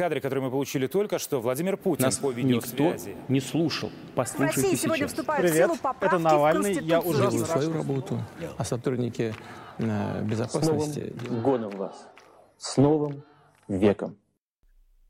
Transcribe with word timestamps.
кадре, 0.00 0.20
который 0.22 0.40
мы 0.40 0.50
получили 0.50 0.86
только 0.86 1.18
что, 1.18 1.42
Владимир 1.42 1.76
Путин 1.76 2.06
Нас 2.06 2.16
по 2.16 2.30
видеосвязи. 2.30 3.10
никто 3.10 3.32
не 3.32 3.38
слушал. 3.40 3.90
В 3.90 4.14
Послушайте 4.14 4.62
России 4.62 4.76
сегодня 4.76 4.96
сейчас. 5.04 5.10
вступают 5.10 5.46
Привет, 5.46 5.64
в 5.66 5.66
силу 5.66 5.76
поправки 5.82 6.14
это 6.14 6.18
Навальный. 6.18 6.74
в 6.74 6.82
Я 6.82 7.00
уже 7.00 7.30
Делаю 7.30 7.44
свою 7.44 7.72
работу, 7.74 8.24
а 8.56 8.64
сотрудники 8.64 9.34
э, 9.76 9.82
С 9.82 9.84
новым 9.84 10.26
безопасности... 10.26 11.12
годом 11.42 11.70
вас. 11.76 12.08
С 12.56 12.78
новым 12.78 13.22
веком. 13.68 14.16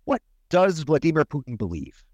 What 0.06 0.20
does 0.50 0.82
Vladimir 0.84 1.24
Putin 1.24 1.56
believe? 1.56 2.04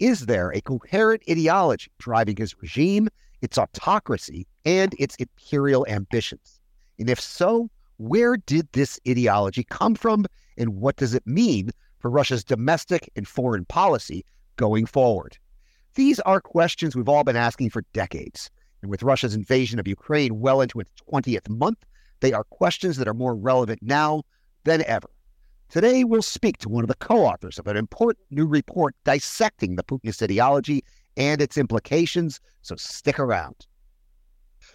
Is 0.00 0.26
there 0.26 0.50
a 0.52 0.60
coherent 0.60 1.22
ideology 1.30 1.92
driving 1.98 2.36
his 2.36 2.60
regime, 2.60 3.08
its 3.42 3.58
autocracy, 3.58 4.48
and 4.64 4.92
its 4.98 5.14
imperial 5.20 5.86
ambitions? 5.86 6.60
And 6.98 7.08
if 7.08 7.20
so, 7.20 7.70
where 7.98 8.36
did 8.36 8.66
this 8.72 8.98
ideology 9.06 9.62
come 9.62 9.94
from, 9.94 10.26
and 10.58 10.80
what 10.80 10.96
does 10.96 11.14
it 11.14 11.24
mean 11.26 11.70
for 12.04 12.10
Russia's 12.10 12.44
domestic 12.44 13.08
and 13.16 13.26
foreign 13.26 13.64
policy 13.64 14.26
going 14.56 14.84
forward? 14.84 15.38
These 15.94 16.20
are 16.20 16.38
questions 16.38 16.94
we've 16.94 17.08
all 17.08 17.24
been 17.24 17.34
asking 17.34 17.70
for 17.70 17.82
decades. 17.94 18.50
And 18.82 18.90
with 18.90 19.02
Russia's 19.02 19.34
invasion 19.34 19.78
of 19.78 19.88
Ukraine 19.88 20.38
well 20.38 20.60
into 20.60 20.80
its 20.80 20.90
20th 21.10 21.48
month, 21.48 21.78
they 22.20 22.34
are 22.34 22.44
questions 22.44 22.98
that 22.98 23.08
are 23.08 23.14
more 23.14 23.34
relevant 23.34 23.78
now 23.82 24.22
than 24.64 24.84
ever. 24.84 25.08
Today, 25.70 26.04
we'll 26.04 26.20
speak 26.20 26.58
to 26.58 26.68
one 26.68 26.84
of 26.84 26.88
the 26.88 26.94
co 26.96 27.24
authors 27.24 27.58
of 27.58 27.66
an 27.68 27.78
important 27.78 28.26
new 28.30 28.44
report 28.44 28.94
dissecting 29.04 29.76
the 29.76 29.82
Putinist 29.82 30.22
ideology 30.22 30.84
and 31.16 31.40
its 31.40 31.56
implications, 31.56 32.38
so 32.60 32.76
stick 32.76 33.18
around. 33.18 33.66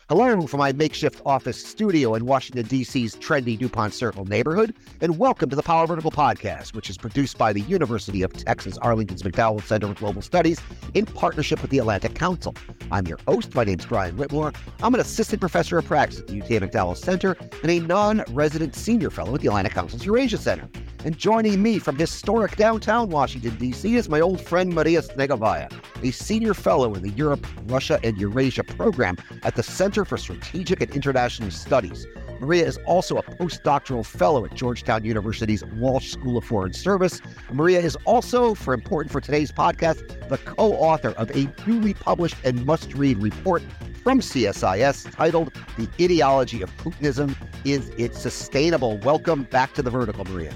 Hello 0.10 0.48
from 0.48 0.58
my 0.58 0.72
makeshift 0.72 1.22
office 1.24 1.64
studio 1.64 2.16
in 2.16 2.26
Washington, 2.26 2.66
D.C.'s 2.66 3.16
trendy 3.18 3.56
Dupont 3.56 3.94
Circle 3.94 4.26
neighborhood, 4.26 4.74
and 5.02 5.20
welcome 5.20 5.52
to 5.52 5.56
the 5.56 5.62
Power 5.62 5.86
Vertical 5.86 6.10
Podcast, 6.10 6.74
which 6.74 6.90
is 6.90 6.98
produced 6.98 7.38
by 7.38 7.54
the 7.54 7.62
University 7.62 8.24
of 8.24 8.34
Texas 8.34 8.76
Arlington's 8.80 9.22
McDowell 9.22 9.62
Center 9.62 9.86
for 9.90 9.94
Global 9.94 10.24
Studies 10.24 10.60
in 10.96 11.06
partnership 11.06 11.62
with 11.62 11.70
the 11.70 11.78
Atlantic 11.78 12.16
Council. 12.16 12.56
I'm 12.92 13.06
your 13.06 13.20
host. 13.28 13.54
My 13.54 13.64
name's 13.64 13.86
Brian 13.86 14.18
Whitmore. 14.18 14.52
I'm 14.82 14.96
an 14.96 15.00
assistant 15.00 15.42
professor 15.42 15.78
of 15.78 15.86
practice 15.86 16.22
at 16.22 16.26
the 16.26 16.38
UTA 16.38 16.62
McDowell 16.62 16.98
Center 16.98 17.38
and 17.62 17.70
a 17.70 17.80
non 17.80 18.24
resident 18.30 18.74
senior 18.74 19.12
fellow 19.12 19.36
at 19.36 19.42
the 19.42 19.48
Atlantic 19.48 19.74
Council's 19.74 20.08
Eurasia 20.08 20.40
Center. 20.40 20.68
And 21.06 21.18
joining 21.18 21.62
me 21.64 21.80
from 21.80 21.96
historic 21.96 22.58
downtown 22.58 23.10
Washington, 23.10 23.56
D.C., 23.56 23.96
is 23.96 24.10
my 24.10 24.20
old 24.20 24.42
friend 24.42 24.74
Maria 24.74 25.02
Snegovaya, 25.02 25.72
a 26.04 26.12
senior 26.12 26.54
fellow 26.54 26.94
in 26.94 27.04
the 27.04 27.12
Europe, 27.12 27.48
Russia, 27.68 28.02
and 28.04 28.18
Eurasia 28.18 28.66
program 28.66 29.16
at 29.44 29.56
the 29.56 29.64
Center 29.64 29.99
for 30.06 30.18
Strategic 30.18 30.82
and 30.82 30.92
International 30.92 31.52
Studies. 31.52 32.06
Maria 32.40 32.66
is 32.66 32.78
also 32.86 33.18
a 33.18 33.24
postdoctoral 33.24 34.06
fellow 34.06 34.46
at 34.46 34.54
Georgetown 34.56 35.04
University's 35.04 35.64
Walsh 35.66 36.12
School 36.12 36.38
of 36.38 36.46
Foreign 36.46 36.74
Service. 36.74 37.22
Maria 37.52 37.80
is 37.82 37.98
also, 38.06 38.56
for 38.56 38.74
important 38.74 39.12
for 39.12 39.20
today's 39.20 39.52
podcast, 39.52 40.30
the 40.30 40.38
co 40.38 40.74
author 40.74 41.10
of 41.12 41.30
a 41.32 41.52
newly 41.68 41.94
published 41.94 42.38
and 42.44 42.66
must 42.66 42.94
read 42.94 43.18
report 43.22 43.62
from 44.04 44.22
CSIS 44.22 45.12
titled 45.12 45.54
The 45.78 45.90
Ideology 46.02 46.62
of 46.62 46.76
Putinism 46.78 47.36
Is 47.66 47.92
It 47.98 48.16
Sustainable? 48.16 48.98
Welcome 49.00 49.44
back 49.44 49.74
to 49.74 49.82
the 49.82 49.90
Vertical, 49.90 50.24
Maria. 50.26 50.54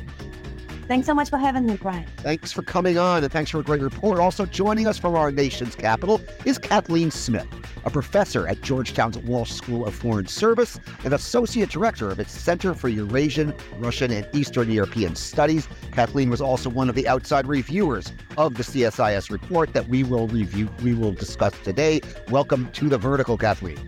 Thanks 0.88 1.08
so 1.08 1.14
much 1.14 1.30
for 1.30 1.38
having 1.38 1.66
me, 1.66 1.78
Brian. 1.78 2.06
Thanks 2.18 2.52
for 2.52 2.62
coming 2.62 2.98
on 2.98 3.24
and 3.24 3.32
thanks 3.32 3.52
for 3.52 3.60
a 3.60 3.64
great 3.64 3.82
report. 3.82 4.20
Also 4.20 4.46
joining 4.46 4.86
us 4.86 4.98
from 4.98 5.16
our 5.16 5.32
nation's 5.32 5.76
capital 5.76 6.20
is 6.44 6.58
Kathleen 6.58 7.10
Smith, 7.10 7.48
a 7.86 7.90
professor 7.90 8.48
at 8.50 8.62
Georgetown's 8.62 9.18
Walsh 9.20 9.52
School 9.52 9.86
of 9.86 9.96
Foreign 9.96 10.28
Service 10.28 10.82
and 11.06 11.14
associate 11.14 11.70
director 11.70 12.10
of 12.10 12.20
its 12.20 12.34
Center 12.34 12.74
for 12.74 12.90
Eurasian, 12.90 13.54
Russian, 13.78 14.12
and 14.12 14.28
Eastern 14.34 14.70
European 14.70 15.16
Studies. 15.16 15.70
Kathleen 15.94 16.30
was 16.30 16.42
also 16.42 16.70
one 16.70 16.90
of 16.90 16.96
the 16.96 17.08
outside 17.08 17.48
reviewers 17.48 18.12
of 18.38 18.56
the 18.56 18.64
CSIS 18.64 19.32
report 19.32 19.72
that 19.72 19.88
we 19.88 20.04
will 20.04 20.28
review, 20.28 20.70
we 20.84 20.94
will 20.94 21.14
discuss 21.14 21.54
today. 21.64 22.02
Welcome 22.30 22.70
to 22.74 22.90
the 22.90 22.98
Vertical, 22.98 23.38
Kathleen. 23.38 23.80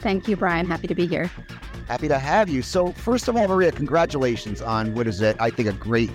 Thank 0.00 0.28
you, 0.28 0.36
Brian. 0.36 0.66
Happy 0.66 0.86
to 0.86 0.94
be 0.94 1.06
here. 1.06 1.28
Happy 1.88 2.06
to 2.06 2.18
have 2.18 2.50
you. 2.50 2.60
So, 2.60 2.92
first 2.92 3.28
of 3.28 3.36
all, 3.36 3.48
Maria, 3.48 3.72
congratulations 3.72 4.60
on 4.60 4.94
what 4.94 5.06
is 5.06 5.22
it? 5.22 5.36
I 5.40 5.48
think 5.48 5.68
a 5.68 5.72
great 5.72 6.10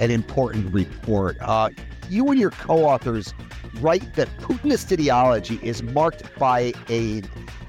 and 0.00 0.10
important 0.10 0.74
report. 0.74 1.36
Uh, 1.40 1.70
you 2.10 2.28
and 2.28 2.40
your 2.40 2.50
co-authors 2.50 3.32
write 3.80 4.16
that 4.16 4.28
Putinist 4.38 4.92
ideology 4.92 5.60
is 5.62 5.80
marked 5.82 6.24
by 6.40 6.72
a 6.90 7.22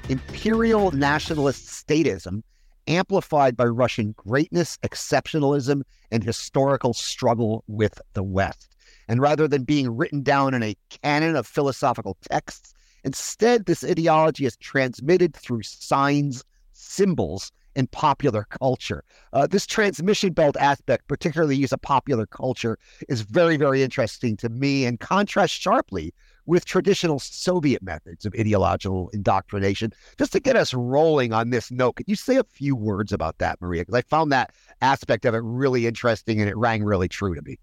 imperial 0.09 0.89
nationalist 0.91 1.67
statism 1.67 2.41
amplified 2.87 3.55
by 3.55 3.65
Russian 3.65 4.13
greatness, 4.17 4.77
exceptionalism, 4.83 5.83
and 6.11 6.23
historical 6.23 6.93
struggle 6.93 7.63
with 7.67 8.01
the 8.13 8.23
West. 8.23 8.75
And 9.07 9.21
rather 9.21 9.47
than 9.47 9.63
being 9.63 9.95
written 9.95 10.23
down 10.23 10.53
in 10.53 10.63
a 10.63 10.75
canon 10.89 11.35
of 11.35 11.45
philosophical 11.45 12.17
texts, 12.29 12.73
instead, 13.03 13.65
this 13.67 13.83
ideology 13.83 14.45
is 14.45 14.57
transmitted 14.57 15.35
through 15.35 15.61
signs, 15.63 16.43
symbols, 16.83 17.51
in 17.75 17.87
popular 17.87 18.45
culture. 18.49 19.03
Uh, 19.31 19.47
this 19.47 19.65
transmission 19.65 20.33
belt 20.33 20.55
aspect, 20.57 21.07
particularly 21.07 21.55
use 21.55 21.71
of 21.71 21.81
popular 21.81 22.25
culture, 22.25 22.77
is 23.09 23.21
very, 23.21 23.57
very 23.57 23.83
interesting 23.83 24.37
to 24.37 24.49
me 24.49 24.85
and 24.85 24.99
contrasts 24.99 25.57
sharply 25.57 26.13
with 26.45 26.65
traditional 26.65 27.19
Soviet 27.19 27.81
methods 27.81 28.25
of 28.25 28.33
ideological 28.37 29.09
indoctrination. 29.13 29.91
Just 30.17 30.33
to 30.33 30.39
get 30.39 30.55
us 30.55 30.73
rolling 30.73 31.31
on 31.31 31.51
this 31.51 31.71
note, 31.71 31.95
could 31.95 32.07
you 32.07 32.15
say 32.15 32.35
a 32.35 32.43
few 32.43 32.75
words 32.75 33.13
about 33.13 33.37
that, 33.37 33.61
Maria? 33.61 33.81
Because 33.81 33.95
I 33.95 34.01
found 34.01 34.31
that 34.31 34.51
aspect 34.81 35.25
of 35.25 35.33
it 35.33 35.41
really 35.43 35.87
interesting 35.87 36.41
and 36.41 36.49
it 36.49 36.57
rang 36.57 36.83
really 36.83 37.07
true 37.07 37.33
to 37.33 37.41
me. 37.41 37.57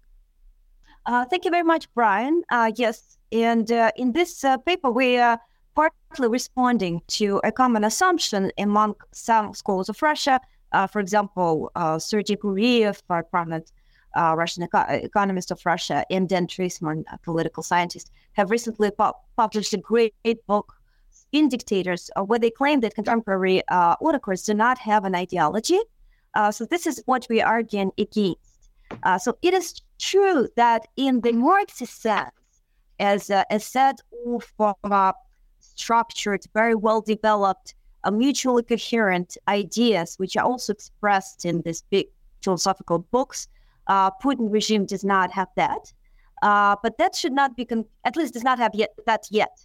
Uh, 1.05 1.25
thank 1.25 1.45
you 1.45 1.51
very 1.51 1.63
much, 1.63 1.91
Brian. 1.93 2.43
Uh, 2.49 2.71
yes, 2.75 3.17
and 3.31 3.71
uh, 3.71 3.91
in 3.95 4.11
this 4.11 4.43
uh, 4.43 4.57
paper, 4.57 4.91
we 4.91 5.17
are 5.17 5.39
partly 5.75 6.27
responding 6.27 7.01
to 7.07 7.39
a 7.43 7.51
common 7.51 7.83
assumption 7.83 8.51
among 8.57 8.95
some 9.11 9.53
scholars 9.53 9.89
of 9.89 10.01
Russia. 10.01 10.39
Uh, 10.71 10.87
for 10.87 10.99
example, 10.99 11.71
uh, 11.75 11.99
Sergei 11.99 12.35
Guriev, 12.35 13.01
a 13.09 13.23
prominent 13.23 13.71
uh, 14.15 14.33
Russian 14.37 14.63
eco- 14.63 14.85
economist 14.89 15.51
of 15.51 15.65
Russia, 15.65 16.05
and 16.09 16.27
Dan 16.29 16.47
Treisman, 16.47 17.03
a 17.11 17.17
political 17.17 17.63
scientist, 17.63 18.11
have 18.33 18.51
recently 18.51 18.91
pu- 18.91 19.13
published 19.35 19.73
a 19.73 19.77
great 19.77 20.13
book, 20.47 20.73
Spin 21.09 21.49
Dictators, 21.49 22.09
uh, 22.15 22.23
where 22.23 22.39
they 22.39 22.51
claim 22.51 22.79
that 22.81 22.95
contemporary 22.95 23.61
uh, 23.67 23.95
autocrats 24.01 24.43
do 24.43 24.53
not 24.53 24.77
have 24.77 25.05
an 25.05 25.15
ideology. 25.15 25.79
Uh, 26.33 26.51
so 26.51 26.65
this 26.65 26.87
is 26.87 27.01
what 27.05 27.27
we 27.29 27.41
are 27.41 27.53
arguing 27.53 27.91
against. 27.97 28.69
So 29.19 29.37
it 29.41 29.53
is 29.53 29.81
true 29.99 30.49
that 30.57 30.85
in 30.97 31.21
the 31.21 31.31
Marxist 31.31 32.01
sense, 32.01 32.31
as 32.99 33.29
a, 33.29 33.45
a 33.49 33.59
set 33.59 33.99
of 34.27 34.53
structured, 35.81 36.41
very 36.53 36.75
well 36.85 37.01
developed, 37.01 37.67
uh, 38.03 38.11
mutually 38.11 38.63
coherent 38.63 39.29
ideas, 39.47 40.07
which 40.21 40.33
are 40.37 40.45
also 40.51 40.73
expressed 40.73 41.45
in 41.49 41.61
these 41.65 41.81
big 41.93 42.07
philosophical 42.43 42.99
books, 43.15 43.47
uh, 43.87 44.09
Putin 44.23 44.47
regime 44.57 44.85
does 44.85 45.03
not 45.03 45.27
have 45.31 45.49
that. 45.55 45.83
Uh, 46.41 46.75
but 46.83 46.97
that 46.97 47.15
should 47.15 47.35
not 47.41 47.55
be, 47.55 47.65
con- 47.65 47.85
at 48.03 48.15
least 48.15 48.33
does 48.33 48.43
not 48.43 48.57
have 48.57 48.73
yet 48.73 48.91
that 49.05 49.23
yet, 49.29 49.55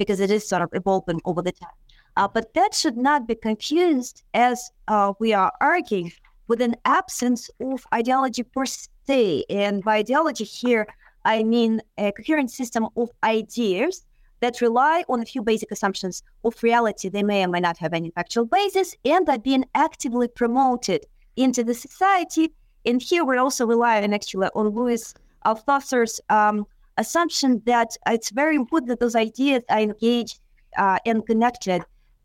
because 0.00 0.20
it 0.20 0.30
is 0.30 0.48
sort 0.48 0.62
of 0.62 0.70
evolving 0.72 1.20
over 1.24 1.42
the 1.42 1.52
time. 1.52 1.78
Uh, 2.16 2.28
but 2.36 2.52
that 2.54 2.74
should 2.74 2.96
not 2.96 3.26
be 3.26 3.34
confused 3.34 4.22
as 4.34 4.70
uh, 4.88 5.12
we 5.18 5.32
are 5.32 5.52
arguing 5.60 6.12
with 6.48 6.60
an 6.60 6.76
absence 6.84 7.50
of 7.60 7.84
ideology 7.92 8.42
per 8.42 8.66
se. 8.66 9.44
And 9.48 9.82
by 9.82 9.96
ideology 9.96 10.44
here, 10.44 10.86
I 11.24 11.42
mean 11.42 11.80
a 11.98 12.12
coherent 12.12 12.50
system 12.50 12.88
of 12.96 13.10
ideas 13.24 14.04
that 14.42 14.60
rely 14.60 15.04
on 15.08 15.22
a 15.22 15.24
few 15.24 15.40
basic 15.40 15.70
assumptions 15.70 16.22
of 16.44 16.60
reality. 16.62 17.08
They 17.08 17.22
may 17.22 17.44
or 17.44 17.48
may 17.48 17.60
not 17.60 17.78
have 17.78 17.94
any 17.94 18.10
factual 18.10 18.44
basis 18.44 18.94
and 19.04 19.26
are 19.28 19.38
being 19.38 19.64
actively 19.74 20.28
promoted 20.28 21.06
into 21.36 21.64
the 21.64 21.74
society. 21.74 22.52
And 22.84 23.00
here 23.00 23.24
we 23.24 23.38
also 23.38 23.64
rely 23.64 24.02
on 24.02 24.12
actually 24.12 24.48
on 24.54 24.68
Louis 24.70 25.14
Althusser's 25.46 26.20
um, 26.28 26.66
assumption 26.98 27.62
that 27.66 27.96
it's 28.08 28.30
very 28.30 28.56
important 28.56 28.88
that 28.88 28.98
those 29.00 29.14
ideas 29.14 29.62
are 29.70 29.78
engaged 29.78 30.40
uh, 30.76 30.98
and 31.06 31.24
connected 31.24 31.82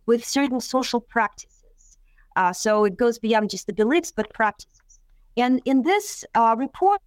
with 0.08 0.26
certain 0.26 0.60
social 0.60 1.00
practices. 1.00 1.98
Uh, 2.36 2.52
so 2.52 2.84
it 2.84 2.98
goes 2.98 3.20
beyond 3.20 3.52
just 3.52 3.68
the 3.68 3.74
beliefs, 3.74 4.12
but 4.12 4.34
practices. 4.34 5.00
And 5.38 5.62
in 5.66 5.84
this 5.84 6.26
uh, 6.34 6.56
report, 6.58 7.02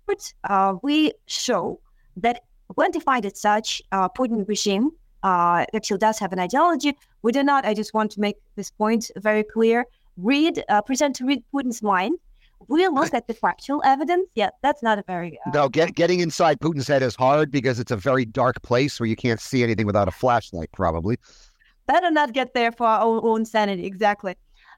uh, 0.45 0.75
we 0.85 1.13
show 1.27 1.81
that 2.17 2.45
when 2.77 2.93
defined 2.93 3.27
as 3.27 3.41
such, 3.41 3.83
uh, 3.91 4.09
Putin 4.09 4.47
regime 4.47 4.93
uh, 5.23 5.65
actually 5.75 5.99
does 5.99 6.19
have 6.19 6.33
an 6.33 6.39
ideology. 6.39 6.97
We 7.23 7.33
do 7.33 7.43
not, 7.43 7.65
I 7.65 7.75
just 7.75 7.95
want 7.95 8.11
to 8.13 8.21
make 8.21 8.37
this 8.57 8.71
point 8.71 9.11
very 9.17 9.43
clear, 9.43 9.87
read, 10.17 10.63
uh, 10.69 10.83
present 10.83 11.17
to 11.17 11.27
read 11.27 11.43
Putin's 11.53 11.83
mind. 11.83 12.19
We 12.69 12.87
look 12.89 13.15
at 13.15 13.27
the 13.27 13.35
factual 13.35 13.83
evidence. 13.85 14.29
Yeah, 14.35 14.51
that's 14.63 14.83
not 14.83 14.99
a 14.99 15.05
very. 15.07 15.39
Uh, 15.47 15.51
No, 15.55 15.69
get, 15.69 15.95
getting 15.95 16.21
inside 16.21 16.61
Putin's 16.61 16.87
head 16.87 17.03
is 17.03 17.17
hard 17.17 17.51
because 17.51 17.81
it's 17.81 17.91
a 17.91 17.97
very 17.97 18.27
dark 18.27 18.61
place 18.63 19.01
where 19.01 19.09
you 19.09 19.17
can't 19.17 19.41
see 19.41 19.63
anything 19.63 19.87
without 19.87 20.09
a 20.09 20.11
flashlight, 20.11 20.71
probably. 20.73 21.17
better 21.87 22.11
not 22.11 22.33
get 22.33 22.53
there 22.55 22.71
for 22.71 22.87
our 22.87 23.03
own, 23.03 23.21
own 23.23 23.45
sanity, 23.45 23.87
exactly. 23.87 24.35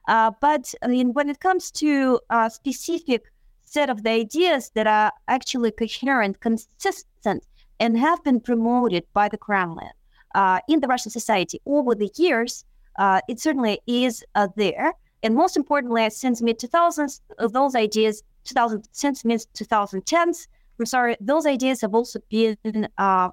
Uh, 0.07 0.31
but 0.41 0.73
I 0.81 0.87
mean, 0.87 1.13
when 1.13 1.29
it 1.29 1.39
comes 1.39 1.71
to 1.71 2.19
a 2.29 2.49
specific 2.49 3.23
set 3.65 3.89
of 3.89 4.03
the 4.03 4.11
ideas 4.11 4.71
that 4.75 4.87
are 4.87 5.11
actually 5.27 5.71
coherent, 5.71 6.39
consistent, 6.39 7.43
and 7.79 7.97
have 7.97 8.23
been 8.23 8.39
promoted 8.39 9.03
by 9.13 9.27
the 9.27 9.37
Kremlin 9.37 9.89
uh, 10.33 10.59
in 10.67 10.79
the 10.79 10.87
Russian 10.87 11.11
society 11.11 11.61
over 11.65 11.95
the 11.95 12.11
years. 12.15 12.65
Uh, 12.97 13.19
it 13.27 13.39
certainly 13.39 13.79
is 13.87 14.23
uh, 14.35 14.47
there, 14.55 14.93
and 15.23 15.35
most 15.35 15.57
importantly, 15.57 16.09
since 16.09 16.41
mid 16.41 16.59
2000s, 16.59 17.21
those 17.51 17.75
ideas, 17.75 18.23
2000 18.43 18.87
since 18.91 19.25
mid 19.25 19.41
2010s, 19.55 20.47
I'm 20.79 20.85
sorry, 20.85 21.15
those 21.19 21.45
ideas 21.45 21.81
have 21.81 21.95
also 21.95 22.19
been 22.29 22.57
uh, 22.97 23.29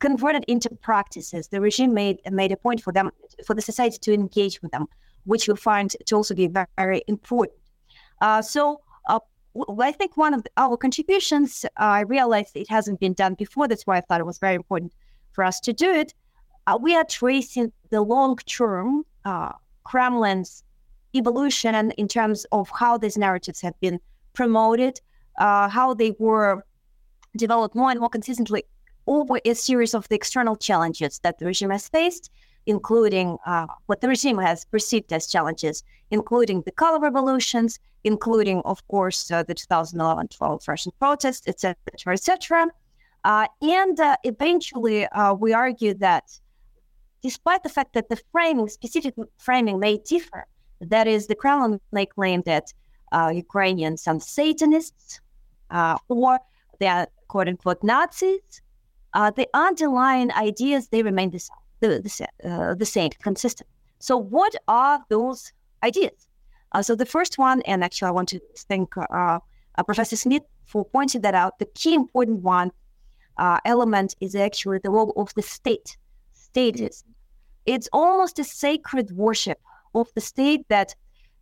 converted 0.00 0.44
into 0.48 0.68
practices. 0.82 1.48
The 1.48 1.60
regime 1.60 1.94
made 1.94 2.18
made 2.30 2.52
a 2.52 2.56
point 2.56 2.82
for 2.82 2.92
them 2.92 3.10
for 3.46 3.54
the 3.54 3.62
society 3.62 3.98
to 4.02 4.12
engage 4.12 4.60
with 4.60 4.72
them, 4.72 4.86
which 5.24 5.48
we 5.48 5.56
find 5.56 5.94
to 6.06 6.16
also 6.16 6.34
be 6.34 6.46
very, 6.46 6.66
very 6.76 7.02
important. 7.06 7.58
Uh, 8.20 8.42
so 8.42 8.80
uh, 9.08 9.20
I 9.80 9.92
think 9.92 10.16
one 10.16 10.34
of 10.34 10.46
our 10.56 10.76
contributions, 10.76 11.64
uh, 11.64 11.68
I 11.78 12.00
realized 12.00 12.56
it 12.56 12.68
hasn't 12.68 13.00
been 13.00 13.14
done 13.14 13.34
before. 13.34 13.68
That's 13.68 13.86
why 13.86 13.98
I 13.98 14.00
thought 14.00 14.20
it 14.20 14.26
was 14.26 14.38
very 14.38 14.56
important 14.56 14.92
for 15.38 15.44
us 15.44 15.60
to 15.60 15.72
do 15.72 15.88
it. 15.88 16.14
Uh, 16.66 16.76
we 16.82 16.96
are 16.96 17.04
tracing 17.04 17.70
the 17.90 18.02
long-term 18.02 19.04
uh, 19.24 19.52
Kremlin's 19.84 20.64
evolution 21.14 21.92
in 21.92 22.08
terms 22.08 22.44
of 22.50 22.68
how 22.80 22.98
these 22.98 23.16
narratives 23.16 23.60
have 23.60 23.78
been 23.78 24.00
promoted, 24.32 25.00
uh, 25.38 25.68
how 25.68 25.94
they 25.94 26.12
were 26.18 26.64
developed 27.36 27.76
more 27.76 27.90
and 27.92 28.00
more 28.00 28.08
consistently 28.08 28.64
over 29.06 29.38
a 29.44 29.54
series 29.54 29.94
of 29.94 30.08
the 30.08 30.16
external 30.16 30.56
challenges 30.56 31.20
that 31.20 31.38
the 31.38 31.46
regime 31.46 31.70
has 31.70 31.88
faced, 31.88 32.32
including 32.66 33.38
uh, 33.46 33.68
what 33.86 34.00
the 34.00 34.08
regime 34.08 34.38
has 34.38 34.64
perceived 34.64 35.12
as 35.12 35.28
challenges, 35.28 35.84
including 36.10 36.62
the 36.62 36.72
color 36.72 36.98
revolutions, 36.98 37.78
including, 38.02 38.60
of 38.64 38.78
course, 38.88 39.30
uh, 39.30 39.44
the 39.44 39.54
2011-12 39.54 40.66
Russian 40.66 40.92
protests, 40.98 41.46
etc., 41.46 41.76
etc. 42.12 42.66
Uh, 43.24 43.46
and 43.62 43.98
uh, 44.00 44.16
eventually, 44.24 45.06
uh, 45.06 45.34
we 45.34 45.52
argue 45.52 45.94
that 45.94 46.24
despite 47.22 47.62
the 47.62 47.68
fact 47.68 47.94
that 47.94 48.08
the 48.08 48.20
framing, 48.32 48.68
specific 48.68 49.14
framing, 49.38 49.80
may 49.80 49.98
differ, 49.98 50.46
that 50.80 51.06
is, 51.06 51.26
the 51.26 51.34
Kremlin 51.34 51.80
may 51.92 52.06
claim 52.06 52.42
that 52.46 52.72
Ukrainians 53.32 54.06
are 54.06 54.20
Satanists 54.20 55.20
or 56.08 56.38
they 56.78 56.86
are 56.86 57.08
quote 57.26 57.48
unquote 57.48 57.82
Nazis, 57.82 58.62
uh, 59.14 59.30
the 59.30 59.48
underlying 59.54 60.30
ideas 60.32 60.88
they 60.88 61.02
remain 61.02 61.30
the, 61.30 61.48
the, 61.80 61.88
the, 62.00 62.48
uh, 62.48 62.74
the 62.74 62.86
same, 62.86 63.10
consistent. 63.22 63.68
So, 63.98 64.16
what 64.16 64.54
are 64.68 65.02
those 65.08 65.52
ideas? 65.82 66.28
Uh, 66.72 66.82
so, 66.82 66.94
the 66.94 67.06
first 67.06 67.38
one, 67.38 67.62
and 67.62 67.82
actually, 67.82 68.08
I 68.08 68.12
want 68.12 68.28
to 68.30 68.40
thank 68.68 68.94
Professor 69.86 70.16
Smith 70.16 70.42
for 70.66 70.84
pointing 70.84 71.22
that 71.22 71.34
out. 71.34 71.58
The 71.58 71.66
key 71.66 71.94
important 71.94 72.42
one 72.42 72.70
uh, 73.38 73.58
element 73.64 74.14
is 74.20 74.34
actually 74.34 74.78
the 74.78 74.90
role 74.90 75.12
of 75.16 75.32
the 75.34 75.42
state. 75.42 75.96
Statism. 76.34 77.04
It's 77.66 77.88
almost 77.92 78.38
a 78.38 78.44
sacred 78.44 79.10
worship 79.12 79.60
of 79.94 80.08
the 80.14 80.20
state 80.20 80.66
that 80.68 80.94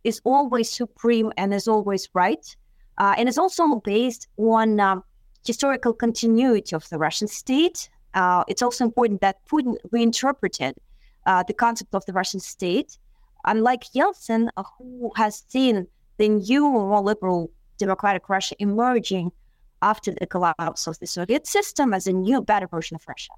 is 0.03 0.21
always 0.23 0.69
supreme 0.69 1.31
and 1.37 1.53
is 1.53 1.67
always 1.67 2.09
right, 2.13 2.55
and 2.97 3.29
is 3.29 3.37
also 3.37 3.75
based 3.83 4.27
on 4.37 4.79
um, 4.79 5.03
historical 5.45 5.93
continuity 5.93 6.75
of 6.75 6.87
the 6.89 6.97
Russian 6.97 7.27
state. 7.27 7.89
Uh, 8.13 8.43
it's 8.47 8.61
also 8.61 8.83
important 8.83 9.21
that 9.21 9.37
Putin 9.47 9.75
reinterpreted 9.91 10.75
uh, 11.25 11.43
the 11.47 11.53
concept 11.53 11.93
of 11.93 12.05
the 12.05 12.13
Russian 12.13 12.39
state. 12.39 12.97
Unlike 13.45 13.83
Yeltsin, 13.95 14.49
uh, 14.57 14.63
who 14.77 15.11
has 15.15 15.43
seen 15.47 15.87
the 16.17 16.29
new, 16.29 16.69
more 16.69 17.01
liberal 17.01 17.49
democratic 17.77 18.27
Russia 18.27 18.55
emerging 18.59 19.31
after 19.81 20.11
the 20.11 20.27
collapse 20.27 20.87
of 20.87 20.99
the 20.99 21.07
Soviet 21.07 21.47
system 21.47 21.93
as 21.93 22.07
a 22.07 22.13
new, 22.13 22.41
better 22.41 22.67
version 22.67 22.95
of 22.95 23.07
Russia, 23.07 23.31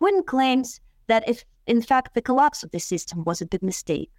Putin 0.00 0.24
claims 0.24 0.80
that 1.06 1.28
if, 1.28 1.44
in 1.66 1.82
fact, 1.82 2.14
the 2.14 2.22
collapse 2.22 2.62
of 2.62 2.70
the 2.70 2.80
system 2.80 3.24
was 3.24 3.40
a 3.40 3.46
big 3.46 3.62
mistake, 3.62 4.10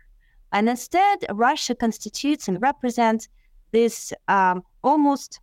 and 0.52 0.70
instead 0.70 1.26
Russia 1.32 1.76
constitutes 1.76 2.48
and 2.48 2.62
represents 2.62 3.28
this 3.72 4.14
um, 4.28 4.64
almost 4.84 5.40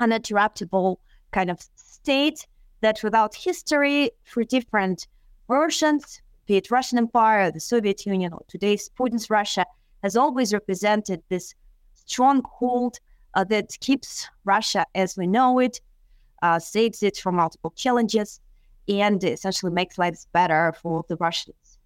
uninterruptible 0.00 0.96
kind 1.32 1.50
of 1.50 1.58
state 1.76 2.46
that 2.80 3.02
without 3.02 3.34
history 3.34 4.10
through 4.26 4.44
different 4.44 5.06
versions, 5.48 6.22
be 6.46 6.56
it 6.56 6.70
Russian 6.70 6.98
Empire, 6.98 7.50
the 7.50 7.60
Soviet 7.60 8.04
Union, 8.06 8.32
or 8.32 8.42
today's 8.48 8.90
Putin's 8.98 9.30
Russia, 9.30 9.64
has 10.02 10.16
always 10.16 10.52
represented 10.52 11.22
this 11.28 11.54
stronghold 11.94 12.98
uh, 13.34 13.44
that 13.44 13.78
keeps 13.80 14.28
Russia 14.44 14.86
as 14.94 15.16
we 15.16 15.26
know 15.26 15.58
it, 15.58 15.80
uh, 16.42 16.58
saves 16.58 17.02
it 17.02 17.16
from 17.16 17.36
multiple 17.36 17.72
challenges, 17.76 18.40
and 18.88 19.22
essentially 19.22 19.72
makes 19.72 19.98
lives 19.98 20.26
better 20.32 20.74
for 20.80 21.04
the 21.08 21.16
Russians. 21.16 21.78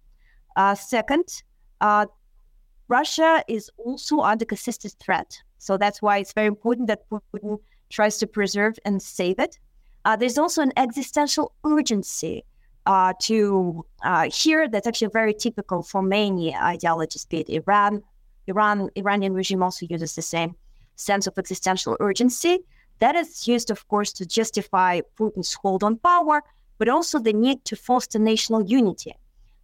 Uh, 0.55 0.75
second, 0.75 1.43
uh, 1.81 2.07
Russia 2.87 3.43
is 3.47 3.69
also 3.77 4.19
under 4.19 4.45
consistent 4.45 4.95
threat. 4.99 5.37
So 5.59 5.77
that's 5.77 6.01
why 6.01 6.17
it's 6.19 6.33
very 6.33 6.47
important 6.47 6.87
that 6.87 7.07
Putin 7.09 7.59
tries 7.89 8.17
to 8.17 8.27
preserve 8.27 8.77
and 8.85 9.01
save 9.01 9.39
it. 9.39 9.59
Uh, 10.05 10.15
there's 10.15 10.37
also 10.37 10.61
an 10.61 10.71
existential 10.77 11.53
urgency 11.65 12.43
uh, 12.85 13.13
to 13.21 13.85
here 14.31 14.67
that's 14.69 14.87
actually 14.87 15.09
very 15.11 15.33
typical 15.33 15.83
for 15.83 16.01
many 16.01 16.55
ideologies, 16.55 17.25
be 17.25 17.41
it 17.41 17.49
Iran, 17.49 18.01
Iran, 18.47 18.89
Iranian 18.95 19.33
regime 19.33 19.61
also 19.61 19.85
uses 19.89 20.15
the 20.15 20.21
same 20.21 20.55
sense 20.97 21.27
of 21.27 21.37
existential 21.37 21.95
urgency. 21.99 22.59
That 22.99 23.15
is 23.15 23.47
used, 23.47 23.71
of 23.71 23.87
course, 23.87 24.11
to 24.13 24.25
justify 24.25 25.01
Putin's 25.17 25.53
hold 25.53 25.83
on 25.83 25.97
power, 25.97 26.43
but 26.77 26.89
also 26.89 27.19
the 27.19 27.33
need 27.33 27.63
to 27.65 27.75
foster 27.75 28.19
national 28.19 28.65
unity. 28.65 29.13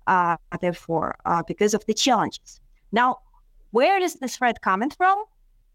Uh, 0.08 0.38
therefore, 0.62 1.16
uh, 1.26 1.44
because 1.48 1.74
of 1.74 1.86
the 1.86 1.94
challenges. 1.94 2.60
Now, 2.92 3.18
where 3.72 4.02
is 4.02 4.16
this 4.16 4.38
threat 4.38 4.62
coming 4.62 4.90
from? 4.90 5.24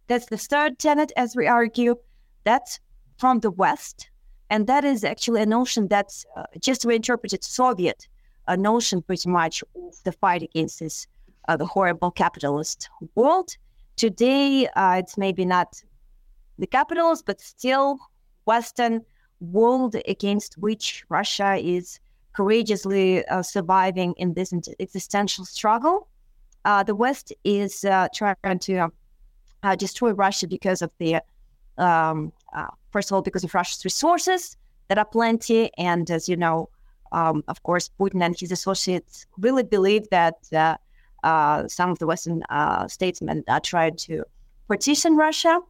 That's 0.07 0.27
the 0.27 0.39
third 0.39 0.79
tenet, 0.79 1.13
as 1.17 1.35
we 1.37 1.47
argue. 1.47 1.97
That's 2.45 2.81
from 3.19 3.41
the 3.41 3.51
West. 3.51 4.11
And 4.51 4.67
that 4.67 4.85
is 4.85 5.05
actually 5.05 5.43
a 5.43 5.47
notion 5.47 5.89
that's 5.89 6.25
uh, 6.37 6.45
just 6.61 6.85
reinterpreted 6.85 7.45
Soviet 7.45 8.07
a 8.49 8.57
notion 8.57 9.03
pretty 9.03 9.29
much 9.29 9.63
of 9.77 10.03
the 10.05 10.13
fight 10.13 10.43
against 10.43 10.81
this 10.81 11.07
uh, 11.49 11.57
the 11.57 11.67
horrible 11.67 12.11
capitalist 12.11 12.91
world. 13.15 13.57
Today, 13.99 14.69
uh, 14.77 14.95
it's 15.01 15.19
maybe 15.19 15.45
not 15.45 15.83
the 16.57 16.69
capitals, 16.69 17.21
but 17.21 17.41
still 17.41 17.99
Western 18.45 19.05
world 19.41 19.97
against 20.07 20.55
which 20.55 21.05
Russia 21.09 21.57
is 21.57 21.99
courageously 22.33 23.27
uh, 23.27 23.43
surviving 23.43 24.15
in 24.17 24.35
this 24.35 24.53
existential 24.79 25.45
struggle. 25.45 26.07
Uh, 26.65 26.85
the 26.85 26.95
West 26.95 27.33
is 27.43 27.85
uh, 27.85 28.07
trying 28.15 28.61
to 28.61 28.89
uh, 29.65 29.75
destroy 29.75 30.13
Russia 30.13 30.47
because 30.47 30.81
of 30.81 30.93
the 30.99 31.21
um, 31.77 32.33
uh, 32.55 32.69
first 32.93 33.11
of 33.11 33.17
all, 33.17 33.23
because 33.23 33.43
of 33.43 33.53
Russia's 33.53 33.85
resources 33.85 34.57
that 34.87 34.99
are 34.99 35.05
plenty. 35.05 35.71
And 35.77 36.09
as 36.09 36.29
you 36.29 36.37
know, 36.37 36.69
um, 37.11 37.43
of 37.49 37.65
course, 37.65 37.91
Putin 37.99 38.23
and 38.23 38.39
his 38.39 38.53
associates 38.53 39.27
really 39.39 39.65
believe 39.65 40.09
that 40.11 40.37
some 41.25 41.91
of 41.91 41.99
the 41.99 42.07
Western 42.07 42.43
uh, 42.51 42.89
statesmen 42.89 43.45
are 43.49 43.61
trying 43.61 43.97
to 43.97 44.25
partition 44.69 45.17
Russia. 45.17 45.61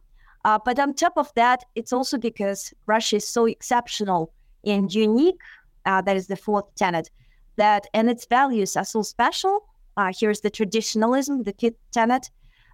Uh, 0.45 0.57
but 0.63 0.79
on 0.79 0.93
top 0.93 1.13
of 1.17 1.31
that, 1.35 1.63
it's 1.75 1.91
also 1.91 2.17
because 2.17 2.73
Russia 2.85 3.17
is 3.17 3.27
so 3.27 3.45
exceptional 3.45 4.31
and 4.65 4.93
unique. 4.93 5.41
Uh, 5.85 6.01
that 6.01 6.15
is 6.15 6.27
the 6.27 6.35
fourth 6.35 6.73
tenet. 6.75 7.09
That 7.57 7.87
and 7.93 8.09
its 8.09 8.25
values 8.25 8.77
are 8.77 8.85
so 8.85 9.01
special. 9.01 9.65
here's 10.17 10.41
the 10.41 10.49
traditionalism, 10.49 11.43
the 11.43 11.53
fifth 11.59 11.75
tenet, 11.91 12.29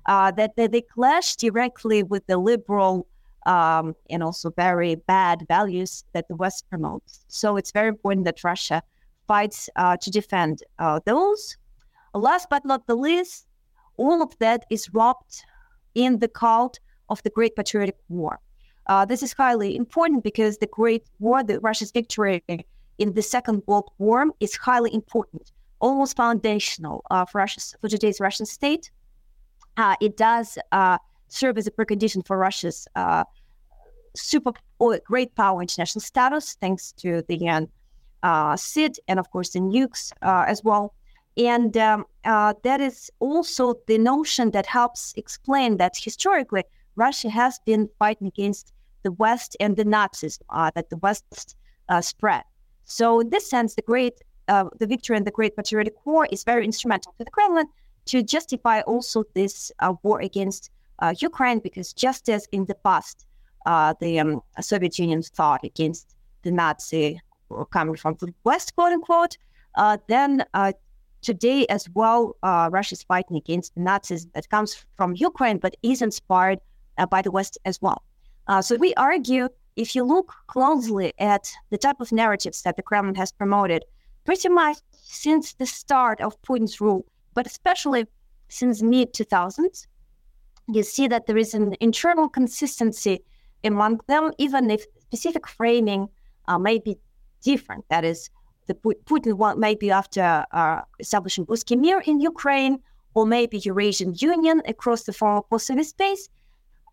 that, 0.07 0.55
that 0.55 0.71
they 0.71 0.81
clash 0.81 1.35
directly 1.35 2.03
with 2.03 2.25
the 2.27 2.37
liberal 2.37 3.07
um, 3.45 3.95
and 4.09 4.23
also 4.23 4.49
very 4.51 4.95
bad 4.95 5.45
values 5.47 6.03
that 6.13 6.27
the 6.27 6.35
West 6.35 6.65
promotes. 6.69 7.25
So 7.27 7.57
it's 7.57 7.71
very 7.71 7.89
important 7.89 8.25
that 8.25 8.43
Russia 8.43 8.81
fights 9.27 9.69
uh, 9.75 9.97
to 9.97 10.09
defend 10.09 10.63
uh, 10.79 10.99
those. 11.05 11.57
Last 12.15 12.47
but 12.49 12.63
not 12.63 12.87
the 12.87 12.95
least, 12.95 13.45
all 13.97 14.21
of 14.21 14.37
that 14.39 14.65
is 14.69 14.89
wrapped 14.93 15.45
in 15.95 16.19
the 16.19 16.29
cult 16.29 16.79
of 17.09 17.21
the 17.23 17.29
Great 17.29 17.57
Patriotic 17.57 17.97
War. 18.07 18.39
Uh, 18.87 19.03
this 19.03 19.21
is 19.21 19.33
highly 19.33 19.75
important 19.75 20.23
because 20.23 20.57
the 20.57 20.67
Great 20.67 21.03
War, 21.19 21.43
the 21.43 21.59
Russia's 21.59 21.91
victory 21.91 22.41
in 22.99 23.13
the 23.13 23.21
Second 23.21 23.63
World 23.67 23.91
War, 23.97 24.27
is 24.39 24.55
highly 24.55 24.93
important, 24.93 25.51
almost 25.81 26.15
foundational 26.15 27.03
uh, 27.11 27.25
for 27.25 27.39
Russia's, 27.39 27.75
for 27.81 27.89
today's 27.89 28.21
Russian 28.21 28.45
state. 28.45 28.91
Uh, 29.75 29.95
it 29.99 30.15
does 30.15 30.57
uh, 30.71 30.97
serve 31.27 31.57
as 31.57 31.67
a 31.67 31.71
precondition 31.71 32.25
for 32.25 32.37
Russia's 32.37 32.87
uh, 32.95 33.25
super 34.15 34.53
great 35.03 35.35
power 35.35 35.61
international 35.61 36.01
status, 36.01 36.55
thanks 36.61 36.93
to 36.93 37.23
the 37.27 37.67
uh, 38.23 38.55
SID 38.55 38.99
and, 39.09 39.19
of 39.19 39.29
course, 39.31 39.49
the 39.49 39.59
nukes 39.59 40.13
as 40.21 40.63
well. 40.63 40.93
And 41.37 41.75
um, 41.75 42.05
uh, 42.23 42.53
that 42.63 42.79
is 42.79 43.11
also 43.19 43.75
the 43.87 43.97
notion 43.97 44.51
that 44.51 44.65
helps 44.65 45.13
explain 45.17 45.77
that 45.77 45.97
historically 45.97 46.63
Russia 46.95 47.29
has 47.29 47.59
been 47.65 47.89
fighting 47.99 48.27
against 48.27 48.71
the 49.03 49.11
West 49.11 49.57
and 49.59 49.75
the 49.75 49.85
Nazis 49.85 50.39
uh, 50.49 50.71
that 50.75 50.89
the 50.89 50.97
West 50.97 51.55
uh, 51.89 52.01
spread. 52.01 52.43
So 52.85 53.19
in 53.19 53.29
this 53.29 53.49
sense, 53.49 53.75
the 53.75 53.81
great 53.81 54.21
uh, 54.47 54.65
the 54.79 54.85
victory 54.85 55.17
and 55.17 55.25
the 55.25 55.31
Great 55.31 55.55
Patriotic 55.55 55.95
War 56.05 56.27
is 56.31 56.43
very 56.43 56.65
instrumental 56.65 57.13
to 57.17 57.23
the 57.23 57.31
Kremlin 57.31 57.67
to 58.05 58.21
justify 58.21 58.81
also 58.81 59.23
this 59.33 59.71
uh, 59.79 59.93
war 60.03 60.19
against 60.21 60.69
uh, 60.99 61.15
Ukraine, 61.19 61.59
because 61.59 61.93
just 61.93 62.29
as 62.29 62.47
in 62.51 62.65
the 62.65 62.75
past, 62.75 63.25
the 63.99 64.19
um, 64.19 64.41
Soviet 64.61 64.99
Union 64.99 65.23
fought 65.23 65.63
against 65.63 66.15
the 66.43 66.51
Nazi 66.51 67.19
coming 67.71 67.95
from 67.95 68.15
the 68.19 68.31
West, 68.43 68.75
quote 68.75 68.93
unquote, 68.93 69.35
then 70.07 70.45
today 71.25 71.65
as 71.67 71.89
well, 71.89 72.37
uh, 72.43 72.69
Russia 72.71 72.93
is 72.93 73.03
fighting 73.03 73.35
against 73.35 73.73
the 73.73 73.81
Nazis 73.81 74.27
that 74.35 74.49
comes 74.49 74.85
from 74.95 75.15
Ukraine, 75.15 75.57
but 75.57 75.75
is 75.81 76.01
inspired 76.01 76.59
uh, 76.97 77.05
by 77.07 77.21
the 77.21 77.31
West 77.31 77.57
as 77.65 77.81
well. 77.81 78.03
Uh, 78.47 78.61
so 78.61 78.75
we 78.75 78.93
argue 78.93 79.49
if 79.75 79.95
you 79.95 80.03
look 80.03 80.31
closely 80.47 81.11
at 81.19 81.51
the 81.71 81.77
type 81.77 81.99
of 81.99 82.11
narratives 82.11 82.61
that 82.61 82.75
the 82.77 82.83
Kremlin 82.83 83.15
has 83.15 83.31
promoted, 83.31 83.83
pretty 84.23 84.49
much 84.49 84.77
since 84.91 85.53
the 85.53 85.65
start 85.65 86.21
of 86.21 86.39
Putin's 86.43 86.79
rule, 86.79 87.05
but 87.33 87.47
especially 87.47 88.05
since 88.47 88.81
mid 88.83 89.13
2000s, 89.13 89.87
you 90.67 90.83
see 90.83 91.07
that 91.07 91.25
there 91.25 91.37
is 91.37 91.53
an 91.53 91.75
internal 91.79 92.29
consistency 92.29 93.23
among 93.63 93.99
them, 94.07 94.31
even 94.37 94.69
if 94.69 94.85
specific 94.99 95.47
framing 95.47 96.07
uh, 96.47 96.59
may 96.59 96.77
be 96.79 96.97
different. 97.41 97.83
That 97.89 98.05
is, 98.05 98.29
the 98.67 98.73
Putin 98.73 99.33
one 99.33 99.59
maybe 99.59 99.91
after 99.91 100.45
uh, 100.51 100.81
establishing 100.99 101.45
Ruski 101.45 101.75
in 102.07 102.19
Ukraine, 102.19 102.79
or 103.13 103.25
maybe 103.25 103.57
Eurasian 103.59 104.13
Union 104.15 104.61
across 104.67 105.03
the 105.03 105.13
former 105.13 105.41
post-Soviet 105.49 105.85
space. 105.85 106.29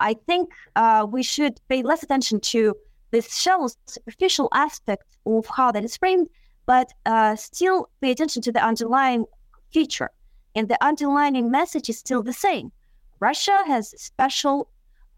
I 0.01 0.15
think 0.15 0.51
uh, 0.77 1.07
we 1.11 1.23
should 1.23 1.61
pay 1.69 1.83
less 1.83 2.03
attention 2.03 2.41
to 2.41 2.75
this 3.11 3.35
shallow, 3.37 3.69
superficial 3.87 4.49
aspect 4.53 5.17
of 5.27 5.47
how 5.47 5.71
that 5.73 5.85
is 5.85 5.97
framed 5.97 6.29
but 6.67 6.93
uh, 7.07 7.37
still 7.37 7.89
pay 8.01 8.11
attention 8.11 8.43
to 8.43 8.53
the 8.53 8.65
underlying 8.65 9.25
feature. 9.73 10.11
And 10.55 10.69
the 10.69 10.83
underlying 10.85 11.51
message 11.51 11.89
is 11.89 11.99
still 11.99 12.23
the 12.23 12.33
same. 12.33 12.73
Russia 13.21 13.63
has 13.67 13.95
special 14.01 14.69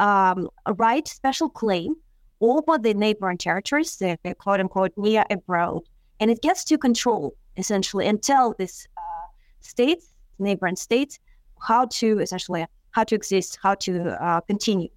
um, 0.01 0.49
right, 0.77 1.07
special 1.07 1.49
claim 1.49 1.95
over 2.41 2.79
the 2.79 2.95
neighboring 2.95 3.39
territories, 3.39 3.97
the 3.97 4.19
quote 4.39 4.61
unquote 4.61 4.93
near 4.97 5.25
abroad, 5.31 5.83
and 6.25 6.31
it 6.31 6.41
gets 6.41 6.65
to 6.65 6.79
control 6.79 7.37
essentially 7.59 8.07
and 8.07 8.23
tell 8.23 8.55
this 8.57 8.89
uh, 8.97 9.27
states, 9.61 10.15
neighboring 10.39 10.75
states, 10.75 11.19
how 11.61 11.85
to 11.85 12.19
essentially 12.19 12.65
how 12.93 13.05
to 13.05 13.15
exist, 13.15 13.59
how 13.63 13.75
to 13.75 14.13
uh, 14.25 14.41
continue. 14.41 14.89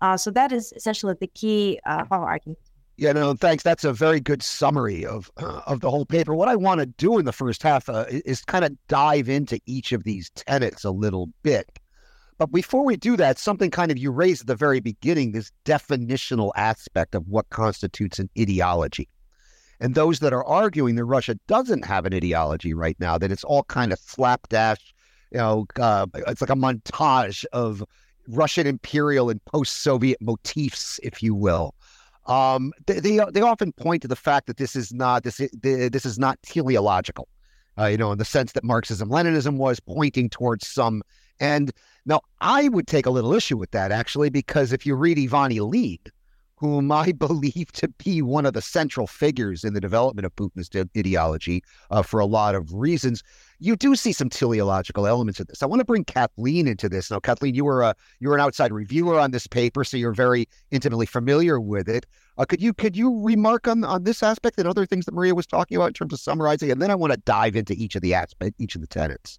Uh, 0.00 0.18
so 0.18 0.30
that 0.30 0.52
is 0.52 0.74
essentially 0.76 1.14
the 1.18 1.28
key 1.28 1.80
uh, 1.86 2.02
of 2.02 2.12
our 2.12 2.28
argument. 2.28 2.58
Yeah, 2.98 3.12
no, 3.12 3.32
thanks. 3.32 3.64
That's 3.64 3.84
a 3.84 3.92
very 3.94 4.20
good 4.20 4.42
summary 4.42 5.06
of 5.06 5.30
uh, 5.38 5.62
of 5.66 5.80
the 5.80 5.90
whole 5.90 6.04
paper. 6.04 6.34
What 6.34 6.50
I 6.50 6.56
want 6.56 6.80
to 6.80 6.86
do 6.86 7.18
in 7.18 7.24
the 7.24 7.32
first 7.32 7.62
half 7.62 7.88
uh, 7.88 8.04
is 8.10 8.42
kind 8.44 8.62
of 8.62 8.76
dive 8.86 9.30
into 9.30 9.58
each 9.64 9.92
of 9.92 10.04
these 10.04 10.28
tenets 10.34 10.84
a 10.84 10.90
little 10.90 11.30
bit. 11.42 11.78
But 12.36 12.52
before 12.52 12.84
we 12.84 12.98
do 12.98 13.16
that, 13.16 13.38
something 13.38 13.70
kind 13.70 13.90
of 13.90 13.96
you 13.96 14.10
raised 14.10 14.42
at 14.42 14.46
the 14.46 14.56
very 14.56 14.80
beginning 14.80 15.32
this 15.32 15.50
definitional 15.64 16.52
aspect 16.54 17.14
of 17.14 17.26
what 17.28 17.48
constitutes 17.48 18.18
an 18.18 18.28
ideology. 18.38 19.08
And 19.80 19.94
those 19.94 20.20
that 20.20 20.32
are 20.32 20.44
arguing 20.44 20.96
that 20.96 21.04
Russia 21.04 21.36
doesn't 21.46 21.84
have 21.84 22.06
an 22.06 22.14
ideology 22.14 22.72
right 22.74 22.96
now, 22.98 23.18
that 23.18 23.30
it's 23.30 23.44
all 23.44 23.64
kind 23.64 23.92
of 23.92 23.98
slapdash, 23.98 24.94
you 25.30 25.38
know, 25.38 25.66
uh, 25.78 26.06
it's 26.14 26.40
like 26.40 26.50
a 26.50 26.54
montage 26.54 27.44
of 27.52 27.84
Russian 28.28 28.66
imperial 28.66 29.30
and 29.30 29.44
post 29.44 29.82
Soviet 29.82 30.20
motifs, 30.20 30.98
if 31.02 31.22
you 31.22 31.34
will. 31.34 31.74
Um, 32.26 32.72
they, 32.86 33.00
they, 33.00 33.20
they 33.32 33.40
often 33.40 33.72
point 33.72 34.02
to 34.02 34.08
the 34.08 34.16
fact 34.16 34.46
that 34.46 34.56
this 34.56 34.74
is 34.74 34.92
not 34.92 35.22
this 35.22 35.40
this 35.62 36.04
is 36.04 36.18
not 36.18 36.42
teleological, 36.42 37.28
uh, 37.78 37.86
you 37.86 37.96
know, 37.96 38.10
in 38.12 38.18
the 38.18 38.24
sense 38.24 38.52
that 38.52 38.64
Marxism 38.64 39.08
Leninism 39.08 39.58
was 39.58 39.78
pointing 39.78 40.28
towards 40.28 40.66
some. 40.66 41.02
And 41.38 41.70
now 42.04 42.22
I 42.40 42.68
would 42.68 42.86
take 42.86 43.06
a 43.06 43.10
little 43.10 43.32
issue 43.32 43.56
with 43.56 43.70
that 43.72 43.92
actually, 43.92 44.30
because 44.30 44.72
if 44.72 44.86
you 44.86 44.96
read 44.96 45.18
Ivan 45.18 45.52
Ilyin, 45.52 46.00
whom 46.56 46.90
I 46.90 47.12
believe 47.18 47.72
to 47.72 47.88
be 47.88 48.22
one 48.22 48.46
of 48.46 48.54
the 48.54 48.62
central 48.62 49.06
figures 49.06 49.64
in 49.64 49.74
the 49.74 49.80
development 49.80 50.26
of 50.26 50.34
Putin's 50.36 50.70
ideology 50.96 51.62
uh, 51.90 52.02
for 52.02 52.20
a 52.20 52.26
lot 52.26 52.54
of 52.54 52.72
reasons, 52.72 53.22
you 53.58 53.76
do 53.76 53.94
see 53.94 54.12
some 54.12 54.28
teleological 54.28 55.06
elements 55.06 55.40
of 55.40 55.46
this. 55.46 55.62
I 55.62 55.66
want 55.66 55.80
to 55.80 55.84
bring 55.84 56.04
Kathleen 56.04 56.66
into 56.66 56.88
this. 56.88 57.10
Now, 57.10 57.20
Kathleen, 57.20 57.54
you 57.54 57.64
were 57.64 57.82
a 57.82 57.94
you 58.20 58.28
were 58.28 58.34
an 58.34 58.40
outside 58.40 58.72
reviewer 58.72 59.18
on 59.18 59.30
this 59.30 59.46
paper, 59.46 59.84
so 59.84 59.96
you're 59.96 60.12
very 60.12 60.48
intimately 60.70 61.06
familiar 61.06 61.60
with 61.60 61.88
it. 61.88 62.06
Uh, 62.38 62.44
could 62.44 62.60
you 62.60 62.74
could 62.74 62.96
you 62.96 63.18
remark 63.22 63.66
on 63.66 63.84
on 63.84 64.04
this 64.04 64.22
aspect 64.22 64.58
and 64.58 64.68
other 64.68 64.84
things 64.84 65.06
that 65.06 65.14
Maria 65.14 65.34
was 65.34 65.46
talking 65.46 65.76
about 65.76 65.88
in 65.88 65.94
terms 65.94 66.12
of 66.12 66.20
summarizing, 66.20 66.70
and 66.70 66.82
then 66.82 66.90
I 66.90 66.94
want 66.94 67.12
to 67.12 67.18
dive 67.18 67.56
into 67.56 67.72
each 67.74 67.94
of 67.94 68.02
the 68.02 68.14
aspect, 68.14 68.56
each 68.58 68.74
of 68.74 68.80
the 68.80 68.86
tenets. 68.86 69.38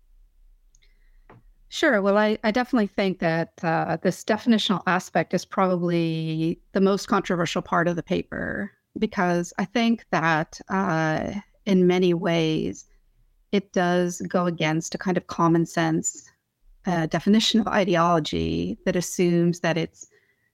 Sure. 1.69 2.01
Well, 2.01 2.17
I, 2.17 2.37
I 2.43 2.51
definitely 2.51 2.87
think 2.87 3.19
that 3.19 3.51
uh, 3.61 3.97
this 4.01 4.23
definitional 4.23 4.81
aspect 4.87 5.33
is 5.33 5.43
probably 5.43 6.61
the 6.71 6.81
most 6.81 7.07
controversial 7.07 7.61
part 7.61 7.87
of 7.87 7.95
the 7.95 8.03
paper 8.03 8.71
because 8.97 9.53
I 9.57 9.65
think 9.65 10.05
that 10.11 10.59
uh, 10.69 11.33
in 11.65 11.85
many 11.87 12.13
ways 12.13 12.85
it 13.51 13.73
does 13.73 14.21
go 14.21 14.45
against 14.45 14.95
a 14.95 14.97
kind 14.97 15.17
of 15.17 15.27
common 15.27 15.65
sense 15.65 16.29
uh, 16.85 17.05
definition 17.07 17.59
of 17.59 17.67
ideology 17.67 18.77
that 18.85 18.95
assumes 18.95 19.59
that 19.59 19.77
it's 19.77 20.07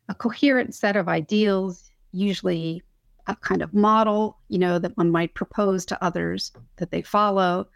a 0.09 0.15
coherent 0.15 0.73
set 0.73 0.95
of 0.95 1.07
ideals, 1.07 1.91
usually 2.11 2.81
a 3.27 3.35
kind 3.35 3.61
of 3.61 3.73
model, 3.73 4.37
you 4.49 4.57
know, 4.57 4.79
that 4.79 4.97
one 4.97 5.11
might 5.11 5.33
propose 5.35 5.85
to 5.85 6.03
others 6.03 6.51
that 6.77 6.91
they 6.91 7.01
follow. 7.01 7.67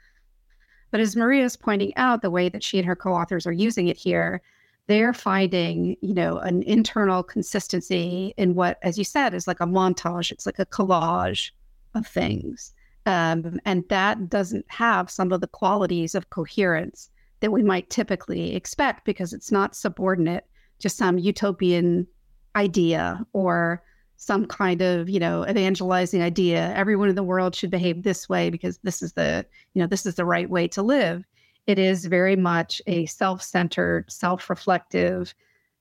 But 0.92 1.00
as 1.00 1.16
Maria 1.16 1.44
is 1.44 1.56
pointing 1.58 1.96
out, 1.98 2.22
the 2.22 2.32
way 2.32 2.50
that 2.50 2.64
she 2.64 2.78
and 2.78 2.88
her 2.88 2.96
co-authors 2.96 3.46
are 3.46 3.52
using 3.52 3.88
it 3.88 3.98
here, 3.98 4.42
they're 4.88 5.14
finding, 5.14 5.98
you 6.02 6.14
know, 6.14 6.38
an 6.38 6.64
internal 6.64 7.24
consistency 7.24 8.34
in 8.38 8.56
what, 8.56 8.80
as 8.82 8.98
you 8.98 9.04
said, 9.04 9.34
is 9.34 9.48
like 9.48 9.60
a 9.60 9.66
montage. 9.66 10.32
It's 10.32 10.46
like 10.46 10.60
a 10.60 10.66
collage 10.66 11.52
of 11.94 12.08
things. 12.08 12.74
Um, 13.06 13.60
and 13.66 13.84
that 13.90 14.30
doesn't 14.30 14.66
have 14.70 15.10
some 15.10 15.32
of 15.32 15.42
the 15.42 15.48
qualities 15.48 16.16
of 16.16 16.30
coherence 16.30 17.10
that 17.40 17.52
we 17.52 17.64
might 17.64 17.90
typically 17.90 18.56
expect 18.56 19.06
because 19.06 19.34
it's 19.34 19.52
not 19.52 19.76
subordinate 19.76 20.46
to 20.80 20.90
some 20.90 21.18
utopian 21.18 22.08
idea 22.56 23.26
or 23.34 23.84
some 24.18 24.46
kind 24.46 24.82
of 24.82 25.10
you 25.10 25.20
know 25.20 25.48
evangelizing 25.48 26.22
idea 26.22 26.74
everyone 26.76 27.08
in 27.08 27.16
the 27.16 27.24
world 27.24 27.56
should 27.56 27.70
behave 27.70 28.04
this 28.04 28.28
way 28.28 28.50
because 28.50 28.80
this 28.80 29.02
is 29.02 29.14
the 29.14 29.46
you 29.74 29.82
know 29.82 29.88
this 29.88 30.06
is 30.06 30.16
the 30.16 30.26
right 30.26 30.50
way 30.50 30.68
to 30.68 30.82
live. 30.82 31.24
It 31.68 31.78
is 31.80 32.06
very 32.06 32.36
much 32.36 32.82
a 32.88 33.06
self-centered 33.08 34.12
self-reflective 34.12 35.34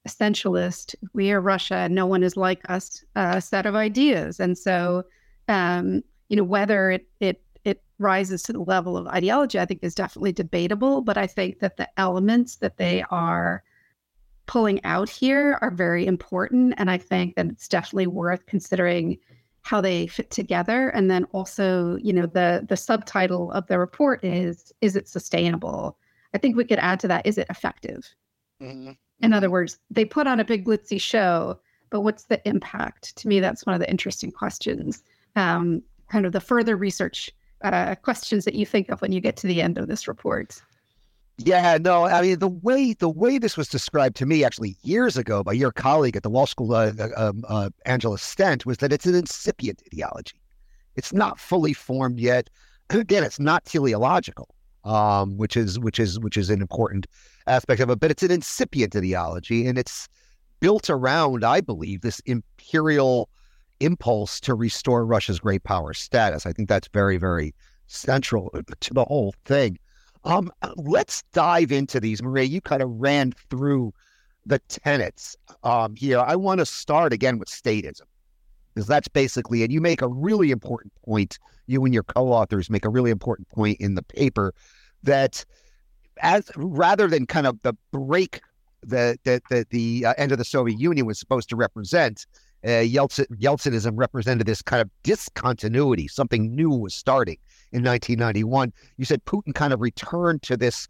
essentialist. 0.06 0.94
We 1.12 1.32
are 1.32 1.40
russia. 1.40 1.88
No 1.88 2.06
one 2.06 2.22
is 2.22 2.36
like 2.36 2.68
us 2.70 3.04
uh, 3.16 3.40
set 3.40 3.66
of 3.66 3.74
ideas. 3.74 4.38
And 4.40 4.56
so 4.56 5.04
um, 5.48 6.02
you 6.28 6.36
know 6.36 6.44
whether 6.44 6.90
it 6.90 7.08
it 7.20 7.42
it 7.64 7.82
rises 7.98 8.42
to 8.44 8.52
the 8.52 8.60
level 8.60 8.96
of 8.96 9.06
ideology 9.06 9.58
i 9.58 9.64
think 9.64 9.80
is 9.82 9.94
definitely 9.94 10.32
debatable 10.32 11.00
but 11.00 11.16
i 11.16 11.26
think 11.26 11.60
that 11.60 11.76
the 11.76 11.88
elements 11.98 12.56
that 12.56 12.76
they 12.76 13.04
are 13.10 13.62
pulling 14.46 14.82
out 14.84 15.08
here 15.08 15.58
are 15.60 15.70
very 15.70 16.06
important 16.06 16.74
and 16.76 16.90
i 16.90 16.98
think 16.98 17.34
that 17.34 17.46
it's 17.46 17.68
definitely 17.68 18.06
worth 18.06 18.46
considering 18.46 19.18
how 19.66 19.80
they 19.80 20.06
fit 20.06 20.30
together. 20.30 20.90
And 20.90 21.10
then 21.10 21.24
also 21.32 21.96
you 21.96 22.12
know 22.12 22.26
the 22.26 22.64
the 22.68 22.76
subtitle 22.76 23.50
of 23.50 23.66
the 23.66 23.80
report 23.80 24.24
is 24.24 24.72
is 24.80 24.94
it 24.94 25.08
sustainable? 25.08 25.98
I 26.32 26.38
think 26.38 26.54
we 26.54 26.64
could 26.64 26.78
add 26.78 27.00
to 27.00 27.08
that 27.08 27.26
is 27.26 27.36
it 27.36 27.48
effective? 27.50 28.14
Mm-hmm. 28.62 28.92
in 29.20 29.34
other 29.34 29.50
words 29.50 29.78
they 29.90 30.06
put 30.06 30.26
on 30.26 30.40
a 30.40 30.44
big 30.44 30.64
glitzy 30.64 30.98
show 30.98 31.60
but 31.90 32.00
what's 32.00 32.24
the 32.24 32.40
impact? 32.48 33.16
To 33.16 33.28
me 33.28 33.40
that's 33.40 33.66
one 33.66 33.74
of 33.74 33.80
the 33.80 33.90
interesting 33.90 34.30
questions. 34.30 35.02
Um, 35.34 35.82
kind 36.08 36.26
of 36.26 36.32
the 36.32 36.40
further 36.40 36.76
research 36.76 37.32
uh, 37.64 37.96
questions 37.96 38.44
that 38.44 38.54
you 38.54 38.64
think 38.64 38.88
of 38.88 39.02
when 39.02 39.10
you 39.10 39.20
get 39.20 39.36
to 39.38 39.48
the 39.48 39.60
end 39.60 39.78
of 39.78 39.88
this 39.88 40.06
report. 40.06 40.62
Yeah, 41.38 41.76
no, 41.78 42.04
I 42.04 42.22
mean 42.22 42.38
the 42.38 42.48
way 42.48 42.94
the 42.94 43.10
way 43.10 43.36
this 43.38 43.58
was 43.58 43.68
described 43.68 44.16
to 44.16 44.26
me 44.26 44.42
actually 44.42 44.76
years 44.82 45.18
ago 45.18 45.44
by 45.44 45.52
your 45.52 45.70
colleague 45.70 46.16
at 46.16 46.22
the 46.22 46.30
Walsh 46.30 46.52
School, 46.52 46.72
uh, 46.74 46.92
uh, 46.98 47.08
um, 47.16 47.44
uh, 47.46 47.68
Angela 47.84 48.16
Stent, 48.16 48.64
was 48.64 48.78
that 48.78 48.90
it's 48.90 49.04
an 49.04 49.14
incipient 49.14 49.82
ideology. 49.92 50.40
It's 50.94 51.12
not 51.12 51.38
fully 51.38 51.74
formed 51.74 52.18
yet. 52.18 52.48
Again, 52.90 53.22
it's 53.22 53.38
not 53.38 53.66
teleological, 53.66 54.48
um, 54.84 55.36
which 55.36 55.58
is 55.58 55.78
which 55.78 56.00
is 56.00 56.18
which 56.18 56.38
is 56.38 56.48
an 56.48 56.62
important 56.62 57.06
aspect 57.46 57.82
of 57.82 57.90
it. 57.90 58.00
But 58.00 58.10
it's 58.10 58.22
an 58.22 58.30
incipient 58.30 58.96
ideology, 58.96 59.66
and 59.66 59.76
it's 59.76 60.08
built 60.60 60.88
around, 60.88 61.44
I 61.44 61.60
believe, 61.60 62.00
this 62.00 62.20
imperial 62.20 63.28
impulse 63.80 64.40
to 64.40 64.54
restore 64.54 65.04
Russia's 65.04 65.40
great 65.40 65.64
power 65.64 65.92
status. 65.92 66.46
I 66.46 66.52
think 66.52 66.70
that's 66.70 66.88
very, 66.94 67.18
very 67.18 67.54
central 67.88 68.50
to 68.80 68.94
the 68.94 69.04
whole 69.04 69.34
thing. 69.44 69.78
Um, 70.26 70.52
let's 70.76 71.22
dive 71.32 71.70
into 71.70 72.00
these. 72.00 72.22
Maria, 72.22 72.44
you 72.44 72.60
kind 72.60 72.82
of 72.82 72.90
ran 72.90 73.32
through 73.48 73.94
the 74.44 74.58
tenets 74.68 75.36
um, 75.62 75.94
here. 75.94 76.18
I 76.18 76.34
want 76.36 76.58
to 76.58 76.66
start 76.66 77.12
again 77.12 77.38
with 77.38 77.48
statism, 77.48 78.02
because 78.74 78.88
that's 78.88 79.08
basically, 79.08 79.62
and 79.62 79.72
you 79.72 79.80
make 79.80 80.02
a 80.02 80.08
really 80.08 80.50
important 80.50 80.92
point. 81.04 81.38
You 81.66 81.84
and 81.84 81.94
your 81.94 82.02
co-authors 82.02 82.68
make 82.68 82.84
a 82.84 82.88
really 82.88 83.10
important 83.10 83.48
point 83.48 83.80
in 83.80 83.94
the 83.94 84.02
paper 84.02 84.52
that, 85.04 85.44
as 86.20 86.50
rather 86.56 87.06
than 87.08 87.26
kind 87.26 87.46
of 87.46 87.60
the 87.62 87.74
break 87.92 88.40
that 88.82 89.22
that 89.24 89.42
the, 89.50 89.64
the 89.70 90.06
uh, 90.06 90.14
end 90.16 90.32
of 90.32 90.38
the 90.38 90.44
Soviet 90.44 90.78
Union 90.78 91.06
was 91.06 91.18
supposed 91.18 91.48
to 91.50 91.56
represent, 91.56 92.26
uh, 92.64 92.82
Yeltsin, 92.82 93.26
Yeltsinism 93.36 93.92
represented 93.96 94.46
this 94.46 94.62
kind 94.62 94.82
of 94.82 94.90
discontinuity. 95.02 96.08
Something 96.08 96.54
new 96.54 96.70
was 96.70 96.94
starting 96.94 97.38
in 97.72 97.82
1991. 97.82 98.72
You 98.96 99.04
said 99.04 99.24
Putin 99.24 99.54
kind 99.54 99.72
of 99.72 99.80
returned 99.80 100.42
to 100.42 100.56
this 100.56 100.88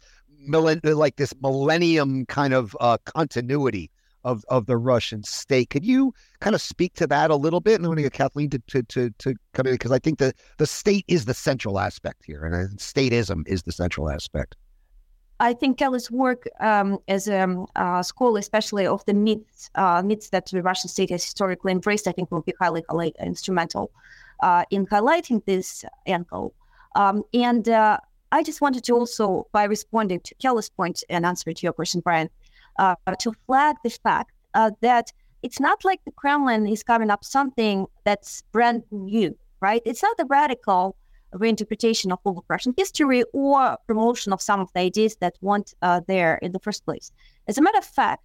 like 0.49 1.15
this 1.17 1.33
millennium 1.41 2.25
kind 2.27 2.53
of 2.53 2.75
uh, 2.79 2.97
continuity 3.05 3.91
of 4.23 4.43
of 4.49 4.65
the 4.65 4.77
Russian 4.77 5.23
state. 5.23 5.69
Could 5.69 5.85
you 5.85 6.13
kind 6.41 6.55
of 6.55 6.61
speak 6.61 6.93
to 6.95 7.07
that 7.07 7.31
a 7.31 7.35
little 7.35 7.59
bit? 7.59 7.75
And 7.75 7.85
I 7.85 7.87
want 7.87 7.97
to 7.99 8.03
get 8.03 8.13
Kathleen 8.13 8.49
to 8.51 8.59
to 8.67 8.83
to, 8.83 9.09
to 9.19 9.35
come 9.53 9.67
in 9.67 9.73
because 9.73 9.91
I 9.91 9.99
think 9.99 10.19
the 10.19 10.33
the 10.57 10.67
state 10.67 11.05
is 11.07 11.25
the 11.25 11.33
central 11.33 11.79
aspect 11.79 12.25
here, 12.25 12.45
and 12.45 12.77
statism 12.77 13.47
is 13.47 13.63
the 13.63 13.71
central 13.71 14.09
aspect. 14.09 14.55
I 15.39 15.53
think 15.53 15.77
Kelly's 15.77 16.09
work 16.09 16.47
um, 16.59 16.97
as 17.07 17.27
a 17.27 17.41
um, 17.41 17.67
uh, 17.75 18.01
scholar, 18.01 18.39
especially 18.39 18.87
of 18.87 19.05
the 19.05 19.13
myths, 19.13 19.69
uh, 19.75 20.01
myths 20.03 20.29
that 20.29 20.47
the 20.47 20.63
Russian 20.63 20.89
state 20.89 21.11
has 21.11 21.23
historically 21.23 21.71
embraced, 21.71 22.07
I 22.07 22.11
think 22.11 22.31
will 22.31 22.41
be 22.41 22.53
highly, 22.59 22.83
highly 22.89 23.13
instrumental 23.19 23.91
uh, 24.41 24.63
in 24.71 24.87
highlighting 24.87 25.45
this 25.45 25.85
angle. 26.07 26.53
Um, 26.95 27.23
and 27.33 27.69
uh, 27.69 27.99
I 28.31 28.41
just 28.41 28.61
wanted 28.61 28.83
to 28.85 28.93
also, 28.93 29.47
by 29.51 29.65
responding 29.65 30.21
to 30.21 30.35
Kelly's 30.35 30.69
point 30.69 31.03
and 31.09 31.25
answer 31.25 31.53
to 31.53 31.63
your 31.63 31.73
question, 31.73 32.01
Brian, 32.01 32.29
uh, 32.79 32.95
to 33.19 33.31
flag 33.45 33.75
the 33.83 33.91
fact 33.91 34.31
uh, 34.55 34.71
that 34.81 35.11
it's 35.43 35.59
not 35.59 35.85
like 35.85 36.03
the 36.05 36.11
Kremlin 36.11 36.67
is 36.67 36.83
coming 36.83 37.11
up 37.11 37.23
something 37.23 37.85
that's 38.05 38.41
brand 38.51 38.83
new, 38.89 39.37
right? 39.61 39.83
It's 39.85 40.01
not 40.01 40.19
a 40.19 40.25
radical 40.25 40.95
reinterpretation 41.33 42.11
of 42.11 42.19
all 42.23 42.43
Russian 42.47 42.73
history 42.77 43.23
or 43.33 43.77
promotion 43.87 44.33
of 44.33 44.41
some 44.41 44.59
of 44.59 44.71
the 44.73 44.81
ideas 44.81 45.15
that 45.17 45.35
weren't 45.41 45.73
uh, 45.81 46.01
there 46.07 46.35
in 46.41 46.51
the 46.51 46.59
first 46.59 46.85
place. 46.85 47.11
As 47.47 47.57
a 47.57 47.61
matter 47.61 47.77
of 47.77 47.85
fact, 47.85 48.23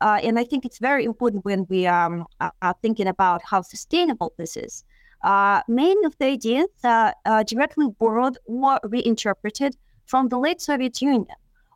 uh, 0.00 0.20
and 0.22 0.38
I 0.38 0.44
think 0.44 0.64
it's 0.64 0.78
very 0.78 1.04
important 1.04 1.44
when 1.44 1.66
we 1.68 1.86
um, 1.86 2.26
are 2.40 2.74
thinking 2.82 3.06
about 3.06 3.42
how 3.42 3.62
sustainable 3.62 4.32
this 4.36 4.56
is. 4.56 4.84
Uh, 5.22 5.62
many 5.68 6.04
of 6.04 6.16
the 6.18 6.26
ideas 6.26 6.68
are 6.84 7.14
uh, 7.24 7.42
directly 7.44 7.86
borrowed 7.98 8.36
or 8.44 8.78
reinterpreted 8.84 9.76
from 10.06 10.28
the 10.28 10.38
late 10.38 10.60
Soviet 10.60 11.00
Union. 11.00 11.26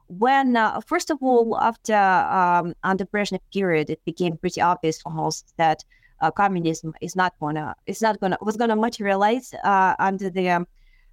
When, 0.09 0.57
uh, 0.57 0.81
first 0.87 1.11
of 1.11 1.19
all, 1.23 1.59
after 1.59 1.95
um, 1.95 2.75
under 2.83 3.05
Brezhnev 3.07 3.41
period, 3.53 3.91
it 3.91 4.05
became 4.05 4.37
pretty 4.37 4.61
obvious 4.61 5.01
almost 5.05 5.55
that 5.57 5.85
uh, 6.21 6.31
communism 6.31 6.95
is 7.01 7.15
not 7.17 7.35
gonna 7.41 7.75
is 7.87 8.03
not 8.03 8.21
gonna 8.21 8.39
was 8.41 8.57
gonna 8.57 8.77
materialize 8.77 9.55
uh, 9.65 9.95
under 9.99 10.31
the 10.31 10.51
um, 10.51 10.67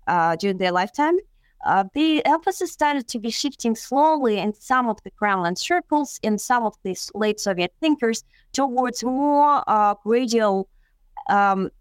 uh, 0.07 0.35
during 0.35 0.57
their 0.57 0.71
lifetime. 0.71 1.17
Uh, 1.65 1.83
the 1.93 2.23
emphasis 2.25 2.71
started 2.71 3.07
to 3.07 3.17
be 3.17 3.31
shifting 3.31 3.75
slowly 3.75 4.37
in 4.37 4.53
some 4.53 4.87
of 4.87 5.01
the 5.03 5.09
Kremlin 5.09 5.55
circles, 5.55 6.19
in 6.21 6.37
some 6.37 6.63
of 6.63 6.75
these 6.83 7.09
late 7.15 7.39
Soviet 7.39 7.73
thinkers, 7.79 8.23
towards 8.53 9.03
more 9.03 9.63
uh, 9.67 9.95
gradual 10.03 10.69
um, 11.27 11.71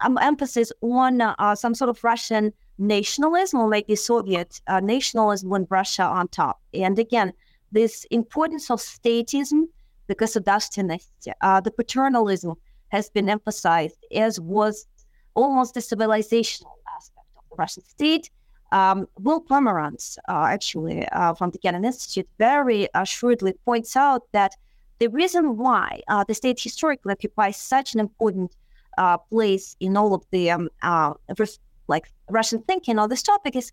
um, 0.00 0.18
emphasis 0.18 0.70
on 0.80 1.20
uh, 1.20 1.54
some 1.56 1.74
sort 1.74 1.88
of 1.88 2.04
Russian 2.04 2.52
nationalism 2.78 3.58
or 3.58 3.68
maybe 3.68 3.96
Soviet 3.96 4.60
nationalism 4.80 5.48
with 5.48 5.66
Russia 5.68 6.04
on 6.04 6.28
top. 6.28 6.60
And 6.72 7.00
again, 7.00 7.32
this 7.72 8.04
importance 8.12 8.70
of 8.70 8.78
statism 8.78 9.64
because 10.06 10.36
of 10.36 10.44
dynasty. 10.44 11.32
Uh, 11.40 11.60
the 11.60 11.70
paternalism 11.70 12.54
has 12.88 13.10
been 13.10 13.28
emphasized, 13.28 13.98
as 14.14 14.40
was 14.40 14.86
almost 15.34 15.74
the 15.74 15.80
civilizational 15.80 16.72
aspect 16.96 17.26
of 17.36 17.44
the 17.50 17.56
Russian 17.56 17.84
state. 17.84 18.30
Um, 18.72 19.06
Will 19.20 19.40
Pomeranz, 19.40 20.18
uh, 20.28 20.46
actually, 20.48 21.06
uh, 21.08 21.34
from 21.34 21.50
the 21.50 21.58
Kennan 21.58 21.84
Institute, 21.84 22.28
very 22.38 22.88
assuredly 22.94 23.52
points 23.64 23.96
out 23.96 24.22
that 24.32 24.54
the 24.98 25.08
reason 25.08 25.56
why 25.56 26.00
uh, 26.08 26.24
the 26.24 26.34
state 26.34 26.60
historically 26.60 27.12
occupies 27.12 27.56
such 27.56 27.94
an 27.94 28.00
important 28.00 28.56
uh, 28.98 29.18
place 29.18 29.76
in 29.80 29.96
all 29.96 30.14
of 30.14 30.24
the 30.30 30.50
um, 30.50 30.68
uh, 30.82 31.12
like 31.88 32.10
Russian 32.30 32.62
thinking 32.62 32.98
on 32.98 33.08
this 33.08 33.22
topic 33.22 33.54
is 33.56 33.72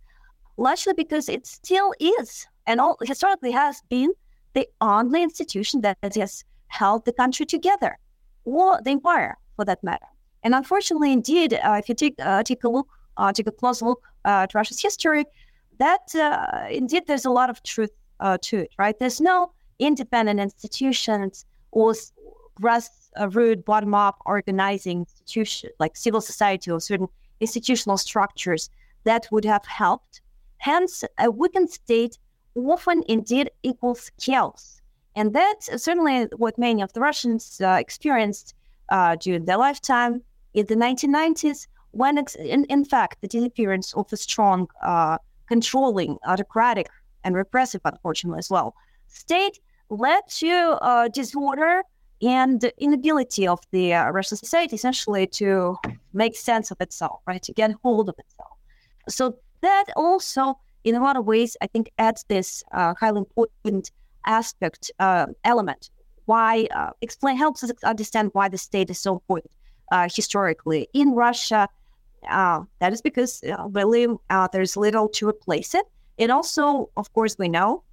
largely 0.58 0.94
because 0.94 1.30
it 1.30 1.48
still 1.48 1.94
is 2.00 2.46
and 2.68 2.80
all 2.80 2.98
historically 3.02 3.52
has 3.52 3.82
been 3.90 4.12
the 4.54 4.68
only 4.82 5.24
institution 5.24 5.82
that 5.82 5.98
has 6.16 6.44
held 6.68 7.06
the 7.06 7.14
country 7.14 7.46
together, 7.46 7.98
or 8.46 8.82
the 8.84 8.92
empire 8.92 9.38
for 9.56 9.66
that 9.66 9.84
matter. 9.84 10.06
And 10.44 10.54
unfortunately, 10.56 11.12
indeed, 11.12 11.54
uh, 11.54 11.80
if 11.80 11.88
you 11.90 11.96
take 11.96 12.16
uh, 12.20 12.44
take 12.44 12.64
a 12.64 12.70
look, 12.70 12.88
uh, 13.18 13.32
take 13.32 13.48
a 13.48 13.52
close 13.52 13.82
look 13.82 14.02
uh, 14.26 14.44
at 14.44 14.54
Russia's 14.54 14.82
history, 14.82 15.26
that 15.80 16.14
uh, 16.16 16.68
indeed 16.70 17.04
there's 17.08 17.26
a 17.26 17.32
lot 17.32 17.50
of 17.50 17.62
truth 17.64 17.92
uh, 18.20 18.38
to 18.42 18.58
it. 18.60 18.72
Right? 18.78 18.98
There's 18.98 19.22
no 19.22 19.52
independent 19.80 20.40
institutions 20.40 21.46
or 21.72 21.94
grassroots, 22.62 23.66
bottom-up 23.66 24.18
organizing 24.26 25.00
institution 25.00 25.70
like 25.80 25.96
civil 25.98 26.22
society 26.22 26.70
or 26.72 26.80
certain 26.80 27.08
institutional 27.40 27.98
structures 27.98 28.70
that 29.06 29.28
would 29.32 29.46
have 29.46 29.66
helped. 29.66 30.22
Hence, 30.58 31.04
a 31.18 31.30
weakened 31.30 31.72
state 31.72 32.18
often 32.56 33.04
indeed 33.08 33.52
equals 33.64 34.12
chaos. 34.20 34.82
And 35.16 35.34
that's 35.34 35.70
certainly 35.84 36.28
what 36.38 36.58
many 36.58 36.82
of 36.82 36.92
the 36.94 37.00
Russians 37.00 37.62
uh, 37.62 37.78
experienced 37.80 38.56
uh, 38.90 39.16
during 39.16 39.46
their 39.46 39.58
lifetime 39.58 40.22
in 40.54 40.66
the 40.66 40.76
1990s, 40.76 41.68
when, 41.92 42.18
in, 42.40 42.66
in 42.66 42.86
fact, 42.86 43.22
the 43.22 43.28
disappearance 43.28 43.94
of 43.94 44.12
a 44.12 44.18
strong, 44.18 44.68
uh, 44.84 45.18
controlling, 45.48 46.18
autocratic, 46.26 46.88
and 47.24 47.36
repressive, 47.36 47.82
unfortunately, 47.86 48.40
as 48.40 48.50
well, 48.50 48.76
state 49.08 49.60
led 49.90 50.22
to 50.28 50.78
uh, 50.82 51.08
disorder 51.10 51.84
and 52.22 52.72
inability 52.78 53.48
of 53.48 53.60
the 53.72 53.94
uh, 53.94 54.10
Russian 54.10 54.38
society 54.38 54.76
essentially 54.76 55.28
to 55.28 55.78
make 56.14 56.36
sense 56.36 56.72
of 56.72 56.80
itself, 56.80 57.20
right, 57.28 57.42
to 57.44 57.54
get 57.54 57.72
hold 57.84 58.10
of 58.10 58.16
itself. 58.18 58.58
So 59.10 59.38
that 59.62 59.86
also 59.96 60.58
in 60.84 60.96
a 60.96 61.02
lot 61.02 61.16
of 61.16 61.26
ways, 61.26 61.56
I 61.62 61.68
think 61.68 61.92
adds 61.98 62.26
this 62.28 62.64
uh, 62.72 62.94
highly 63.00 63.20
important 63.20 63.92
aspect 64.26 64.92
uh, 65.00 65.28
element. 65.44 65.90
Why 66.26 66.68
uh, 66.76 66.92
explain 67.02 67.38
helps 67.38 67.64
us 67.64 67.72
understand 67.84 68.30
why 68.34 68.50
the 68.50 68.58
state 68.58 68.90
is 68.90 69.00
so 69.00 69.14
important 69.14 69.52
uh, 69.92 70.08
historically 70.14 70.88
in 70.94 71.12
Russia. 71.12 71.68
Uh, 72.30 72.62
that 72.80 72.94
is 72.94 73.02
because 73.02 73.44
uh, 73.44 73.68
really 73.70 74.08
there's 74.52 74.78
little 74.78 75.10
to 75.10 75.28
replace 75.28 75.76
it. 75.76 75.86
And 76.18 76.32
also, 76.32 76.90
of 76.96 77.12
course, 77.14 77.36
we 77.38 77.50
know 77.50 77.84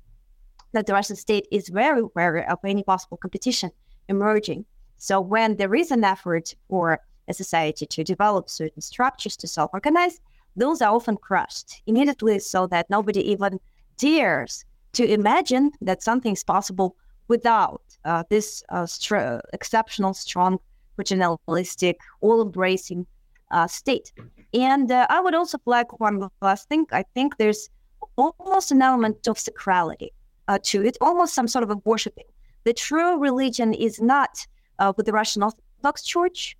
that 0.73 0.87
the 0.87 0.93
Russian 0.93 1.17
state 1.17 1.49
is 1.51 1.69
very 1.69 2.03
wary 2.15 2.45
of 2.47 2.59
any 2.65 2.85
possible 2.85 3.17
competition 3.17 3.71
emerging. 4.09 4.65
So 4.99 5.21
when 5.21 5.57
there 5.57 5.75
is 5.75 5.91
an 5.91 6.05
effort 6.05 6.55
for 6.69 7.01
a 7.29 7.35
society 7.35 7.87
to 7.87 8.05
develop 8.05 8.49
certain 8.49 8.83
structures 8.83 9.37
to 9.39 9.49
self-organize, 9.49 10.21
those 10.57 10.83
are 10.83 10.95
often 10.95 11.17
crushed 11.17 11.83
immediately 11.87 12.39
so 12.39 12.67
that 12.67 12.89
nobody 12.91 13.21
even 13.31 13.61
dares 13.97 14.65
to 14.93 15.05
imagine 15.05 15.71
that 15.81 16.03
something 16.03 16.33
is 16.33 16.45
possible 16.45 16.97
without 17.29 17.83
uh, 18.05 18.25
this 18.29 18.63
uh, 18.71 18.87
str- 18.87 19.39
exceptional, 19.53 20.13
strong, 20.15 20.59
regionalistic, 20.99 21.95
all 22.21 22.43
embracing 22.43 23.07
uh, 23.51 23.67
state. 23.67 24.13
And 24.53 24.91
uh, 24.91 25.07
I 25.09 25.21
would 25.21 25.35
also 25.35 25.59
flag 25.59 25.87
one 25.99 26.29
last 26.43 26.69
thing. 26.69 26.87
I 26.93 27.05
think 27.15 27.37
there's 27.37 27.69
almost 28.17 28.73
an 28.73 28.83
element 28.83 29.29
of 29.29 29.37
sacrality 29.37 30.09
uh, 30.49 30.59
to 30.65 30.85
it, 30.85 30.97
almost 31.01 31.35
some 31.35 31.49
sort 31.49 31.63
of 31.63 31.71
a 31.71 31.77
worshiping. 31.85 32.25
The 32.65 32.73
true 32.73 33.19
religion 33.19 33.73
is 33.75 34.01
not 34.01 34.47
uh, 34.79 34.93
with 34.97 35.07
the 35.07 35.13
Russian 35.13 35.43
Orthodox 35.43 36.03
Church. 36.03 36.57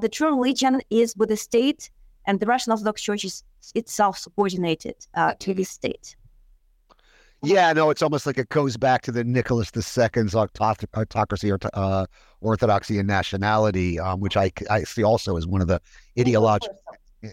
the 0.00 0.08
true 0.08 0.28
religion 0.28 0.80
is 0.90 1.14
with 1.16 1.28
the 1.28 1.36
state 1.36 1.90
and 2.26 2.40
the 2.40 2.46
Russian 2.46 2.72
Orthodox 2.72 3.02
Church 3.02 3.24
is 3.24 3.44
itself 3.74 4.18
subordinated 4.18 4.96
uh, 5.14 5.34
to 5.40 5.54
the 5.54 5.64
state. 5.64 6.16
Yeah, 7.42 7.72
no, 7.74 7.90
it's 7.90 8.00
almost 8.00 8.26
like 8.26 8.38
it 8.38 8.48
goes 8.48 8.78
back 8.78 9.02
to 9.02 9.12
the 9.12 9.22
Nicholas 9.22 9.70
II's 9.74 10.34
autocracy, 10.34 11.50
or 11.52 11.58
uh, 11.74 12.06
orthodoxy, 12.40 12.98
and 12.98 13.06
nationality, 13.06 14.00
um, 14.00 14.20
which 14.20 14.36
I, 14.36 14.50
I 14.70 14.84
see 14.84 15.02
also 15.02 15.36
as 15.36 15.46
one 15.46 15.60
of 15.60 15.68
the 15.68 15.80
ideological 16.18 16.78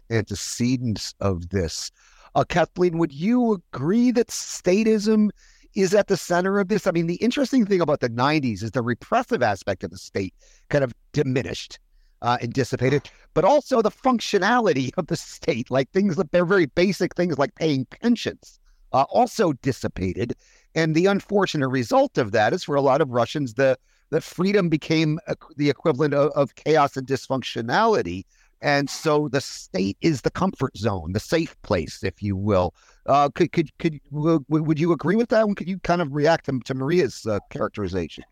antecedents 0.09 1.13
of 1.21 1.49
this. 1.49 1.91
Uh, 2.35 2.43
Kathleen, 2.43 2.97
would 2.97 3.13
you 3.13 3.61
agree 3.73 4.11
that 4.11 4.27
statism 4.27 5.29
is 5.75 5.93
at 5.93 6.07
the 6.07 6.17
center 6.17 6.59
of 6.59 6.67
this? 6.67 6.87
I 6.87 6.91
mean, 6.91 7.07
the 7.07 7.15
interesting 7.15 7.65
thing 7.65 7.79
about 7.79 8.01
the 8.01 8.09
90s 8.09 8.63
is 8.63 8.71
the 8.71 8.81
repressive 8.81 9.41
aspect 9.41 9.83
of 9.83 9.91
the 9.91 9.97
state 9.97 10.33
kind 10.69 10.83
of 10.83 10.93
diminished 11.13 11.79
uh, 12.21 12.37
and 12.41 12.53
dissipated, 12.53 13.09
but 13.33 13.43
also 13.43 13.81
the 13.81 13.91
functionality 13.91 14.91
of 14.97 15.07
the 15.07 15.15
state, 15.15 15.71
like 15.71 15.89
things 15.91 16.15
that 16.15 16.31
they're 16.31 16.45
very 16.45 16.67
basic 16.67 17.15
things 17.15 17.37
like 17.37 17.55
paying 17.55 17.85
pensions, 17.85 18.59
uh, 18.93 19.03
also 19.09 19.53
dissipated. 19.53 20.33
And 20.75 20.95
the 20.95 21.07
unfortunate 21.07 21.67
result 21.67 22.17
of 22.17 22.31
that 22.31 22.53
is 22.53 22.63
for 22.63 22.75
a 22.75 22.81
lot 22.81 23.01
of 23.01 23.09
Russians, 23.09 23.55
the 23.55 23.77
the 24.11 24.21
freedom 24.21 24.67
became 24.67 25.19
the 25.55 25.69
equivalent 25.69 26.13
of, 26.13 26.31
of 26.31 26.55
chaos 26.55 26.97
and 26.97 27.07
dysfunctionality. 27.07 28.25
And 28.61 28.89
so 28.89 29.29
the 29.29 29.41
state 29.41 29.97
is 30.01 30.21
the 30.21 30.29
comfort 30.29 30.77
zone, 30.77 31.13
the 31.13 31.19
safe 31.19 31.59
place, 31.63 32.03
if 32.03 32.21
you 32.21 32.35
will. 32.35 32.75
Uh, 33.07 33.29
could 33.29 33.51
could 33.53 33.75
could 33.79 33.99
would 34.11 34.79
you 34.79 34.91
agree 34.91 35.15
with 35.15 35.29
that? 35.29 35.45
And 35.45 35.57
Could 35.57 35.67
you 35.67 35.79
kind 35.79 36.01
of 36.01 36.13
react 36.13 36.45
to, 36.45 36.59
to 36.65 36.73
Maria's 36.75 37.25
uh, 37.25 37.39
characterization? 37.49 38.23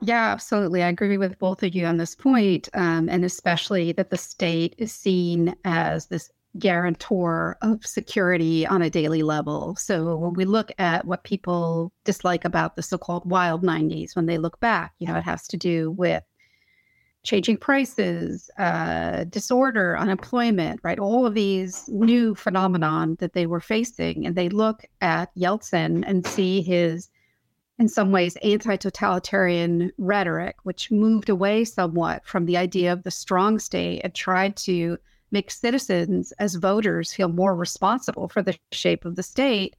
Yeah, 0.00 0.30
absolutely. 0.30 0.82
I 0.82 0.88
agree 0.88 1.18
with 1.18 1.38
both 1.38 1.62
of 1.62 1.74
you 1.74 1.84
on 1.84 1.96
this 1.96 2.14
point, 2.14 2.68
um, 2.74 3.08
and 3.08 3.24
especially 3.24 3.92
that 3.92 4.10
the 4.10 4.16
state 4.16 4.74
is 4.78 4.92
seen 4.92 5.54
as 5.64 6.06
this 6.06 6.30
guarantor 6.58 7.56
of 7.62 7.84
security 7.84 8.66
on 8.66 8.80
a 8.82 8.90
daily 8.90 9.22
level. 9.22 9.74
So 9.76 10.16
when 10.16 10.34
we 10.34 10.44
look 10.44 10.70
at 10.78 11.04
what 11.04 11.24
people 11.24 11.92
dislike 12.04 12.44
about 12.44 12.76
the 12.76 12.82
so-called 12.82 13.28
wild 13.28 13.62
90s, 13.62 14.14
when 14.14 14.26
they 14.26 14.38
look 14.38 14.58
back, 14.60 14.92
you 14.98 15.08
know, 15.08 15.16
it 15.16 15.24
has 15.24 15.48
to 15.48 15.56
do 15.56 15.90
with 15.90 16.22
changing 17.24 17.56
prices, 17.58 18.48
uh, 18.58 19.24
disorder, 19.24 19.98
unemployment, 19.98 20.80
right? 20.82 20.98
All 20.98 21.26
of 21.26 21.34
these 21.34 21.88
new 21.88 22.34
phenomenon 22.34 23.16
that 23.18 23.32
they 23.34 23.46
were 23.46 23.60
facing, 23.60 24.26
and 24.26 24.36
they 24.36 24.48
look 24.48 24.84
at 25.00 25.34
Yeltsin 25.36 26.04
and 26.06 26.26
see 26.26 26.62
his 26.62 27.10
in 27.78 27.88
some 27.88 28.10
ways 28.10 28.36
anti-totalitarian 28.42 29.92
rhetoric 29.98 30.56
which 30.64 30.90
moved 30.90 31.28
away 31.28 31.64
somewhat 31.64 32.24
from 32.26 32.46
the 32.46 32.56
idea 32.56 32.92
of 32.92 33.02
the 33.04 33.10
strong 33.10 33.58
state 33.58 34.00
and 34.02 34.14
tried 34.14 34.56
to 34.56 34.98
make 35.30 35.50
citizens 35.50 36.32
as 36.38 36.54
voters 36.54 37.12
feel 37.12 37.28
more 37.28 37.54
responsible 37.54 38.28
for 38.28 38.42
the 38.42 38.56
shape 38.72 39.04
of 39.04 39.16
the 39.16 39.22
state. 39.22 39.76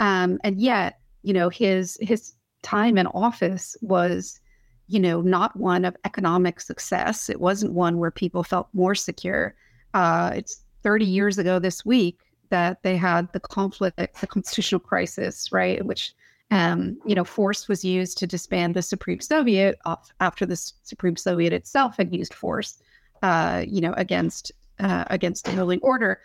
Um, 0.00 0.38
and 0.44 0.60
yet 0.60 0.98
you 1.22 1.32
know 1.32 1.48
his 1.48 1.98
his 2.00 2.34
time 2.62 2.98
in 2.98 3.06
office 3.08 3.76
was 3.80 4.40
you 4.88 5.00
know 5.00 5.20
not 5.20 5.56
one 5.56 5.84
of 5.84 5.96
economic 6.04 6.60
success. 6.60 7.28
It 7.28 7.40
wasn't 7.40 7.72
one 7.72 7.98
where 7.98 8.10
people 8.10 8.42
felt 8.42 8.68
more 8.72 8.94
secure. 8.94 9.54
Uh, 9.94 10.32
it's 10.34 10.62
30 10.82 11.04
years 11.04 11.38
ago 11.38 11.58
this 11.58 11.84
week 11.84 12.20
that 12.50 12.82
they 12.82 12.96
had 12.96 13.32
the 13.32 13.40
conflict 13.40 13.96
the 13.96 14.26
constitutional 14.26 14.80
crisis 14.80 15.50
right 15.52 15.84
which 15.86 16.14
um, 16.52 16.98
you 17.06 17.14
know, 17.14 17.24
force 17.24 17.66
was 17.66 17.82
used 17.82 18.18
to 18.18 18.26
disband 18.26 18.74
the 18.74 18.82
Supreme 18.82 19.20
Soviet 19.20 19.78
after 20.20 20.44
the 20.44 20.56
Supreme 20.82 21.16
Soviet 21.16 21.50
itself 21.50 21.96
had 21.96 22.12
used 22.12 22.34
force, 22.34 22.78
uh, 23.22 23.64
you 23.66 23.80
know, 23.80 23.94
against 23.96 24.52
uh, 24.78 25.04
against 25.08 25.46
the 25.46 25.52
ruling 25.52 25.80
order. 25.82 26.20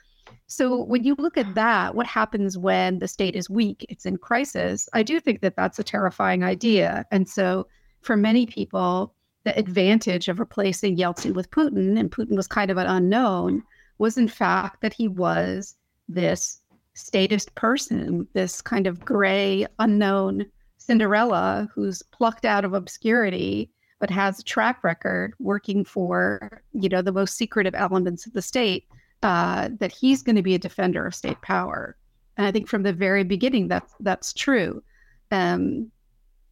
So 0.47 0.83
when 0.83 1.05
you 1.05 1.15
look 1.17 1.37
at 1.37 1.55
that, 1.55 1.95
what 1.95 2.07
happens 2.07 2.57
when 2.57 2.99
the 2.99 3.07
state 3.07 3.37
is 3.37 3.49
weak? 3.49 3.85
It's 3.87 4.05
in 4.05 4.17
crisis. 4.17 4.89
I 4.91 5.01
do 5.01 5.21
think 5.21 5.39
that 5.41 5.55
that's 5.55 5.79
a 5.79 5.83
terrifying 5.83 6.43
idea. 6.43 7.05
And 7.09 7.29
so 7.29 7.65
for 8.01 8.17
many 8.17 8.45
people, 8.45 9.13
the 9.45 9.57
advantage 9.57 10.27
of 10.27 10.39
replacing 10.39 10.97
Yeltsin 10.97 11.35
with 11.35 11.51
Putin, 11.51 11.97
and 11.97 12.11
Putin 12.11 12.35
was 12.35 12.47
kind 12.47 12.69
of 12.69 12.75
an 12.75 12.87
unknown, 12.87 13.63
was 13.97 14.17
in 14.17 14.27
fact 14.27 14.81
that 14.81 14.93
he 14.93 15.07
was 15.07 15.75
this 16.09 16.59
statist 16.97 17.53
person, 17.55 18.27
this 18.33 18.61
kind 18.61 18.87
of 18.87 18.99
gray, 18.99 19.65
unknown 19.79 20.45
Cinderella 20.77 21.69
who's 21.73 22.01
plucked 22.01 22.45
out 22.45 22.65
of 22.65 22.73
obscurity 22.73 23.69
but 23.99 24.09
has 24.09 24.39
a 24.39 24.43
track 24.43 24.83
record 24.83 25.33
working 25.39 25.83
for 25.83 26.61
you 26.73 26.87
know 26.87 27.01
the 27.01 27.11
most 27.11 27.35
secretive 27.35 27.75
elements 27.75 28.25
of 28.25 28.33
the 28.33 28.41
state 28.41 28.85
uh, 29.23 29.69
that 29.79 29.91
he's 29.91 30.21
going 30.21 30.35
to 30.35 30.43
be 30.43 30.55
a 30.55 30.59
defender 30.59 31.05
of 31.05 31.15
state 31.15 31.41
power. 31.41 31.97
And 32.37 32.45
i 32.45 32.51
think 32.51 32.67
from 32.67 32.83
the 32.83 32.93
very 32.93 33.23
beginning 33.23 33.67
that's 33.67 33.93
that's 33.99 34.33
true. 34.33 34.83
Um, 35.31 35.91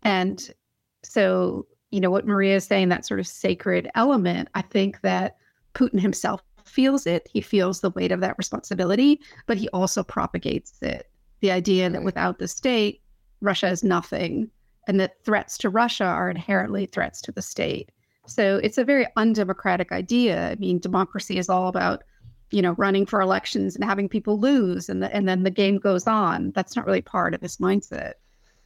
and 0.03 0.49
so 1.03 1.65
you 1.91 2.01
know 2.01 2.11
what 2.11 2.27
maria 2.27 2.57
is 2.57 2.65
saying 2.65 2.89
that 2.89 3.05
sort 3.05 3.19
of 3.19 3.27
sacred 3.27 3.89
element 3.95 4.49
i 4.53 4.61
think 4.61 4.99
that 5.01 5.37
putin 5.73 5.99
himself 5.99 6.41
feels 6.65 7.05
it. 7.07 7.29
He 7.31 7.41
feels 7.41 7.81
the 7.81 7.91
weight 7.91 8.11
of 8.11 8.21
that 8.21 8.37
responsibility, 8.37 9.21
but 9.45 9.57
he 9.57 9.69
also 9.69 10.03
propagates 10.03 10.73
it. 10.81 11.09
The 11.41 11.51
idea 11.51 11.89
that 11.89 12.03
without 12.03 12.39
the 12.39 12.47
state, 12.47 13.01
Russia 13.41 13.69
is 13.69 13.83
nothing, 13.83 14.49
and 14.87 14.99
that 14.99 15.23
threats 15.23 15.57
to 15.59 15.69
Russia 15.69 16.05
are 16.05 16.29
inherently 16.29 16.85
threats 16.85 17.21
to 17.21 17.31
the 17.31 17.41
state. 17.41 17.91
So 18.27 18.59
it's 18.63 18.77
a 18.77 18.83
very 18.83 19.05
undemocratic 19.15 19.91
idea. 19.91 20.51
I 20.51 20.55
mean, 20.55 20.79
democracy 20.79 21.37
is 21.37 21.49
all 21.49 21.67
about, 21.67 22.03
you 22.51 22.61
know, 22.61 22.73
running 22.73 23.05
for 23.05 23.21
elections 23.21 23.75
and 23.75 23.83
having 23.83 24.09
people 24.09 24.39
lose, 24.39 24.89
and 24.89 25.03
the, 25.03 25.15
and 25.15 25.27
then 25.27 25.43
the 25.43 25.51
game 25.51 25.77
goes 25.77 26.07
on. 26.07 26.51
That's 26.55 26.75
not 26.75 26.85
really 26.85 27.01
part 27.01 27.33
of 27.33 27.41
this 27.41 27.57
mindset. 27.57 28.13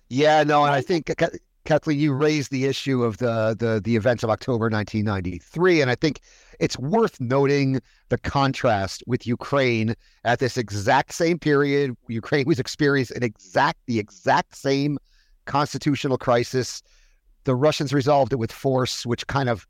Yeah, 0.09 0.43
no, 0.43 0.63
and 0.63 0.73
I 0.73 0.81
think 0.81 1.11
Kathleen, 1.65 1.99
you 1.99 2.13
raised 2.13 2.51
the 2.51 2.65
issue 2.65 3.03
of 3.03 3.17
the 3.17 3.55
the 3.57 3.81
the 3.83 3.95
events 3.95 4.23
of 4.23 4.29
October 4.29 4.69
1993, 4.69 5.81
and 5.81 5.91
I 5.91 5.95
think 5.95 6.21
it's 6.59 6.77
worth 6.79 7.19
noting 7.19 7.79
the 8.09 8.17
contrast 8.17 9.03
with 9.07 9.27
Ukraine 9.27 9.95
at 10.25 10.39
this 10.39 10.57
exact 10.57 11.13
same 11.13 11.37
period. 11.37 11.95
Ukraine 12.07 12.45
was 12.45 12.59
experiencing 12.59 13.17
an 13.17 13.23
exact 13.23 13.79
the 13.87 13.99
exact 13.99 14.55
same 14.55 14.97
constitutional 15.45 16.17
crisis. 16.17 16.81
The 17.43 17.55
Russians 17.55 17.93
resolved 17.93 18.33
it 18.33 18.37
with 18.37 18.51
force, 18.51 19.05
which 19.05 19.27
kind 19.27 19.49
of 19.49 19.67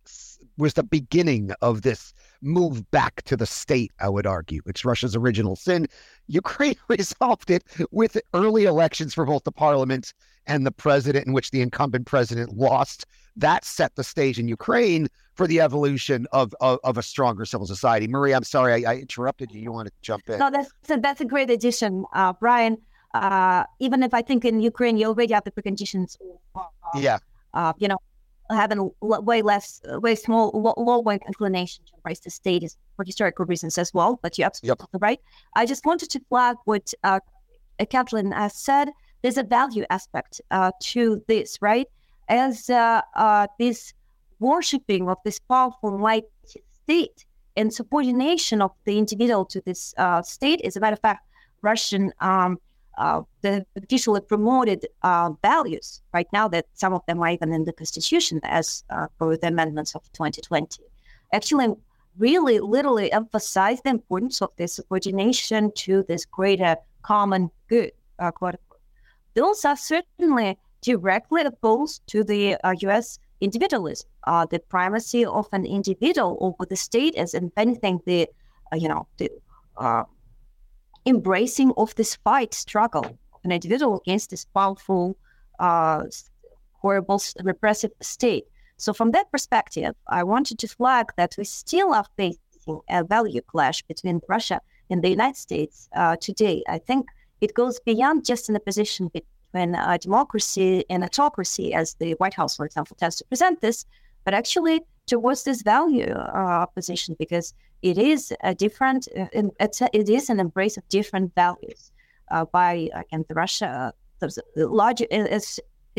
was 0.59 0.73
the 0.73 0.83
beginning 0.83 1.51
of 1.61 1.81
this 1.81 2.13
move 2.41 2.89
back 2.91 3.21
to 3.23 3.35
the 3.35 3.45
state, 3.45 3.91
I 3.99 4.09
would 4.09 4.27
argue. 4.27 4.61
It's 4.65 4.85
Russia's 4.85 5.15
original 5.15 5.55
sin. 5.55 5.87
Ukraine 6.27 6.75
resolved 6.87 7.49
it 7.49 7.63
with 7.91 8.17
early 8.33 8.65
elections 8.65 9.13
for 9.13 9.25
both 9.25 9.43
the 9.45 9.51
parliament 9.51 10.13
and 10.47 10.65
the 10.65 10.71
president, 10.71 11.27
in 11.27 11.33
which 11.33 11.51
the 11.51 11.61
incumbent 11.61 12.05
president 12.07 12.57
lost. 12.57 13.05
That 13.35 13.63
set 13.63 13.95
the 13.95 14.03
stage 14.03 14.39
in 14.39 14.47
Ukraine 14.47 15.07
for 15.35 15.47
the 15.47 15.61
evolution 15.61 16.27
of, 16.33 16.53
of, 16.59 16.79
of 16.83 16.97
a 16.97 17.03
stronger 17.03 17.45
civil 17.45 17.65
society. 17.65 18.07
Marie, 18.07 18.33
I'm 18.33 18.43
sorry 18.43 18.85
I, 18.85 18.91
I, 18.91 18.95
interrupted 18.97 19.51
you. 19.51 19.61
You 19.61 19.71
want 19.71 19.87
to 19.87 19.93
jump 20.01 20.29
in? 20.29 20.39
No, 20.39 20.49
that's 20.51 20.71
a, 20.89 20.97
that's 20.97 21.21
a 21.21 21.25
great 21.25 21.49
addition, 21.49 22.03
uh, 22.13 22.33
Brian. 22.33 22.77
Uh, 23.13 23.63
even 23.79 24.03
if 24.03 24.13
I 24.13 24.21
think 24.21 24.45
in 24.45 24.59
Ukraine 24.59 24.97
you 24.97 25.07
already 25.07 25.33
have 25.33 25.43
the 25.43 25.51
preconditions. 25.51 26.17
Uh, 26.55 26.63
yeah. 26.95 27.19
Uh, 27.53 27.73
you 27.77 27.87
know, 27.87 27.97
having 28.49 28.91
way 29.01 29.41
less, 29.41 29.81
way 29.85 30.15
small, 30.15 30.51
lower 30.77 31.13
inclination 31.27 31.83
to 31.85 31.93
embrace 31.95 32.19
the 32.19 32.29
state 32.29 32.63
is 32.63 32.77
for 32.95 33.05
historical 33.05 33.45
reasons 33.45 33.77
as 33.77 33.93
well. 33.93 34.19
But 34.21 34.37
you're 34.37 34.47
absolutely 34.47 34.79
yep. 34.93 35.01
right. 35.01 35.19
I 35.55 35.65
just 35.65 35.85
wanted 35.85 36.09
to 36.11 36.19
flag 36.29 36.57
what 36.65 36.93
uh, 37.03 37.19
Kathleen 37.89 38.31
has 38.31 38.55
said. 38.55 38.89
There's 39.21 39.37
a 39.37 39.43
value 39.43 39.85
aspect 39.89 40.41
uh, 40.51 40.71
to 40.81 41.23
this, 41.27 41.57
right? 41.61 41.87
As 42.27 42.69
uh, 42.69 43.01
uh, 43.15 43.47
this 43.57 43.93
worshipping 44.39 45.09
of 45.09 45.17
this 45.25 45.39
powerful, 45.39 45.97
mighty 45.97 46.27
state 46.83 47.25
and 47.55 47.73
subordination 47.73 48.61
of 48.61 48.71
the 48.85 48.97
individual 48.97 49.45
to 49.45 49.61
this 49.61 49.93
uh, 49.97 50.21
state. 50.21 50.61
As 50.61 50.75
a 50.75 50.79
matter 50.79 50.93
of 50.93 51.01
fact, 51.01 51.25
Russian 51.61 52.13
um, 52.21 52.57
uh, 52.99 53.21
the 53.41 53.65
officially 53.77 54.19
promoted 54.19 54.85
uh, 55.03 55.31
values 55.41 56.01
right 56.13 56.27
now 56.33 56.47
that 56.49 56.65
some 56.73 56.93
of 56.93 57.01
them 57.07 57.21
are 57.21 57.29
even 57.29 57.53
in 57.53 57.63
the 57.63 57.73
constitution 57.73 58.39
as 58.43 58.83
uh, 58.89 59.07
for 59.17 59.37
the 59.37 59.47
amendments 59.47 59.95
of 59.95 60.03
2020 60.11 60.83
actually 61.33 61.73
really 62.17 62.59
literally 62.59 63.11
emphasize 63.13 63.81
the 63.81 63.89
importance 63.89 64.41
of 64.41 64.49
this 64.57 64.73
subordination 64.73 65.71
to 65.75 66.03
this 66.09 66.25
greater 66.25 66.75
common 67.01 67.49
good 67.69 67.91
uh, 68.19 68.31
quote 68.31 68.55
unquote. 68.55 68.81
those 69.33 69.63
are 69.63 69.77
certainly 69.77 70.57
directly 70.81 71.41
opposed 71.43 72.05
to 72.07 72.23
the 72.23 72.57
us 72.63 73.17
uh, 73.17 73.25
individualism 73.39 74.09
uh, 74.25 74.45
the 74.45 74.59
primacy 74.59 75.23
of 75.25 75.47
an 75.53 75.65
individual 75.65 76.37
over 76.41 76.65
the 76.65 76.75
state 76.75 77.15
as 77.15 77.33
if 77.33 77.43
anything 77.55 78.01
the 78.05 78.27
you 78.73 78.89
know 78.89 79.07
the 79.17 79.31
embracing 81.05 81.71
of 81.77 81.95
this 81.95 82.15
fight 82.15 82.53
struggle 82.53 83.05
of 83.05 83.41
an 83.43 83.51
individual 83.51 84.01
against 84.01 84.29
this 84.29 84.45
powerful, 84.45 85.17
uh, 85.59 86.03
horrible, 86.73 87.21
repressive 87.43 87.91
state. 88.01 88.45
So, 88.77 88.93
from 88.93 89.11
that 89.11 89.31
perspective, 89.31 89.95
I 90.07 90.23
wanted 90.23 90.59
to 90.59 90.67
flag 90.67 91.07
that 91.17 91.35
we 91.37 91.43
still 91.43 91.93
are 91.93 92.05
facing 92.15 92.39
a 92.89 93.03
value 93.03 93.41
clash 93.41 93.81
between 93.83 94.21
Russia 94.29 94.61
and 94.89 95.03
the 95.03 95.09
United 95.09 95.37
States 95.37 95.89
uh, 95.95 96.15
today. 96.21 96.63
I 96.67 96.77
think 96.77 97.05
it 97.41 97.53
goes 97.53 97.79
beyond 97.79 98.25
just 98.25 98.49
an 98.49 98.55
opposition 98.55 99.09
between 99.09 99.75
uh, 99.75 99.97
democracy 99.97 100.85
and 100.89 101.03
autocracy, 101.03 101.73
as 101.73 101.95
the 101.95 102.13
White 102.13 102.33
House, 102.33 102.55
for 102.55 102.65
example, 102.65 102.95
tends 102.97 103.17
to 103.17 103.25
present 103.25 103.61
this, 103.61 103.85
but 104.23 104.33
actually 104.33 104.81
towards 105.09 105.43
this 105.43 105.61
value 105.61 106.13
uh, 106.13 106.65
position 106.67 107.15
because 107.19 107.53
it 107.81 107.97
is 107.97 108.33
a 108.43 108.53
different, 108.53 109.07
uh, 109.17 109.27
it 109.93 110.09
is 110.09 110.29
an 110.29 110.39
embrace 110.39 110.77
of 110.77 110.87
different 110.89 111.33
values 111.35 111.91
uh, 112.31 112.45
by 112.45 112.89
again 112.93 113.25
the 113.27 113.33
Russia, 113.33 113.93
the 114.19 114.43
large, 114.55 115.01
a 115.01 115.41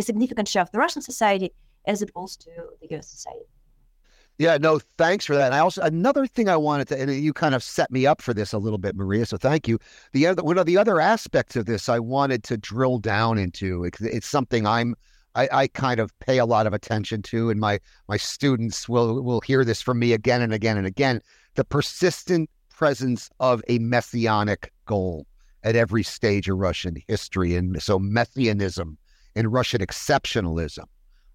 significant 0.00 0.48
share 0.48 0.62
of 0.62 0.70
the 0.70 0.78
Russian 0.78 1.02
society 1.02 1.52
as 1.86 2.02
opposed 2.02 2.40
to 2.42 2.50
the 2.80 2.88
U.S. 2.90 3.08
society. 3.08 3.44
Yeah, 4.38 4.56
no, 4.56 4.78
thanks 4.96 5.26
for 5.26 5.34
that. 5.34 5.46
And 5.46 5.54
I 5.54 5.58
also 5.58 5.82
another 5.82 6.26
thing 6.26 6.48
I 6.48 6.56
wanted 6.56 6.88
to, 6.88 6.98
and 6.98 7.12
you 7.12 7.34
kind 7.34 7.54
of 7.54 7.62
set 7.62 7.90
me 7.90 8.06
up 8.06 8.22
for 8.22 8.32
this 8.32 8.54
a 8.54 8.58
little 8.58 8.78
bit, 8.78 8.96
Maria. 8.96 9.26
So 9.26 9.36
thank 9.36 9.68
you. 9.68 9.78
The 10.12 10.28
other 10.28 10.42
one 10.42 10.56
of 10.56 10.64
the 10.64 10.78
other 10.78 10.98
aspects 10.98 11.56
of 11.56 11.66
this 11.66 11.90
I 11.90 11.98
wanted 11.98 12.42
to 12.44 12.56
drill 12.56 12.98
down 12.98 13.36
into. 13.36 13.84
It's 13.84 14.26
something 14.26 14.66
I'm 14.66 14.94
I, 15.34 15.48
I, 15.52 15.66
kind 15.68 16.00
of 16.00 16.18
pay 16.18 16.38
a 16.38 16.46
lot 16.46 16.66
of 16.66 16.72
attention 16.72 17.22
to, 17.22 17.50
and 17.50 17.60
my 17.60 17.80
my 18.08 18.16
students 18.16 18.88
will 18.88 19.22
will 19.22 19.40
hear 19.40 19.64
this 19.64 19.80
from 19.80 19.98
me 19.98 20.12
again 20.12 20.42
and 20.42 20.52
again 20.52 20.76
and 20.76 20.86
again. 20.86 21.20
The 21.54 21.64
persistent 21.64 22.50
presence 22.68 23.30
of 23.40 23.62
a 23.68 23.78
messianic 23.78 24.72
goal 24.86 25.26
at 25.62 25.76
every 25.76 26.02
stage 26.02 26.48
of 26.48 26.58
Russian 26.58 26.96
history, 27.06 27.54
and 27.54 27.80
so 27.82 27.98
messianism 27.98 28.98
and 29.36 29.52
Russian 29.52 29.80
exceptionalism 29.80 30.84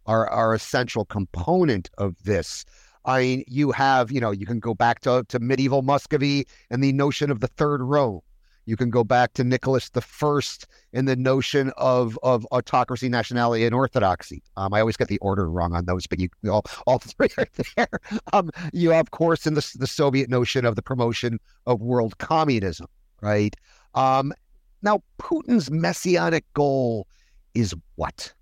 are 0.05 0.29
are 0.29 0.53
essential 0.53 1.05
component 1.05 1.89
of 1.97 2.15
this. 2.23 2.65
I 3.05 3.21
mean, 3.21 3.43
you 3.47 3.71
have, 3.71 4.12
you 4.12 4.19
know, 4.19 4.31
you 4.31 4.47
can 4.47 4.60
go 4.60 4.73
back 4.73 5.01
to, 5.01 5.23
to 5.29 5.39
medieval 5.39 5.84
Muscovy 5.84 6.47
and 6.71 6.84
the 6.84 6.91
notion 6.91 7.29
of 7.29 7.39
the 7.39 7.47
third 7.47 7.81
Rome. 7.81 8.21
You 8.65 8.75
can 8.75 8.89
go 8.89 9.04
back 9.04 9.34
to 9.34 9.43
Nicholas 9.43 9.89
the 9.89 10.01
First 10.01 10.67
and 10.93 11.08
the 11.08 11.15
notion 11.15 11.71
of 11.78 12.17
of 12.23 12.45
autocracy, 12.51 13.10
nationality, 13.10 13.65
and 13.65 13.75
orthodoxy. 13.75 14.41
Um, 14.58 14.73
I 14.73 14.80
always 14.80 14.97
get 14.97 15.08
the 15.08 15.19
order 15.19 15.49
wrong 15.49 15.73
on 15.73 15.86
those, 15.86 16.08
but 16.08 16.19
you 16.19 16.30
all 16.49 16.65
all 16.88 16.99
three 16.99 17.30
are 17.38 17.47
there. 17.75 17.99
Um, 18.34 18.49
you 18.73 18.89
have, 18.91 19.06
of 19.06 19.12
course 19.12 19.45
in 19.45 19.54
the 19.54 19.75
the 19.78 19.88
Soviet 19.88 20.30
notion 20.30 20.65
of 20.65 20.75
the 20.75 20.82
promotion 20.82 21.39
of 21.65 21.82
world 21.82 22.17
communism, 22.17 22.88
right? 23.21 23.56
Um, 23.93 24.34
now 24.82 25.01
Putin's 25.19 25.71
messianic 25.71 26.45
goal 26.54 27.08
is 27.54 27.73
what? 27.95 28.34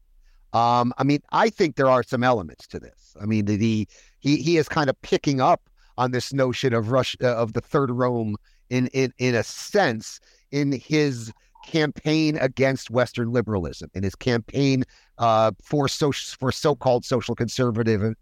Um, 0.53 0.93
I 0.97 1.03
mean, 1.03 1.19
I 1.31 1.49
think 1.49 1.75
there 1.75 1.89
are 1.89 2.03
some 2.03 2.23
elements 2.23 2.67
to 2.67 2.79
this. 2.79 3.15
I 3.19 3.25
mean, 3.25 3.45
the, 3.45 3.55
the 3.55 3.87
he 4.19 4.37
he 4.37 4.57
is 4.57 4.69
kind 4.69 4.89
of 4.89 5.01
picking 5.01 5.41
up 5.41 5.69
on 5.97 6.11
this 6.11 6.33
notion 6.33 6.73
of 6.73 6.91
Russia 6.91 7.17
uh, 7.21 7.35
of 7.35 7.53
the 7.53 7.61
third 7.61 7.91
Rome 7.91 8.35
in 8.69 8.87
in 8.87 9.13
in 9.17 9.35
a 9.35 9.43
sense 9.43 10.19
in 10.51 10.71
his 10.71 11.31
campaign 11.63 12.37
against 12.37 12.91
Western 12.91 13.31
liberalism, 13.31 13.89
in 13.93 14.03
his 14.03 14.15
campaign 14.15 14.83
uh, 15.17 15.51
for 15.63 15.87
social 15.87 16.35
for 16.39 16.51
so-called 16.51 17.05
social 17.05 17.35
conservative 17.35 18.13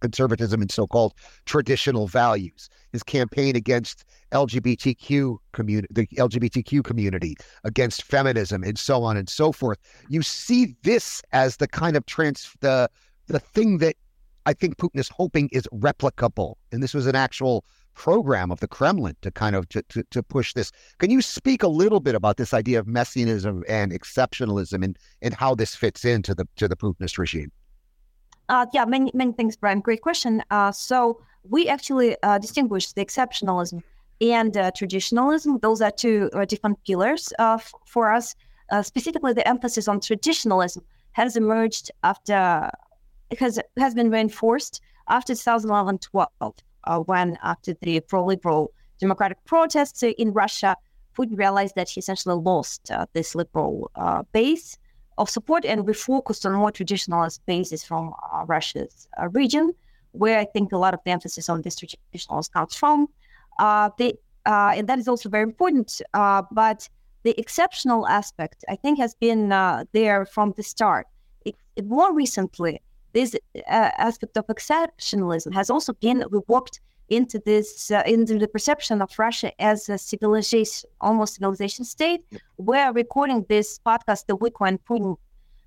conservatism 0.00 0.60
and 0.60 0.70
so-called 0.70 1.14
traditional 1.46 2.06
values, 2.06 2.68
his 2.92 3.02
campaign 3.02 3.56
against 3.56 4.04
LGBTQ 4.32 5.38
community, 5.52 5.88
the 5.92 6.06
LGBTQ 6.16 6.84
community, 6.84 7.36
against 7.64 8.02
feminism, 8.02 8.62
and 8.62 8.78
so 8.78 9.02
on 9.02 9.16
and 9.16 9.28
so 9.28 9.50
forth. 9.50 9.78
You 10.08 10.22
see 10.22 10.76
this 10.82 11.22
as 11.32 11.56
the 11.56 11.68
kind 11.68 11.96
of 11.96 12.06
trans 12.06 12.52
the 12.60 12.88
the 13.26 13.40
thing 13.40 13.78
that 13.78 13.96
I 14.46 14.52
think 14.52 14.76
Putin 14.76 15.00
is 15.00 15.08
hoping 15.08 15.48
is 15.52 15.66
replicable, 15.72 16.56
and 16.70 16.82
this 16.82 16.92
was 16.94 17.06
an 17.06 17.16
actual 17.16 17.64
program 17.94 18.50
of 18.50 18.60
the 18.60 18.68
Kremlin 18.68 19.16
to 19.22 19.30
kind 19.30 19.56
of 19.56 19.68
to, 19.70 19.82
to, 19.82 20.04
to 20.10 20.22
push 20.22 20.52
this. 20.52 20.72
Can 20.98 21.10
you 21.10 21.22
speak 21.22 21.62
a 21.62 21.68
little 21.68 22.00
bit 22.00 22.14
about 22.14 22.36
this 22.36 22.52
idea 22.52 22.78
of 22.78 22.86
messianism 22.86 23.64
and 23.68 23.92
exceptionalism 23.92 24.84
and 24.84 24.98
and 25.22 25.34
how 25.34 25.54
this 25.54 25.74
fits 25.74 26.04
into 26.04 26.34
the 26.34 26.46
to 26.56 26.68
the 26.68 26.76
Putinist 26.76 27.18
regime? 27.18 27.50
Uh, 28.48 28.66
yeah, 28.74 28.84
many 28.84 29.10
many 29.14 29.32
things, 29.32 29.56
Brian. 29.56 29.80
Great 29.80 30.02
question. 30.02 30.42
Uh, 30.50 30.72
so 30.72 31.20
we 31.48 31.68
actually 31.68 32.16
uh, 32.22 32.38
distinguish 32.38 32.92
the 32.92 33.04
exceptionalism 33.04 33.82
and 34.20 34.56
uh, 34.56 34.70
traditionalism. 34.76 35.58
Those 35.60 35.80
are 35.80 35.90
two 35.90 36.30
uh, 36.34 36.44
different 36.44 36.82
pillars 36.84 37.32
uh, 37.38 37.58
f- 37.60 37.72
for 37.86 38.12
us. 38.12 38.34
specifically, 38.82 39.32
the 39.32 39.46
emphasis 39.46 39.88
on 39.88 40.00
traditionalism 40.00 40.82
has 41.12 41.36
emerged 41.36 41.90
after 42.02 42.70
has 43.38 43.58
has 43.78 43.94
been 43.94 44.10
reinforced 44.10 44.80
after 45.08 45.34
2011-12 45.34 46.28
uh, 46.86 47.00
when 47.00 47.38
after 47.42 47.74
the 47.80 48.00
pro-liberal 48.00 48.72
democratic 49.00 49.42
protests 49.44 50.02
in 50.02 50.32
Russia, 50.32 50.76
Putin 51.16 51.38
realized 51.38 51.74
that 51.76 51.88
he 51.88 52.00
essentially 52.00 52.34
lost 52.34 52.90
uh, 52.90 53.06
this 53.12 53.34
liberal 53.34 53.90
uh, 53.94 54.22
base 54.32 54.78
of 55.16 55.30
support 55.30 55.64
and 55.64 55.86
refocused 55.86 56.44
on 56.44 56.52
more 56.54 56.72
traditionalist 56.72 57.40
bases 57.46 57.84
from 57.84 58.12
uh, 58.32 58.44
Russia's 58.46 59.08
uh, 59.20 59.28
region, 59.28 59.72
where 60.12 60.38
I 60.38 60.44
think 60.44 60.72
a 60.72 60.78
lot 60.78 60.94
of 60.94 61.00
the 61.04 61.12
emphasis 61.12 61.48
on 61.48 61.62
this 61.62 61.76
traditionalist 61.76 62.52
comes 62.52 62.74
from. 62.74 63.08
Uh, 63.58 63.90
they, 63.98 64.14
and 64.46 64.88
that 64.88 64.98
is 64.98 65.06
also 65.06 65.28
very 65.28 65.44
important. 65.44 66.02
but 66.12 66.88
the 67.22 67.38
exceptional 67.40 68.06
aspect, 68.08 68.64
I 68.68 68.76
think, 68.76 68.98
has 68.98 69.14
been 69.14 69.48
there 69.92 70.26
from 70.26 70.52
the 70.56 70.62
start. 70.62 71.06
It, 71.44 71.54
it, 71.76 71.86
more 71.86 72.12
recently, 72.12 72.80
this 73.14 73.34
uh, 73.34 73.60
aspect 73.66 74.36
of 74.36 74.46
exceptionalism 74.48 75.54
has 75.54 75.70
also 75.70 75.92
been 75.94 76.20
reworked 76.30 76.80
into 77.08 77.38
this 77.44 77.90
uh, 77.90 78.02
into 78.06 78.38
the 78.38 78.48
perception 78.48 79.00
of 79.00 79.10
Russia 79.18 79.50
as 79.60 79.88
a 79.88 79.96
civilization, 79.96 80.90
almost 81.00 81.34
civilization 81.36 81.84
state. 81.84 82.22
We're 82.58 82.92
recording 82.92 83.46
this 83.48 83.78
podcast 83.86 84.26
the 84.26 84.36
week 84.36 84.58
when 84.60 84.78
Putin 84.78 85.16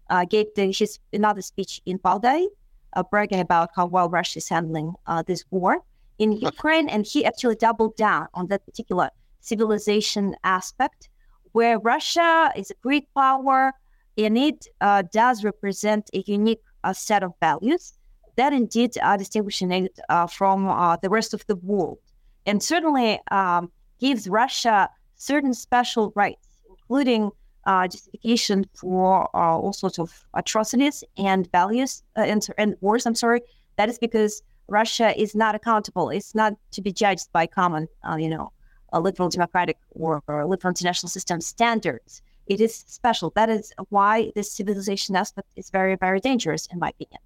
uh, 0.10 0.26
gave 0.26 0.48
the, 0.56 0.72
his 0.72 1.00
another 1.14 1.42
speech 1.42 1.82
in 1.86 2.00
Valdai, 2.00 2.48
uh, 2.94 3.04
bragging 3.04 3.40
about 3.40 3.70
how 3.76 3.86
well 3.86 4.10
Russia 4.10 4.40
is 4.40 4.50
handling 4.50 4.94
uh, 5.06 5.24
this 5.24 5.46
war 5.50 5.78
in 6.20 6.32
Ukraine, 6.34 6.90
and 6.90 7.06
he 7.06 7.24
actually 7.24 7.56
doubled 7.56 7.96
down 7.96 8.28
on 8.34 8.48
that 8.48 8.66
particular 8.66 9.10
civilization 9.40 10.36
aspect, 10.44 11.10
where 11.54 11.80
Russia 11.80 12.52
is 12.56 12.72
a 12.72 12.76
great 12.82 13.08
power 13.14 13.72
and 14.18 14.38
it 14.38 14.68
uh, 14.82 15.04
does 15.14 15.44
represent 15.44 16.10
a 16.14 16.24
unique 16.26 16.64
a 16.84 16.94
set 16.94 17.24
of 17.24 17.34
values 17.40 17.94
that 18.38 18.54
indeed 18.54 18.98
are 19.02 19.18
distinguishing 19.18 19.72
it 19.72 20.00
uh, 20.10 20.28
from 20.28 20.68
uh, 20.68 20.96
the 20.98 21.10
rest 21.10 21.34
of 21.34 21.46
the 21.48 21.56
world, 21.58 21.98
and 22.46 22.62
certainly 22.62 23.20
um, 23.32 23.72
gives 24.00 24.28
Russia 24.28 24.90
certain 25.16 25.54
special 25.54 26.14
rights, 26.16 26.48
including 26.70 27.32
uh, 27.66 27.88
justification 27.88 28.66
for 28.76 29.30
uh, 29.36 29.58
all 29.58 29.74
sorts 29.74 30.00
of 30.00 30.26
atrocities 30.36 31.04
and 31.18 31.52
values 31.52 32.04
uh, 32.16 32.22
and, 32.22 32.48
and, 32.58 32.76
wars. 32.80 33.06
I'm 33.06 33.16
sorry. 33.16 33.42
That 33.76 33.90
is 33.90 33.98
because 33.98 34.42
Russia 34.70 35.20
is 35.20 35.36
not 35.36 35.56
accountable. 35.56 36.10
It's 36.10 36.34
not 36.34 36.54
to 36.72 36.82
be 36.82 36.94
judged 36.94 37.32
by 37.34 37.48
common, 37.48 37.88
uh, 38.10 38.16
you 38.16 38.30
know, 38.30 38.52
liberal 38.94 39.30
democratic 39.30 39.78
or, 39.90 40.24
or 40.28 40.46
liberal 40.46 40.70
international 40.70 41.10
system 41.10 41.42
standards 41.42 42.22
it 42.48 42.62
is 42.62 42.84
special. 42.88 43.32
That 43.36 43.50
is 43.50 43.74
why 43.90 44.32
this 44.36 44.52
civilization 44.52 45.16
aspect 45.16 45.48
is 45.56 45.70
very, 45.70 45.96
very 45.96 46.20
dangerous, 46.20 46.68
in 46.72 46.80
my 46.80 46.90
opinion. 46.90 47.22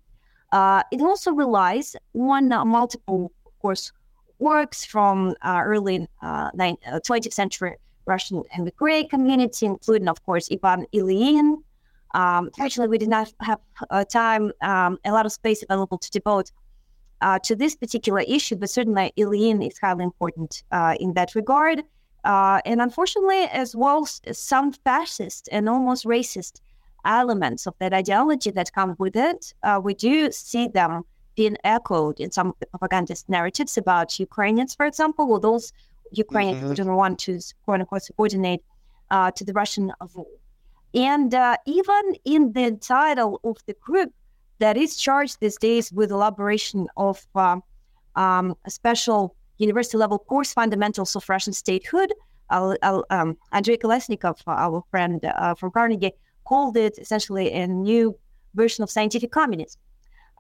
Uh, 0.51 0.83
it 0.91 1.01
also 1.01 1.31
relies 1.31 1.95
on 2.13 2.51
uh, 2.51 2.65
multiple, 2.65 3.31
of 3.45 3.59
course, 3.59 3.91
works 4.39 4.83
from 4.83 5.35
uh, 5.43 5.61
early 5.63 6.07
20th 6.23 7.27
uh, 7.27 7.29
century 7.29 7.75
Russian 8.05 8.43
and 8.53 8.65
the 8.67 8.71
Greek 8.71 9.09
community, 9.09 9.65
including, 9.65 10.09
of 10.09 10.23
course, 10.25 10.49
Ivan 10.51 10.85
Ilyin. 10.93 11.57
Um, 12.13 12.49
actually, 12.59 12.87
we 12.89 12.97
did 12.97 13.07
not 13.07 13.31
have 13.39 13.59
uh, 13.89 14.03
time, 14.03 14.51
um, 14.61 14.97
a 15.05 15.11
lot 15.11 15.25
of 15.25 15.31
space 15.31 15.63
available 15.63 15.97
to 15.99 16.11
devote 16.11 16.51
uh, 17.21 17.39
to 17.43 17.55
this 17.55 17.75
particular 17.75 18.21
issue, 18.21 18.55
but 18.55 18.69
certainly 18.69 19.13
Ilyin 19.17 19.65
is 19.65 19.77
highly 19.77 20.03
important 20.03 20.63
in 20.99 21.13
that 21.13 21.35
regard. 21.35 21.83
Uh, 22.23 22.61
and 22.65 22.81
unfortunately, 22.81 23.43
as 23.51 23.75
well, 23.75 24.07
as 24.25 24.37
some 24.37 24.71
fascist 24.71 25.49
and 25.51 25.67
almost 25.67 26.05
racist 26.05 26.61
elements 27.03 27.65
of 27.65 27.73
that 27.79 27.93
ideology 27.93 28.51
that 28.51 28.71
come 28.73 28.95
with 28.99 29.15
it, 29.15 29.53
uh, 29.63 29.79
we 29.83 29.93
do 29.93 30.31
see 30.31 30.67
them 30.67 31.03
being 31.35 31.57
echoed 31.63 32.19
in 32.19 32.31
some 32.31 32.47
of 32.47 32.55
the 32.59 32.67
propagandist 32.67 33.27
narratives 33.29 33.77
about 33.77 34.19
Ukrainians, 34.19 34.75
for 34.75 34.85
example, 34.85 35.31
or 35.31 35.39
those 35.39 35.73
Ukrainians 36.11 36.59
mm-hmm. 36.59 36.67
who 36.67 36.75
don't 36.75 36.95
want 36.95 37.17
to, 37.19 37.39
quote 37.65 37.79
unquote, 37.79 38.03
subordinate 38.03 38.63
uh, 39.09 39.31
to 39.31 39.43
the 39.43 39.53
Russian 39.53 39.91
rule. 40.15 40.27
And 40.93 41.33
uh, 41.33 41.57
even 41.65 42.15
in 42.25 42.51
the 42.51 42.77
title 42.81 43.39
of 43.43 43.57
the 43.65 43.73
group 43.73 44.11
that 44.59 44.77
is 44.77 44.95
charged 44.95 45.39
these 45.39 45.57
days 45.57 45.91
with 45.91 46.11
elaboration 46.11 46.87
of 46.97 47.25
um, 47.33 47.63
um, 48.15 48.55
a 48.65 48.69
special 48.69 49.35
university 49.61 49.97
level 49.97 50.19
course, 50.19 50.53
Fundamentals 50.53 51.15
of 51.15 51.27
Russian 51.29 51.53
Statehood. 51.53 52.13
I'll, 52.49 52.75
I'll, 52.83 53.05
um, 53.09 53.37
Andrei 53.51 53.77
Kolesnikov, 53.77 54.41
our 54.47 54.83
friend 54.91 55.23
uh, 55.23 55.55
from 55.55 55.71
Carnegie, 55.71 56.11
called 56.43 56.75
it 56.75 56.97
essentially 56.97 57.51
a 57.53 57.67
new 57.67 58.17
version 58.55 58.83
of 58.83 58.89
scientific 58.89 59.31
communism. 59.31 59.79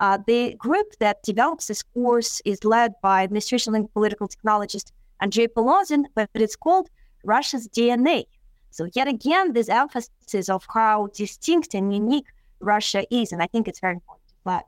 Uh, 0.01 0.17
the 0.25 0.55
group 0.55 0.87
that 0.99 1.21
develops 1.23 1.67
this 1.67 1.83
course 1.83 2.41
is 2.43 2.63
led 2.63 2.93
by 3.01 3.23
administration 3.23 3.75
and 3.75 3.93
political 3.93 4.27
technologist 4.27 4.91
Andrei 5.21 5.47
Polozin, 5.47 6.05
but 6.15 6.27
it's 6.33 6.55
called 6.55 6.89
Russia's 7.23 7.67
DNA. 7.67 8.25
So 8.71 8.87
yet 8.93 9.07
again, 9.07 9.53
this 9.53 9.69
emphasis 9.69 10.49
of 10.49 10.65
how 10.73 11.07
distinct 11.13 11.75
and 11.75 11.93
unique 11.93 12.25
Russia 12.59 13.05
is, 13.11 13.31
and 13.31 13.43
I 13.43 13.47
think 13.47 13.67
it's 13.67 13.79
very 13.79 13.93
important 13.93 14.27
to 14.29 14.35
flag 14.43 14.63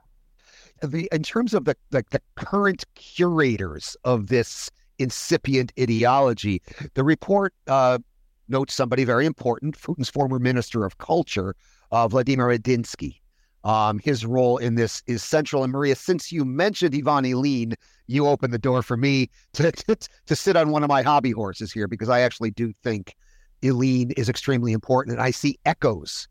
the 0.82 1.08
in 1.12 1.22
terms 1.22 1.54
of 1.54 1.64
the, 1.64 1.76
the, 1.90 2.04
current 2.36 2.84
curators 2.94 3.96
of 4.04 4.28
this 4.28 4.70
incipient 4.98 5.72
ideology, 5.78 6.62
the 6.94 7.04
report 7.04 7.54
uh, 7.66 7.98
notes 8.48 8.74
somebody 8.74 9.04
very 9.04 9.26
important, 9.26 9.78
Putin's 9.78 10.10
former 10.10 10.38
minister 10.38 10.84
of 10.84 10.98
culture, 10.98 11.54
uh, 11.90 12.08
Vladimir 12.08 12.48
Medinsky. 12.48 13.20
Um, 13.64 13.98
his 13.98 14.26
role 14.26 14.58
in 14.58 14.74
this 14.74 15.02
is 15.06 15.22
central. 15.22 15.64
And 15.64 15.72
Maria, 15.72 15.96
since 15.96 16.30
you 16.30 16.44
mentioned 16.44 16.94
Ivan 16.94 17.24
Ilyin, 17.24 17.74
you 18.06 18.26
opened 18.26 18.52
the 18.52 18.58
door 18.58 18.82
for 18.82 18.98
me 18.98 19.30
to, 19.54 19.72
to, 19.72 19.96
to 20.26 20.36
sit 20.36 20.54
on 20.54 20.70
one 20.70 20.82
of 20.82 20.88
my 20.88 21.00
hobby 21.00 21.30
horses 21.30 21.72
here 21.72 21.88
because 21.88 22.10
I 22.10 22.20
actually 22.20 22.50
do 22.50 22.74
think 22.82 23.16
Ilyin 23.62 24.12
is 24.18 24.28
extremely 24.28 24.72
important. 24.72 25.16
And 25.16 25.22
I 25.22 25.30
see 25.30 25.58
echoes 25.64 26.28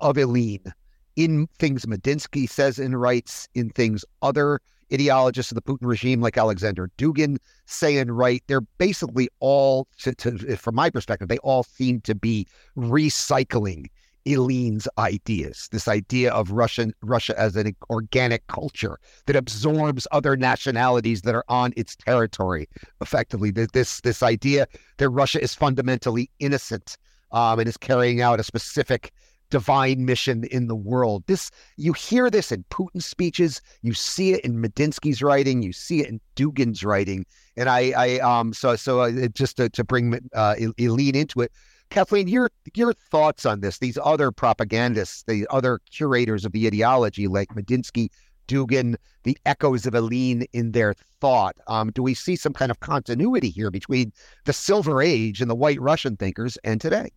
of 0.00 0.16
Ilyin 0.16 0.70
in 1.16 1.48
things 1.58 1.86
Medinsky 1.86 2.48
says 2.48 2.78
and 2.78 3.00
writes, 3.00 3.48
in 3.54 3.70
things 3.70 4.04
other 4.22 4.60
ideologists 4.92 5.50
of 5.50 5.56
the 5.56 5.62
Putin 5.62 5.86
regime 5.86 6.20
like 6.20 6.38
Alexander 6.38 6.90
Dugin 6.96 7.38
say 7.64 7.96
and 7.96 8.16
write. 8.16 8.44
They're 8.46 8.60
basically 8.60 9.28
all, 9.40 9.88
to, 9.98 10.14
to, 10.14 10.56
from 10.56 10.76
my 10.76 10.90
perspective, 10.90 11.28
they 11.28 11.38
all 11.38 11.64
seem 11.64 12.00
to 12.02 12.14
be 12.14 12.46
recycling 12.76 13.86
Ilyin's 14.26 14.88
ideas, 14.98 15.68
this 15.70 15.86
idea 15.86 16.32
of 16.32 16.50
Russian 16.50 16.92
Russia 17.00 17.38
as 17.38 17.54
an 17.54 17.76
organic 17.90 18.46
culture 18.48 18.98
that 19.26 19.36
absorbs 19.36 20.06
other 20.10 20.36
nationalities 20.36 21.22
that 21.22 21.34
are 21.34 21.44
on 21.48 21.72
its 21.76 21.94
territory. 21.94 22.68
Effectively, 23.00 23.52
this 23.52 24.00
this 24.00 24.24
idea 24.24 24.66
that 24.96 25.08
Russia 25.10 25.40
is 25.40 25.54
fundamentally 25.54 26.28
innocent 26.40 26.98
um, 27.30 27.60
and 27.60 27.68
is 27.68 27.76
carrying 27.76 28.20
out 28.20 28.40
a 28.40 28.42
specific 28.42 29.12
divine 29.50 30.04
mission 30.04 30.44
in 30.44 30.66
the 30.66 30.76
world. 30.76 31.24
This 31.26 31.50
you 31.76 31.92
hear 31.92 32.30
this 32.30 32.52
in 32.52 32.64
Putin's 32.70 33.06
speeches, 33.06 33.60
you 33.82 33.94
see 33.94 34.32
it 34.32 34.40
in 34.40 34.60
Medinsky's 34.60 35.22
writing, 35.22 35.62
you 35.62 35.72
see 35.72 36.00
it 36.00 36.08
in 36.08 36.20
Dugin's 36.36 36.84
writing, 36.84 37.24
and 37.56 37.68
I, 37.68 37.92
I 37.96 38.18
um, 38.18 38.52
so 38.52 38.76
so 38.76 39.00
uh, 39.00 39.28
just 39.28 39.56
to, 39.58 39.68
to 39.70 39.84
bring 39.84 40.14
uh, 40.34 40.54
Ilyin 40.58 41.14
into 41.14 41.40
it, 41.40 41.52
Kathleen, 41.90 42.28
your 42.28 42.50
your 42.74 42.92
thoughts 42.92 43.46
on 43.46 43.60
this? 43.60 43.78
These 43.78 43.98
other 44.02 44.30
propagandists, 44.30 45.22
the 45.24 45.46
other 45.50 45.80
curators 45.90 46.44
of 46.44 46.52
the 46.52 46.66
ideology, 46.66 47.28
like 47.28 47.48
Medinsky, 47.50 48.08
Dugin, 48.48 48.96
the 49.22 49.38
echoes 49.46 49.86
of 49.86 49.94
Ilyin 49.94 50.46
in 50.52 50.72
their 50.72 50.94
thought. 51.20 51.56
Um, 51.66 51.90
do 51.92 52.02
we 52.02 52.14
see 52.14 52.36
some 52.36 52.52
kind 52.52 52.70
of 52.70 52.80
continuity 52.80 53.50
here 53.50 53.70
between 53.70 54.12
the 54.44 54.52
Silver 54.52 55.02
Age 55.02 55.40
and 55.40 55.50
the 55.50 55.54
White 55.54 55.80
Russian 55.80 56.16
thinkers 56.16 56.56
and 56.64 56.80
today? 56.80 57.10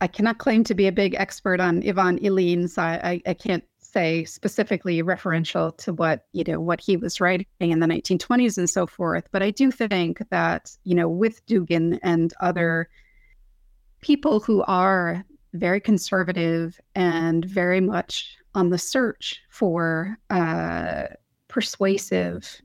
I 0.00 0.06
cannot 0.06 0.38
claim 0.38 0.64
to 0.64 0.74
be 0.74 0.86
a 0.86 0.92
big 0.92 1.14
expert 1.14 1.60
on 1.60 1.86
Ivan 1.86 2.18
Ilyin, 2.18 2.68
so 2.68 2.82
I, 2.82 3.00
I, 3.02 3.22
I 3.26 3.34
can't 3.34 3.64
say 3.80 4.24
specifically 4.24 5.02
referential 5.02 5.76
to 5.78 5.92
what 5.92 6.26
you 6.32 6.44
know 6.44 6.60
what 6.60 6.80
he 6.80 6.96
was 6.96 7.20
writing 7.20 7.46
in 7.60 7.80
the 7.80 7.86
1920s 7.86 8.58
and 8.58 8.68
so 8.68 8.86
forth. 8.86 9.28
But 9.32 9.42
I 9.42 9.50
do 9.50 9.70
think 9.70 10.22
that 10.30 10.76
you 10.84 10.94
know 10.94 11.08
with 11.08 11.44
Dugin 11.46 11.98
and 12.02 12.32
other 12.40 12.88
people 14.00 14.40
who 14.40 14.62
are 14.64 15.24
very 15.54 15.80
conservative 15.80 16.78
and 16.94 17.44
very 17.44 17.80
much 17.80 18.36
on 18.54 18.70
the 18.70 18.78
search 18.78 19.40
for 19.50 20.18
uh, 20.30 21.04
persuasive 21.48 22.60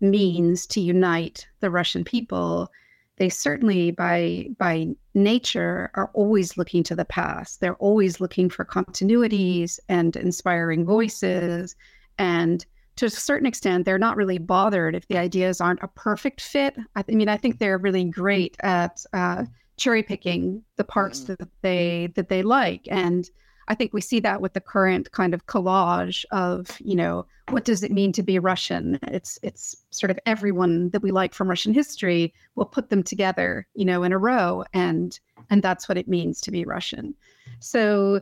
means 0.00 0.66
to 0.66 0.80
unite 0.80 1.46
the 1.60 1.70
Russian 1.70 2.04
people, 2.04 2.70
they 3.16 3.28
certainly, 3.28 3.90
by 3.92 4.48
by 4.58 4.88
nature, 5.14 5.90
are 5.94 6.10
always 6.14 6.56
looking 6.56 6.82
to 6.84 6.96
the 6.96 7.04
past. 7.04 7.60
They're 7.60 7.76
always 7.76 8.20
looking 8.20 8.50
for 8.50 8.64
continuities 8.64 9.78
and 9.88 10.16
inspiring 10.16 10.84
voices, 10.84 11.76
and 12.18 12.64
to 12.96 13.06
a 13.06 13.10
certain 13.10 13.46
extent, 13.46 13.84
they're 13.84 13.98
not 13.98 14.16
really 14.16 14.38
bothered 14.38 14.94
if 14.94 15.06
the 15.08 15.18
ideas 15.18 15.60
aren't 15.60 15.82
a 15.82 15.88
perfect 15.88 16.40
fit. 16.40 16.76
I, 16.94 17.04
mean, 17.08 17.28
I 17.28 17.36
think 17.36 17.58
they're 17.58 17.78
really 17.78 18.04
great 18.04 18.56
at 18.60 19.04
uh, 19.12 19.44
cherry 19.76 20.02
picking 20.02 20.62
the 20.76 20.84
parts 20.84 21.20
mm. 21.20 21.36
that 21.36 21.48
they 21.62 22.12
that 22.14 22.28
they 22.28 22.42
like 22.42 22.86
and 22.90 23.28
i 23.68 23.74
think 23.74 23.92
we 23.92 24.00
see 24.00 24.20
that 24.20 24.40
with 24.40 24.52
the 24.52 24.60
current 24.60 25.10
kind 25.12 25.34
of 25.34 25.46
collage 25.46 26.24
of 26.30 26.76
you 26.80 26.96
know 26.96 27.26
what 27.50 27.64
does 27.64 27.82
it 27.82 27.92
mean 27.92 28.10
to 28.12 28.22
be 28.22 28.38
russian? 28.38 28.98
It's 29.02 29.38
it's 29.42 29.76
sort 29.90 30.10
of 30.10 30.18
everyone 30.24 30.90
that 30.90 31.02
we 31.02 31.10
like 31.10 31.34
from 31.34 31.48
russian 31.48 31.74
history 31.74 32.32
will 32.54 32.64
put 32.64 32.90
them 32.90 33.02
together 33.02 33.66
you 33.74 33.84
know 33.84 34.02
in 34.02 34.12
a 34.12 34.18
row 34.18 34.64
and 34.72 35.18
and 35.50 35.62
that's 35.62 35.88
what 35.88 35.98
it 35.98 36.08
means 36.08 36.40
to 36.42 36.50
be 36.50 36.64
russian. 36.64 37.14
So 37.60 38.20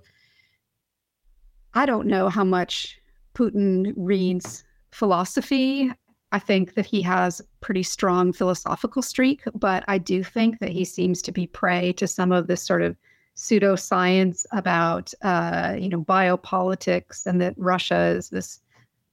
i 1.74 1.86
don't 1.86 2.06
know 2.06 2.28
how 2.28 2.44
much 2.44 3.00
putin 3.34 3.92
reads 3.96 4.64
philosophy. 4.92 5.90
I 6.30 6.38
think 6.38 6.74
that 6.74 6.86
he 6.86 7.02
has 7.02 7.42
pretty 7.60 7.82
strong 7.82 8.32
philosophical 8.32 9.02
streak, 9.02 9.42
but 9.54 9.84
I 9.88 9.98
do 9.98 10.22
think 10.22 10.60
that 10.60 10.70
he 10.70 10.84
seems 10.84 11.20
to 11.22 11.32
be 11.32 11.46
prey 11.46 11.92
to 11.94 12.06
some 12.06 12.32
of 12.32 12.46
this 12.46 12.62
sort 12.62 12.82
of 12.82 12.96
pseudoscience 13.36 14.44
about, 14.52 15.12
uh, 15.22 15.74
you 15.78 15.88
know, 15.88 16.02
biopolitics 16.02 17.26
and 17.26 17.40
that 17.40 17.54
Russia 17.56 18.14
is 18.16 18.30
this, 18.30 18.60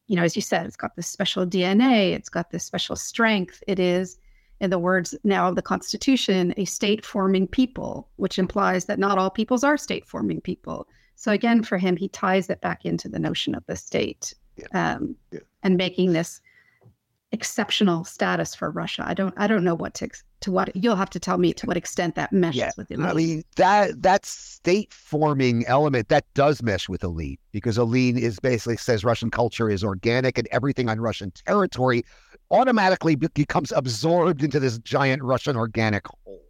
you 0.07 0.15
know, 0.15 0.23
as 0.23 0.35
you 0.35 0.41
said, 0.41 0.65
it's 0.65 0.75
got 0.75 0.95
this 0.95 1.07
special 1.07 1.45
DNA, 1.45 2.13
it's 2.13 2.29
got 2.29 2.51
this 2.51 2.63
special 2.65 2.95
strength. 2.95 3.63
It 3.67 3.79
is, 3.79 4.17
in 4.59 4.69
the 4.69 4.79
words 4.79 5.15
now 5.23 5.47
of 5.47 5.55
the 5.55 5.61
Constitution, 5.61 6.53
a 6.57 6.65
state 6.65 7.05
forming 7.05 7.47
people, 7.47 8.09
which 8.17 8.37
implies 8.37 8.85
that 8.85 8.99
not 8.99 9.17
all 9.17 9.29
peoples 9.29 9.63
are 9.63 9.77
state 9.77 10.05
forming 10.05 10.41
people. 10.41 10.87
So 11.15 11.31
again, 11.31 11.63
for 11.63 11.77
him, 11.77 11.95
he 11.95 12.09
ties 12.09 12.49
it 12.49 12.61
back 12.61 12.85
into 12.85 13.07
the 13.07 13.19
notion 13.19 13.55
of 13.55 13.65
the 13.67 13.75
state 13.75 14.33
yeah. 14.57 14.95
Um, 14.95 15.15
yeah. 15.31 15.39
and 15.63 15.77
making 15.77 16.13
this 16.13 16.41
exceptional 17.31 18.03
status 18.03 18.55
for 18.55 18.71
Russia. 18.71 19.03
I 19.05 19.13
don't 19.13 19.33
I 19.37 19.47
don't 19.47 19.63
know 19.63 19.75
what 19.75 19.93
to 19.95 20.05
to 20.41 20.51
what 20.51 20.75
you'll 20.75 20.95
have 20.95 21.09
to 21.11 21.19
tell 21.19 21.37
me 21.37 21.53
to 21.53 21.65
what 21.65 21.77
extent 21.77 22.15
that 22.15 22.31
meshes 22.31 22.59
yeah, 22.59 22.71
with 22.77 22.89
Ilyin. 22.89 23.05
I 23.09 23.13
mean 23.13 23.43
that 23.55 24.01
that 24.01 24.25
state 24.25 24.93
forming 24.93 25.65
element 25.65 26.09
that 26.09 26.25
does 26.33 26.61
mesh 26.63 26.87
with 26.87 27.01
Ilyin 27.01 27.37
because 27.51 27.77
Ilyin 27.77 28.17
is 28.17 28.39
basically 28.39 28.77
says 28.77 29.03
Russian 29.03 29.31
culture 29.31 29.69
is 29.69 29.83
organic 29.83 30.37
and 30.37 30.47
everything 30.51 30.89
on 30.89 30.99
Russian 30.99 31.31
territory 31.31 32.03
automatically 32.51 33.15
becomes 33.15 33.71
absorbed 33.71 34.43
into 34.43 34.59
this 34.59 34.77
giant 34.79 35.21
Russian 35.23 35.55
organic 35.55 36.07
whole. 36.07 36.43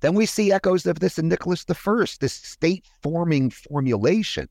Then 0.00 0.14
we 0.14 0.26
see 0.26 0.52
echoes 0.52 0.84
of 0.86 1.00
this 1.00 1.18
in 1.18 1.28
Nicholas 1.28 1.64
I. 1.68 2.04
This 2.20 2.34
state 2.34 2.84
forming 3.02 3.50
formulation 3.50 4.48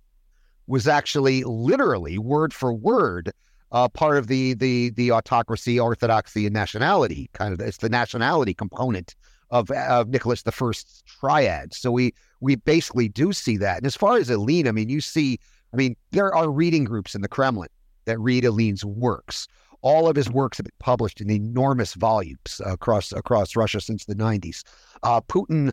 was 0.67 0.88
actually 0.88 1.43
literally 1.43 2.17
word 2.17 2.53
for 2.53 2.73
word 2.73 3.32
uh, 3.74 3.90
part 3.90 4.18
of 4.18 4.28
the 4.28 4.54
the 4.54 4.92
the 4.92 5.12
autocracy, 5.12 5.80
orthodoxy, 5.80 6.46
and 6.46 6.54
nationality. 6.54 7.30
Kind 7.34 7.54
of, 7.54 7.60
it's 7.60 7.78
the 7.78 7.90
nationality 7.90 8.54
component 8.54 9.16
of 9.50 9.70
of 9.72 10.08
Nicholas 10.10 10.44
the 10.44 10.52
First's 10.52 11.04
triad. 11.06 11.74
So 11.74 11.92
we 11.92 12.14
we 12.40 12.56
basically 12.56 13.10
do 13.10 13.34
see 13.34 13.58
that. 13.58 13.78
And 13.78 13.86
as 13.86 13.96
far 13.96 14.18
as 14.18 14.30
Ilyin, 14.30 14.68
I 14.68 14.72
mean, 14.72 14.90
you 14.90 15.02
see, 15.02 15.40
I 15.74 15.78
mean, 15.78 15.96
there 16.12 16.34
are 16.34 16.50
reading 16.50 16.84
groups 16.84 17.16
in 17.16 17.22
the 17.22 17.28
Kremlin 17.28 17.70
that 18.06 18.20
read 18.20 18.44
Ilyin's 18.44 18.86
works. 18.86 19.48
All 19.82 20.08
of 20.08 20.16
his 20.16 20.30
works 20.30 20.58
have 20.58 20.66
been 20.66 20.72
published 20.80 21.20
in 21.20 21.30
enormous 21.30 21.96
volumes 21.96 22.62
across 22.66 23.12
across 23.12 23.56
Russia 23.56 23.82
since 23.82 24.06
the 24.06 24.16
90s. 24.16 24.64
Uh, 25.02 25.20
Putin 25.20 25.72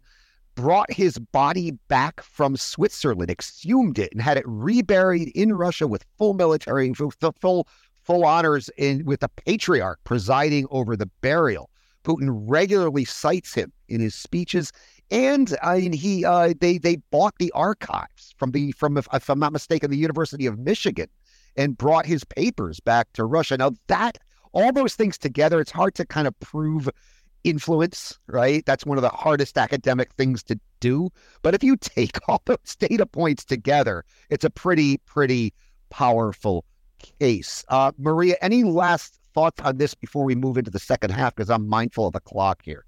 brought 0.57 0.93
his 0.93 1.19
body 1.19 1.73
back 1.89 2.21
from 2.21 2.57
Switzerland, 2.57 3.31
exhumed 3.31 3.99
it, 3.99 4.13
and 4.13 4.21
had 4.21 4.37
it 4.37 4.45
reburied 4.47 5.29
in 5.35 5.53
Russia 5.53 5.87
with 5.87 6.05
full 6.19 6.35
military, 6.35 6.93
full 6.93 7.67
full 8.11 8.25
honors 8.25 8.69
in 8.77 9.05
with 9.05 9.21
the 9.21 9.29
patriarch 9.29 10.01
presiding 10.03 10.67
over 10.73 10.97
the 10.97 11.07
burial. 11.21 11.71
Putin 12.03 12.29
regularly 12.49 13.05
cites 13.05 13.55
him 13.55 13.73
in 13.89 14.01
his 14.01 14.17
speeches, 14.17 14.73
and 15.13 15.57
I 15.63 15.79
mean, 15.79 15.93
he 15.93 16.25
uh, 16.25 16.55
they 16.61 16.79
they 16.79 16.97
bought 17.13 17.35
the 17.39 17.53
archives 17.53 18.35
from 18.37 18.51
the 18.51 18.73
from 18.73 18.97
if, 18.97 19.07
if 19.13 19.31
I'm 19.31 19.39
not 19.39 19.53
mistaken 19.53 19.93
the 19.93 19.97
University 19.97 20.47
of 20.47 20.59
Michigan, 20.59 21.07
and 21.57 21.79
brought 21.79 22.05
his 22.05 22.25
papers 22.25 22.81
back 22.81 23.13
to 23.13 23.25
Russia. 23.25 23.57
Now 23.57 23.75
that 23.87 24.19
all 24.51 24.73
those 24.73 24.97
things 24.97 25.17
together, 25.17 25.61
it's 25.61 25.71
hard 25.71 25.95
to 25.95 26.05
kind 26.05 26.27
of 26.27 26.37
prove 26.41 26.91
influence, 27.45 28.19
right? 28.27 28.67
That's 28.67 28.85
one 28.85 28.99
of 28.99 29.03
the 29.03 29.11
hardest 29.11 29.57
academic 29.57 30.13
things 30.15 30.43
to 30.45 30.59
do. 30.81 31.11
But 31.43 31.55
if 31.55 31.63
you 31.63 31.77
take 31.77 32.19
all 32.29 32.43
those 32.45 32.75
data 32.77 33.07
points 33.07 33.45
together, 33.45 34.05
it's 34.31 34.45
a 34.45 34.51
pretty 34.51 34.99
pretty 34.99 35.55
powerful 35.91 36.65
case. 37.01 37.65
Uh, 37.69 37.93
Maria, 37.99 38.37
any 38.43 38.65
last 38.65 39.21
thoughts 39.35 39.61
on 39.63 39.77
this 39.79 39.95
before 39.95 40.25
we 40.25 40.35
move 40.35 40.59
into 40.59 40.71
the 40.71 40.79
second 40.79 41.11
half? 41.11 41.35
Because 41.35 41.51
I'm 41.51 41.69
mindful 41.69 42.07
of 42.07 42.13
the 42.13 42.21
clock 42.21 42.63
here. 42.63 42.85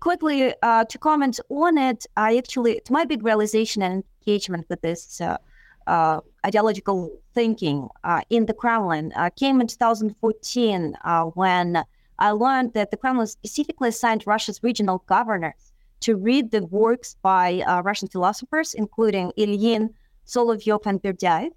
Quickly 0.00 0.54
uh, 0.62 0.84
to 0.84 0.98
comment 0.98 1.40
on 1.48 1.78
it, 1.78 2.06
I 2.16 2.36
actually, 2.36 2.80
my 2.90 3.04
big 3.04 3.24
realization 3.24 3.82
and 3.82 4.04
engagement 4.26 4.66
with 4.68 4.80
this 4.82 5.20
uh, 5.20 5.38
uh 5.86 6.20
ideological 6.44 7.10
thinking 7.32 7.88
uh, 8.04 8.20
in 8.28 8.46
the 8.46 8.54
Kremlin 8.54 9.12
uh, 9.16 9.30
came 9.30 9.60
in 9.60 9.66
2014 9.66 10.96
when 11.34 11.84
I 12.18 12.30
learned 12.30 12.72
that 12.74 12.90
the 12.90 12.96
Kremlin 12.96 13.26
specifically 13.26 13.88
assigned 13.90 14.26
Russia's 14.26 14.62
regional 14.62 15.02
governors 15.06 15.72
to 16.00 16.16
read 16.16 16.50
the 16.50 16.64
works 16.66 17.16
by 17.22 17.62
Russian 17.84 18.08
philosophers, 18.08 18.74
including 18.74 19.32
Ilyin, 19.38 19.90
Solovyov, 20.26 20.86
and 20.86 21.02
Berdyaev 21.02 21.50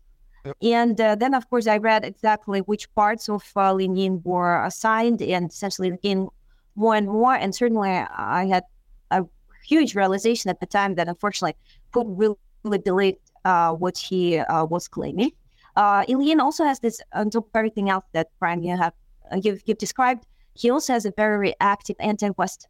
Yep. 0.45 0.57
And 0.61 1.01
uh, 1.01 1.15
then, 1.15 1.33
of 1.33 1.49
course, 1.49 1.67
I 1.67 1.77
read 1.77 2.05
exactly 2.05 2.59
which 2.61 2.93
parts 2.95 3.29
of 3.29 3.43
uh, 3.55 3.73
Lenin 3.73 4.21
were 4.23 4.63
assigned 4.63 5.21
and 5.21 5.49
essentially 5.49 5.89
again 5.89 6.29
more 6.75 6.95
and 6.95 7.07
more. 7.07 7.35
And 7.35 7.53
certainly, 7.53 7.89
I 7.89 8.45
had 8.45 8.63
a 9.11 9.25
huge 9.67 9.95
realization 9.95 10.49
at 10.49 10.59
the 10.59 10.65
time 10.65 10.95
that 10.95 11.07
unfortunately 11.07 11.55
Putin 11.93 12.15
really, 12.17 12.79
believed 12.79 13.19
uh, 13.45 13.73
what 13.73 13.97
he 13.97 14.37
uh, 14.37 14.65
was 14.65 14.87
claiming. 14.87 15.31
Uh, 15.75 16.03
Ilyin 16.05 16.39
also 16.39 16.63
has 16.63 16.79
this, 16.79 17.01
on 17.13 17.29
top 17.29 17.45
of 17.45 17.55
everything 17.55 17.89
else 17.89 18.05
that 18.11 18.27
Brian 18.39 18.63
you 18.63 18.75
have 18.75 18.93
uh, 19.31 19.39
you've, 19.41 19.61
you've 19.65 19.77
described, 19.77 20.25
he 20.53 20.69
also 20.69 20.93
has 20.93 21.05
a 21.05 21.11
very 21.11 21.53
active 21.61 21.95
anti-West 21.99 22.67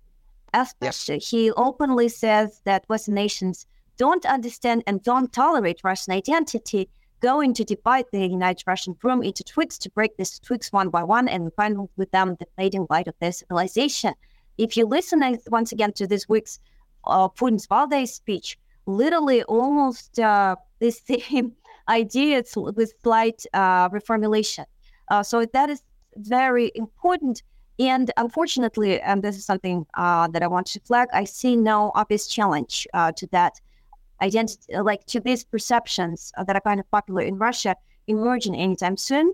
aspect. 0.54 1.10
Yes. 1.10 1.30
He 1.30 1.52
openly 1.52 2.10
says 2.10 2.62
that 2.66 2.84
Western 2.88 3.16
nations 3.16 3.66
don't 3.98 4.26
understand 4.26 4.84
and 4.86 5.02
don't 5.04 5.32
tolerate 5.34 5.82
Russian 5.84 6.14
identity, 6.14 6.90
going 7.22 7.54
to 7.54 7.64
divide 7.64 8.06
the 8.12 8.26
United 8.26 8.64
Russian 8.66 8.96
room 9.04 9.22
into 9.24 9.44
twigs 9.44 9.78
to 9.80 9.90
break 9.92 10.18
these 10.18 10.40
twigs 10.40 10.72
one 10.72 10.90
by 10.90 11.04
one 11.04 11.28
and 11.28 11.54
find 11.54 11.90
with 11.98 12.12
them 12.12 12.36
the 12.40 12.48
fading 12.58 12.88
light 12.90 13.08
of 13.08 13.16
their 13.20 13.32
civilization. 13.32 14.14
If 14.58 14.76
you 14.76 14.86
listen 14.86 15.22
once 15.48 15.72
again 15.72 15.94
to 15.94 16.08
this 16.08 16.28
week's 16.28 16.60
uh, 17.06 17.30
Putin's 17.30 17.68
Valdai 17.68 18.08
speech, 18.08 18.58
literally 18.86 19.44
almost 19.44 20.20
uh, 20.20 20.56
the 20.80 20.92
same 20.92 21.54
ideas 21.88 22.54
with 22.56 22.94
slight 23.02 23.46
uh, 23.54 23.90
reformulation. 23.90 24.66
Uh, 25.10 25.24
so 25.24 25.46
that 25.46 25.70
is 25.70 25.82
very 26.16 26.72
important. 26.76 27.44
And 27.80 28.12
unfortunately, 28.18 29.00
and 29.02 29.24
this 29.24 29.38
is 29.38 29.46
something 29.46 29.86
uh, 29.94 30.28
that 30.28 30.44
I 30.44 30.48
want 30.48 30.68
to 30.68 30.80
flag, 30.82 31.08
I 31.14 31.24
see 31.24 31.56
no 31.56 31.92
obvious 31.96 32.28
challenge 32.28 32.86
uh, 32.94 33.12
to 33.14 33.28
that 33.28 33.60
identity, 34.22 34.78
like 34.78 35.06
to 35.08 35.20
these 35.20 35.44
perceptions 35.44 36.32
uh, 36.38 36.44
that 36.44 36.56
are 36.56 36.62
kind 36.62 36.80
of 36.80 36.90
popular 36.92 37.22
in 37.22 37.38
Russia 37.38 37.76
emerging 38.08 38.56
anytime 38.56 38.98
soon. 38.98 39.34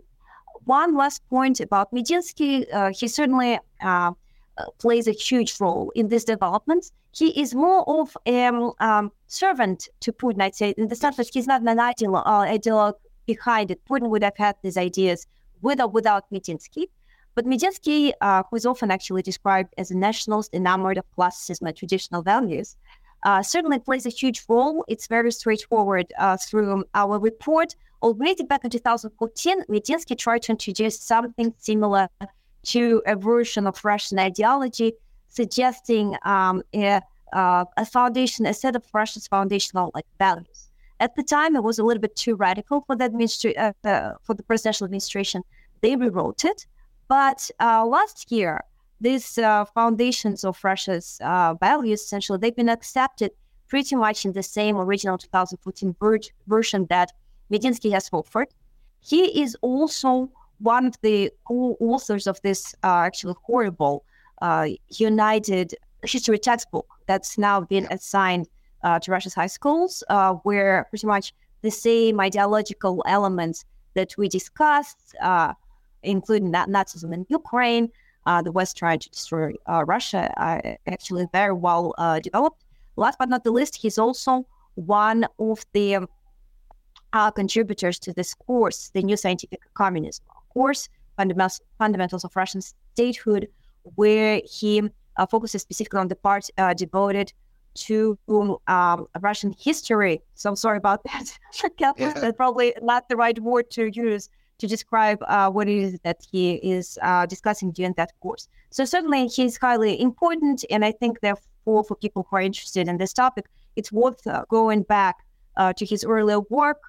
One 0.66 0.96
last 0.96 1.28
point 1.30 1.60
about 1.60 1.92
Medinsky. 1.92 2.66
Uh, 2.74 2.92
he 2.94 3.08
certainly 3.08 3.60
uh, 3.82 4.12
uh, 4.58 4.66
plays 4.80 5.08
a 5.08 5.12
huge 5.12 5.60
role 5.60 5.92
in 5.96 6.08
this 6.10 6.24
development. 6.24 6.92
He 7.12 7.40
is 7.40 7.54
more 7.54 7.88
of 7.88 8.16
a 8.26 8.46
um, 8.46 8.74
um, 8.80 9.12
servant 9.28 9.88
to 10.02 10.12
Putin, 10.12 10.42
I'd 10.42 10.56
say, 10.56 10.74
in 10.78 10.88
the 10.88 10.96
sense 10.96 11.18
that 11.18 11.30
he's 11.32 11.48
not 11.48 11.62
an 11.62 11.80
ideal, 11.80 12.16
uh, 12.18 12.46
ideologue 12.46 12.96
behind 13.26 13.72
it. 13.72 13.80
Putin 13.86 14.10
would 14.10 14.24
have 14.24 14.38
had 14.38 14.56
these 14.62 14.78
ideas 14.78 15.28
with 15.62 15.80
or 15.80 15.88
without 15.88 16.26
Medinsky. 16.32 16.88
But 17.36 17.46
Medinsky, 17.46 18.14
uh, 18.22 18.44
who 18.50 18.56
is 18.56 18.66
often 18.66 18.92
actually 18.92 19.22
described 19.22 19.74
as 19.78 19.92
a 19.92 19.98
nationalist 19.98 20.54
enamored 20.54 20.98
of 20.98 21.06
classicism 21.16 21.68
and 21.68 21.76
traditional 21.76 22.22
values, 22.22 22.78
uh, 23.26 23.42
certainly 23.42 23.80
plays 23.80 24.06
a 24.06 24.10
huge 24.10 24.44
role. 24.48 24.86
It's 24.88 25.08
very 25.08 25.32
straightforward 25.32 26.14
uh, 26.18 26.38
through 26.38 26.86
our 26.94 27.20
report. 27.20 27.76
Already 28.02 28.44
back 28.44 28.64
in 28.64 28.70
2014, 28.70 29.64
Medinsky 29.64 30.16
tried 30.18 30.44
to 30.44 30.52
introduce 30.52 31.00
something 31.00 31.54
similar 31.58 32.08
to 32.66 33.02
a 33.08 33.16
version 33.16 33.66
of 33.66 33.84
Russian 33.84 34.20
ideology, 34.20 34.94
suggesting 35.28 36.16
um, 36.24 36.62
a, 36.76 37.02
uh, 37.34 37.66
a 37.78 37.86
foundation, 37.86 38.46
a 38.46 38.54
set 38.54 38.76
of 38.76 38.84
Russia's 38.94 39.28
foundational 39.28 39.92
like 39.96 40.06
values. 40.20 40.70
At 41.00 41.16
the 41.16 41.24
time, 41.24 41.56
it 41.56 41.64
was 41.64 41.80
a 41.80 41.84
little 41.84 42.02
bit 42.02 42.16
too 42.16 42.36
radical 42.36 42.82
for 42.82 42.96
the 42.96 43.10
administra- 43.10 43.58
uh, 43.58 43.88
uh, 43.88 44.14
for 44.22 44.36
the 44.36 44.44
presidential 44.44 44.86
administration. 44.86 45.42
They 45.82 45.96
rewrote 45.96 46.46
it, 46.46 46.68
but 47.08 47.50
uh, 47.60 47.86
last 47.86 48.32
year, 48.32 48.62
these 49.02 49.38
uh, 49.38 49.66
foundations 49.66 50.44
of 50.44 50.64
Russia's 50.64 51.20
uh, 51.24 51.56
values, 51.56 52.02
essentially, 52.02 52.38
they've 52.40 52.56
been 52.56 52.70
accepted 52.70 53.32
pretty 53.68 53.96
much 53.96 54.26
in 54.26 54.32
the 54.34 54.44
same 54.44 54.78
original 54.78 55.18
2014 55.18 55.96
ver- 56.00 56.20
version 56.48 56.86
that 56.90 57.12
Medinsky 57.52 57.92
has 57.92 58.10
offered. 58.12 58.48
He 59.02 59.42
is 59.42 59.56
also 59.62 60.30
one 60.60 60.86
of 60.88 60.96
the 61.02 61.32
co 61.48 61.76
authors 61.80 62.28
of 62.28 62.42
this 62.42 62.74
uh, 62.84 63.00
actually 63.00 63.36
horrible 63.44 64.06
uh, 64.42 64.70
United 64.90 65.76
history 66.04 66.40
textbook 66.40 66.88
that's 67.08 67.38
now 67.38 67.62
been 67.62 67.88
assigned 67.92 68.48
uh, 68.84 69.00
to 69.00 69.12
Russia's 69.12 69.34
high 69.34 69.48
schools, 69.48 70.04
uh, 70.10 70.34
where 70.44 70.86
pretty 70.90 71.08
much 71.08 71.34
the 71.62 71.72
same 71.72 72.20
ideological 72.20 73.04
elements 73.08 73.66
that 73.96 74.14
we 74.18 74.28
discussed, 74.30 75.16
including 76.04 76.52
Nazism 76.52 77.14
in 77.14 77.26
Ukraine, 77.30 77.90
uh, 78.26 78.42
the 78.42 78.52
West 78.52 78.78
trying 78.78 79.00
to 79.00 79.10
destroy 79.10 79.54
Russia, 79.86 80.34
are 80.38 80.78
actually 80.88 81.28
very 81.32 81.54
well 81.54 81.94
developed. 82.22 82.64
Last 82.96 83.18
but 83.20 83.30
not 83.30 83.44
the 83.44 83.52
least, 83.52 83.76
he's 83.76 83.98
also 83.98 84.46
one 84.76 85.26
of 85.40 85.66
the 85.74 86.08
contributors 87.36 88.00
to 88.00 88.14
this 88.14 88.34
course, 88.34 88.90
the 88.94 89.02
New 89.04 89.18
Scientific 89.18 89.62
Communism 89.74 90.26
course, 90.56 90.90
Fundamentals 91.78 92.24
of 92.24 92.36
Russian 92.36 92.62
Statehood, 92.62 93.48
where 93.96 94.42
he 94.44 94.82
uh, 95.18 95.26
focuses 95.28 95.62
specifically 95.62 96.00
on 96.00 96.08
the 96.08 96.16
part 96.16 96.50
uh, 96.58 96.74
devoted 96.74 97.32
to 97.76 98.18
um, 98.68 99.08
Russian 99.22 99.54
history. 99.60 100.22
So 100.34 100.50
I'm 100.50 100.56
sorry 100.56 100.78
about 100.78 101.04
that. 101.04 101.38
yeah. 101.80 102.32
Probably 102.32 102.74
not 102.82 103.08
the 103.10 103.18
right 103.18 103.38
word 103.40 103.70
to 103.72 103.92
use 103.94 104.30
to 104.58 104.68
describe 104.68 105.20
uh, 105.28 105.50
what 105.50 105.68
it 105.68 105.78
is 105.78 106.00
that 106.04 106.18
he 106.32 106.54
is 106.56 106.98
uh, 107.02 107.26
discussing 107.26 107.72
during 107.72 107.94
that 107.94 108.12
course. 108.22 108.48
So 108.70 108.86
certainly 108.86 109.28
he's 109.28 109.58
highly 109.58 110.00
important, 110.00 110.64
and 110.70 110.86
I 110.86 110.92
think 110.92 111.20
therefore 111.22 111.84
for 111.84 111.96
people 111.96 112.28
who 112.30 112.38
are 112.38 112.42
interested 112.42 112.88
in 112.88 112.98
this 112.98 113.14
topic, 113.14 113.46
it's 113.76 113.92
worth 113.92 114.26
uh, 114.28 114.46
going 114.50 114.84
back 114.84 115.16
uh, 115.58 115.74
to 115.74 115.86
his 115.86 116.04
earlier 116.04 116.40
work, 116.50 116.82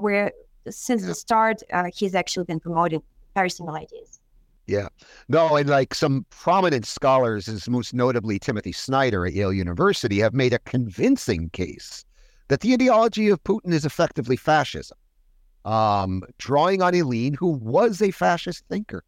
where 0.00 0.32
since 0.68 1.04
the 1.06 1.14
start, 1.14 1.62
uh, 1.72 1.84
he's 1.94 2.14
actually 2.14 2.44
been 2.44 2.60
promoting 2.60 3.02
very 3.34 3.50
similar 3.50 3.78
ideas. 3.78 4.20
Yeah. 4.66 4.88
No, 5.28 5.56
and 5.56 5.68
like 5.68 5.94
some 5.94 6.26
prominent 6.30 6.86
scholars, 6.86 7.46
as 7.46 7.68
most 7.68 7.94
notably 7.94 8.38
Timothy 8.38 8.72
Snyder 8.72 9.24
at 9.24 9.32
Yale 9.32 9.52
University, 9.52 10.18
have 10.18 10.34
made 10.34 10.52
a 10.52 10.58
convincing 10.60 11.50
case 11.50 12.04
that 12.48 12.60
the 12.60 12.74
ideology 12.74 13.28
of 13.28 13.42
Putin 13.44 13.72
is 13.72 13.84
effectively 13.84 14.36
fascism. 14.36 14.98
Um, 15.66 16.22
drawing 16.38 16.80
on 16.80 16.94
Ilyin, 16.94 17.36
who 17.36 17.48
was 17.48 18.00
a 18.00 18.10
fascist 18.10 18.64
thinker, 18.70 19.04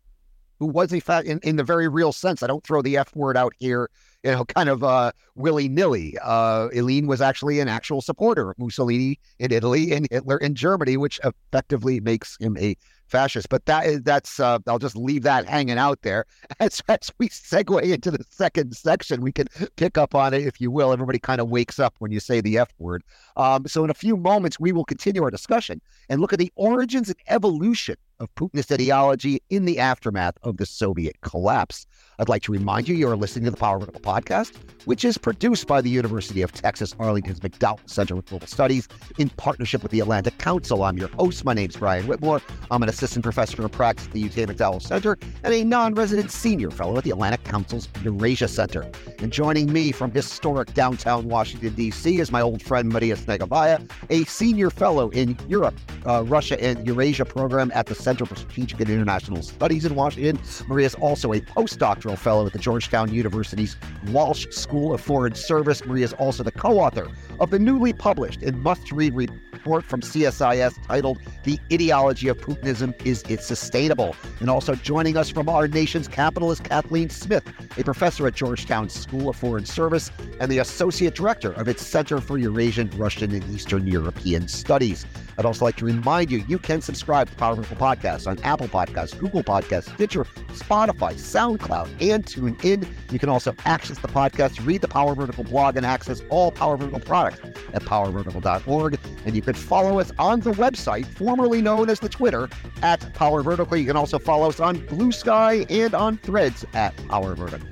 who 0.58 0.66
was 0.66 0.92
a 0.92 1.00
fa- 1.00 1.22
in, 1.24 1.38
in 1.42 1.56
the 1.56 1.64
very 1.64 1.88
real 1.88 2.12
sense. 2.12 2.42
I 2.42 2.46
don't 2.46 2.64
throw 2.64 2.82
the 2.82 2.96
F 2.96 3.14
word 3.14 3.36
out 3.36 3.54
here 3.58 3.88
you 4.24 4.32
know, 4.32 4.44
kind 4.44 4.68
of 4.68 4.82
uh, 4.82 5.12
willy 5.34 5.68
nilly. 5.68 6.16
Uh, 6.22 6.68
Ilyin 6.68 7.06
was 7.06 7.20
actually 7.20 7.60
an 7.60 7.68
actual 7.68 8.00
supporter 8.00 8.50
of 8.50 8.58
Mussolini 8.58 9.18
in 9.38 9.52
Italy 9.52 9.92
and 9.92 10.08
Hitler 10.10 10.38
in 10.38 10.54
Germany, 10.54 10.96
which 10.96 11.20
effectively 11.24 12.00
makes 12.00 12.36
him 12.40 12.56
a 12.58 12.76
fascist. 13.08 13.48
But 13.48 13.66
that 13.66 13.86
is 13.86 14.02
that's 14.02 14.40
uh, 14.40 14.58
I'll 14.66 14.78
just 14.78 14.96
leave 14.96 15.22
that 15.22 15.46
hanging 15.46 15.78
out 15.78 16.02
there. 16.02 16.26
As, 16.60 16.82
as 16.88 17.10
we 17.18 17.28
segue 17.28 17.82
into 17.82 18.10
the 18.10 18.24
second 18.30 18.74
section, 18.74 19.20
we 19.20 19.30
can 19.30 19.46
pick 19.76 19.96
up 19.96 20.14
on 20.14 20.34
it 20.34 20.44
if 20.44 20.60
you 20.60 20.70
will. 20.70 20.92
Everybody 20.92 21.18
kind 21.18 21.40
of 21.40 21.48
wakes 21.48 21.78
up 21.78 21.94
when 21.98 22.10
you 22.10 22.20
say 22.20 22.40
the 22.40 22.58
F 22.58 22.72
word. 22.78 23.04
Um, 23.36 23.66
so 23.66 23.84
in 23.84 23.90
a 23.90 23.94
few 23.94 24.16
moments, 24.16 24.58
we 24.58 24.72
will 24.72 24.84
continue 24.84 25.22
our 25.22 25.30
discussion 25.30 25.80
and 26.08 26.20
look 26.20 26.32
at 26.32 26.38
the 26.38 26.52
origins 26.56 27.08
and 27.08 27.18
evolution 27.28 27.96
of 28.20 28.34
Putinist 28.34 28.72
ideology 28.72 29.40
in 29.50 29.64
the 29.64 29.78
aftermath 29.78 30.36
of 30.42 30.56
the 30.56 30.66
Soviet 30.66 31.20
collapse. 31.20 31.86
I'd 32.18 32.28
like 32.28 32.42
to 32.42 32.52
remind 32.52 32.88
you 32.88 32.96
you 32.96 33.08
are 33.08 33.16
listening 33.16 33.44
to 33.44 33.52
the 33.52 33.56
Power 33.56 33.78
Vertical 33.78 34.00
podcast, 34.00 34.56
which 34.86 35.04
is 35.04 35.16
produced 35.16 35.68
by 35.68 35.80
the 35.80 35.90
University 35.90 36.42
of 36.42 36.50
Texas 36.50 36.94
Arlington's 36.98 37.38
McDowell 37.40 37.78
Center 37.88 38.16
for 38.16 38.22
Global 38.22 38.46
Studies 38.48 38.88
in 39.18 39.28
partnership 39.30 39.82
with 39.82 39.92
the 39.92 40.00
Atlantic 40.00 40.36
Council. 40.38 40.82
I'm 40.82 40.96
your 40.96 41.08
host. 41.08 41.44
My 41.44 41.54
name's 41.54 41.76
Brian 41.76 42.08
Whitmore. 42.08 42.42
I'm 42.72 42.82
an 42.82 42.88
assistant 42.88 43.22
professor 43.22 43.64
of 43.64 43.70
practice 43.70 44.06
at 44.06 44.12
the 44.12 44.24
UT 44.24 44.32
McDowell 44.32 44.82
Center 44.82 45.16
and 45.44 45.54
a 45.54 45.62
non 45.62 45.94
resident 45.94 46.32
senior 46.32 46.70
fellow 46.72 46.98
at 46.98 47.04
the 47.04 47.10
Atlantic 47.10 47.44
Council's 47.44 47.88
Eurasia 48.02 48.48
Center. 48.48 48.90
And 49.20 49.32
joining 49.32 49.72
me 49.72 49.92
from 49.92 50.10
historic 50.10 50.74
downtown 50.74 51.28
Washington, 51.28 51.74
D.C., 51.74 52.18
is 52.18 52.32
my 52.32 52.40
old 52.40 52.62
friend 52.62 52.88
Maria 52.88 53.14
Snegovaya, 53.14 53.88
a 54.10 54.24
senior 54.24 54.70
fellow 54.70 55.10
in 55.10 55.38
Europe, 55.48 55.74
uh, 56.04 56.24
Russia, 56.26 56.60
and 56.60 56.84
Eurasia 56.84 57.24
program 57.24 57.70
at 57.74 57.86
the 57.86 57.94
Center 58.08 58.24
for 58.24 58.36
Strategic 58.36 58.80
and 58.80 58.88
International 58.88 59.42
Studies 59.42 59.84
in 59.84 59.94
Washington. 59.94 60.40
Maria 60.66 60.86
is 60.86 60.94
also 60.94 61.34
a 61.34 61.42
postdoctoral 61.42 62.16
Fellow 62.16 62.46
at 62.46 62.54
the 62.54 62.58
Georgetown 62.58 63.12
University's 63.12 63.76
Walsh 64.06 64.46
School 64.48 64.94
of 64.94 65.02
Foreign 65.02 65.34
Service. 65.34 65.84
Maria 65.84 66.06
is 66.06 66.14
also 66.14 66.42
the 66.42 66.50
co 66.50 66.80
author 66.80 67.06
of 67.38 67.50
the 67.50 67.58
newly 67.58 67.92
published 67.92 68.42
and 68.42 68.62
must 68.62 68.90
read 68.92 69.12
report 69.12 69.84
from 69.84 70.00
CSIS 70.00 70.74
titled 70.86 71.18
The 71.44 71.60
Ideology 71.70 72.28
of 72.28 72.38
Putinism 72.38 72.94
Is 73.04 73.24
It 73.28 73.42
Sustainable? 73.42 74.16
And 74.40 74.48
also 74.48 74.74
joining 74.74 75.18
us 75.18 75.28
from 75.28 75.50
our 75.50 75.68
nation's 75.68 76.08
capital 76.08 76.50
is 76.50 76.60
Kathleen 76.60 77.10
Smith, 77.10 77.44
a 77.76 77.84
professor 77.84 78.26
at 78.26 78.34
Georgetown 78.34 78.88
School 78.88 79.28
of 79.28 79.36
Foreign 79.36 79.66
Service 79.66 80.10
and 80.40 80.50
the 80.50 80.60
associate 80.60 81.14
director 81.14 81.52
of 81.52 81.68
its 81.68 81.86
Center 81.86 82.22
for 82.22 82.38
Eurasian, 82.38 82.88
Russian, 82.96 83.32
and 83.32 83.54
Eastern 83.54 83.86
European 83.86 84.48
Studies. 84.48 85.04
I'd 85.38 85.46
also 85.46 85.64
like 85.64 85.76
to 85.76 85.84
remind 85.84 86.32
you 86.32 86.44
you 86.48 86.58
can 86.58 86.80
subscribe 86.80 87.30
to 87.30 87.36
Power 87.36 87.54
Vertical 87.54 87.76
Podcasts 87.76 88.26
on 88.26 88.40
Apple 88.40 88.66
Podcasts, 88.66 89.16
Google 89.16 89.44
Podcasts, 89.44 89.94
Stitcher, 89.94 90.24
Spotify, 90.48 91.14
SoundCloud, 91.14 91.88
and 92.00 92.26
TuneIn. 92.26 92.86
You 93.12 93.18
can 93.20 93.28
also 93.28 93.54
access 93.64 93.98
the 94.00 94.08
podcast, 94.08 94.66
read 94.66 94.80
the 94.80 94.88
Power 94.88 95.14
Vertical 95.14 95.44
blog, 95.44 95.76
and 95.76 95.86
access 95.86 96.22
all 96.28 96.50
Power 96.50 96.76
Vertical 96.76 97.00
products 97.00 97.38
at 97.72 97.82
powervertical.org. 97.82 98.98
And 99.24 99.36
you 99.36 99.42
can 99.42 99.54
follow 99.54 100.00
us 100.00 100.10
on 100.18 100.40
the 100.40 100.52
website, 100.52 101.06
formerly 101.06 101.62
known 101.62 101.88
as 101.88 102.00
the 102.00 102.08
Twitter, 102.08 102.48
at 102.82 103.14
Power 103.14 103.42
Vertical. 103.42 103.76
You 103.76 103.86
can 103.86 103.96
also 103.96 104.18
follow 104.18 104.48
us 104.48 104.58
on 104.58 104.84
Blue 104.86 105.12
Sky 105.12 105.66
and 105.70 105.94
on 105.94 106.18
Threads 106.18 106.64
at 106.74 106.96
Power 107.08 107.36
Vertical. 107.36 107.68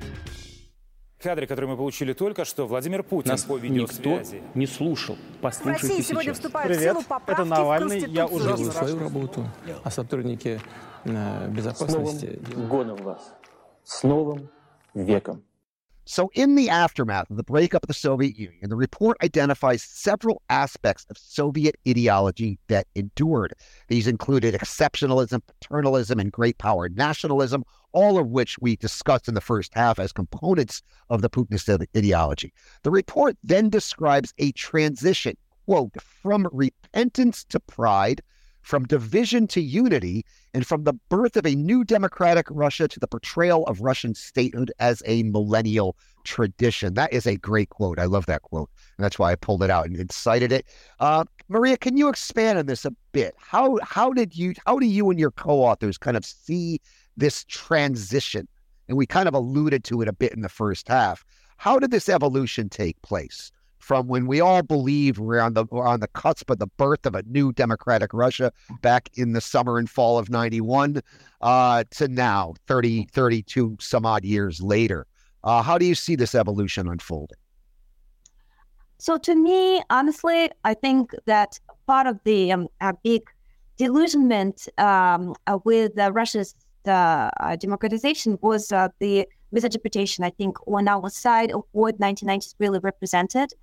Кадре, 1.27 1.45
который 1.45 1.65
мы 1.65 1.75
получили 1.75 2.13
только 2.13 2.45
что, 2.45 2.67
Владимир 2.67 3.03
Путин 3.03 3.31
Нас 3.31 3.43
по 3.43 3.59
никто 3.59 4.21
не 4.55 4.65
слушал. 4.65 5.15
В 5.15 5.41
Послушайте 5.41 5.87
России 5.87 6.01
сегодня 6.01 6.29
сейчас. 6.29 6.37
вступают 6.37 6.71
в 6.71 6.77
Привет, 6.77 6.93
силу 6.93 7.03
поправки 7.03 7.41
это 7.41 7.49
Навальный. 7.49 7.99
в 7.99 8.07
Я 8.07 8.27
уже 8.27 8.55
Делаю 8.55 8.71
свою 8.71 8.99
работу, 8.99 9.45
а 9.83 9.91
сотрудники 9.91 10.61
э, 11.03 11.09
С 11.09 11.11
новым 11.11 11.53
безопасности 11.53 12.39
годом 12.69 12.95
вас. 13.03 13.33
С 13.83 14.03
новым 14.03 14.49
веком. 14.93 15.43
So, 16.05 16.29
in 16.33 16.55
the 16.55 16.69
aftermath 16.69 17.29
of 17.29 17.35
the 17.35 17.43
breakup 17.43 17.83
of 17.83 17.89
the 17.89 17.93
Soviet 17.93 18.37
Union, 18.37 18.69
the 18.69 18.77
report 18.77 19.17
identifies 19.21 19.83
several 19.83 20.41
aspects 20.47 21.05
of 21.09 21.17
Soviet 21.17 21.75
ideology 21.85 22.59
that 22.69 22.87
endured. 22.95 23.53
These 23.89 24.07
included 24.07 24.53
exceptionalism, 24.53 25.41
paternalism, 25.45 26.17
and 26.21 26.31
great 26.31 26.57
power 26.57 26.87
nationalism, 26.87 27.65
all 27.91 28.17
of 28.17 28.27
which 28.27 28.57
we 28.59 28.75
discussed 28.75 29.27
in 29.27 29.33
the 29.33 29.41
first 29.41 29.73
half 29.73 29.99
as 29.99 30.11
components 30.11 30.81
of 31.09 31.21
the 31.21 31.29
Putinist 31.29 31.85
ideology. 31.95 32.53
The 32.83 32.91
report 32.91 33.37
then 33.43 33.69
describes 33.69 34.33
a 34.37 34.51
transition, 34.53 35.35
quote, 35.65 36.01
from 36.01 36.47
repentance 36.51 37.43
to 37.45 37.59
pride, 37.59 38.21
from 38.61 38.83
division 38.85 39.47
to 39.47 39.61
unity, 39.61 40.25
and 40.53 40.67
from 40.67 40.83
the 40.83 40.93
birth 41.09 41.37
of 41.37 41.45
a 41.45 41.55
new 41.55 41.85
democratic 41.85 42.45
Russia 42.49 42.87
to 42.87 42.99
the 42.99 43.07
portrayal 43.07 43.65
of 43.65 43.79
Russian 43.79 44.13
statehood 44.13 44.71
as 44.79 45.01
a 45.05 45.23
millennial 45.23 45.95
tradition. 46.25 46.93
That 46.95 47.13
is 47.13 47.25
a 47.25 47.37
great 47.37 47.69
quote. 47.69 47.97
I 47.97 48.05
love 48.05 48.25
that 48.25 48.41
quote. 48.41 48.69
And 48.97 49.05
that's 49.05 49.17
why 49.17 49.31
I 49.31 49.35
pulled 49.35 49.63
it 49.63 49.69
out 49.69 49.85
and, 49.85 50.11
cited 50.11 50.51
it. 50.51 50.65
Uh, 50.99 51.23
Maria, 51.47 51.77
can 51.77 51.95
you 51.95 52.09
expand 52.09 52.59
on 52.59 52.65
this 52.65 52.83
a 52.83 52.91
bit? 53.13 53.33
How 53.37 53.79
how 53.81 54.11
did 54.11 54.35
you 54.35 54.53
how 54.65 54.79
do 54.79 54.85
you 54.85 55.09
and 55.09 55.19
your 55.19 55.31
co-authors 55.31 55.97
kind 55.97 56.17
of 56.17 56.25
see 56.25 56.81
this 57.17 57.43
transition? 57.45 58.47
And 58.87 58.97
we 58.97 59.05
kind 59.05 59.27
of 59.27 59.33
alluded 59.33 59.83
to 59.85 60.01
it 60.01 60.07
a 60.07 60.13
bit 60.13 60.33
in 60.33 60.41
the 60.41 60.49
first 60.49 60.87
half. 60.87 61.25
How 61.57 61.79
did 61.79 61.91
this 61.91 62.07
evolution 62.07 62.69
take 62.69 63.01
place? 63.01 63.51
From 63.79 64.07
when 64.07 64.27
we 64.27 64.41
all 64.41 64.63
believed 64.63 65.17
we're 65.17 65.39
on 65.39 65.53
the 65.53 65.65
we're 65.71 65.87
on 65.87 65.99
the 65.99 66.07
cusp 66.09 66.49
of 66.49 66.59
the 66.59 66.67
birth 66.67 67.05
of 67.05 67.15
a 67.15 67.23
new 67.23 67.53
democratic 67.53 68.13
Russia 68.13 68.51
back 68.81 69.09
in 69.13 69.33
the 69.33 69.41
summer 69.41 69.77
and 69.77 69.89
fall 69.89 70.17
of 70.17 70.29
91 70.29 71.01
uh, 71.41 71.83
to 71.91 72.07
now, 72.07 72.53
30, 72.67 73.07
32 73.11 73.77
some 73.79 74.05
odd 74.05 74.25
years 74.25 74.61
later. 74.61 75.05
Uh, 75.43 75.61
how 75.61 75.77
do 75.77 75.85
you 75.85 75.95
see 75.95 76.15
this 76.15 76.35
evolution 76.35 76.87
unfolding? 76.87 77.37
So 78.99 79.17
to 79.19 79.35
me, 79.35 79.81
honestly, 79.89 80.49
I 80.63 80.73
think 80.73 81.13
that 81.25 81.59
part 81.85 82.07
of 82.07 82.19
the 82.23 82.51
um, 82.51 82.67
big 83.03 83.21
delusionment 83.77 84.67
um, 84.77 85.35
with 85.63 85.97
uh, 85.97 86.11
Russia's 86.11 86.55
uh, 86.87 87.29
democratization 87.59 88.37
was 88.41 88.71
uh, 88.71 88.89
the 88.99 89.27
misinterpretation, 89.51 90.23
I 90.23 90.29
think, 90.29 90.57
on 90.67 90.87
our 90.87 91.09
side 91.09 91.51
of 91.51 91.63
what 91.71 91.99
1990s 91.99 92.55
really 92.59 92.79
represented. 92.79 93.53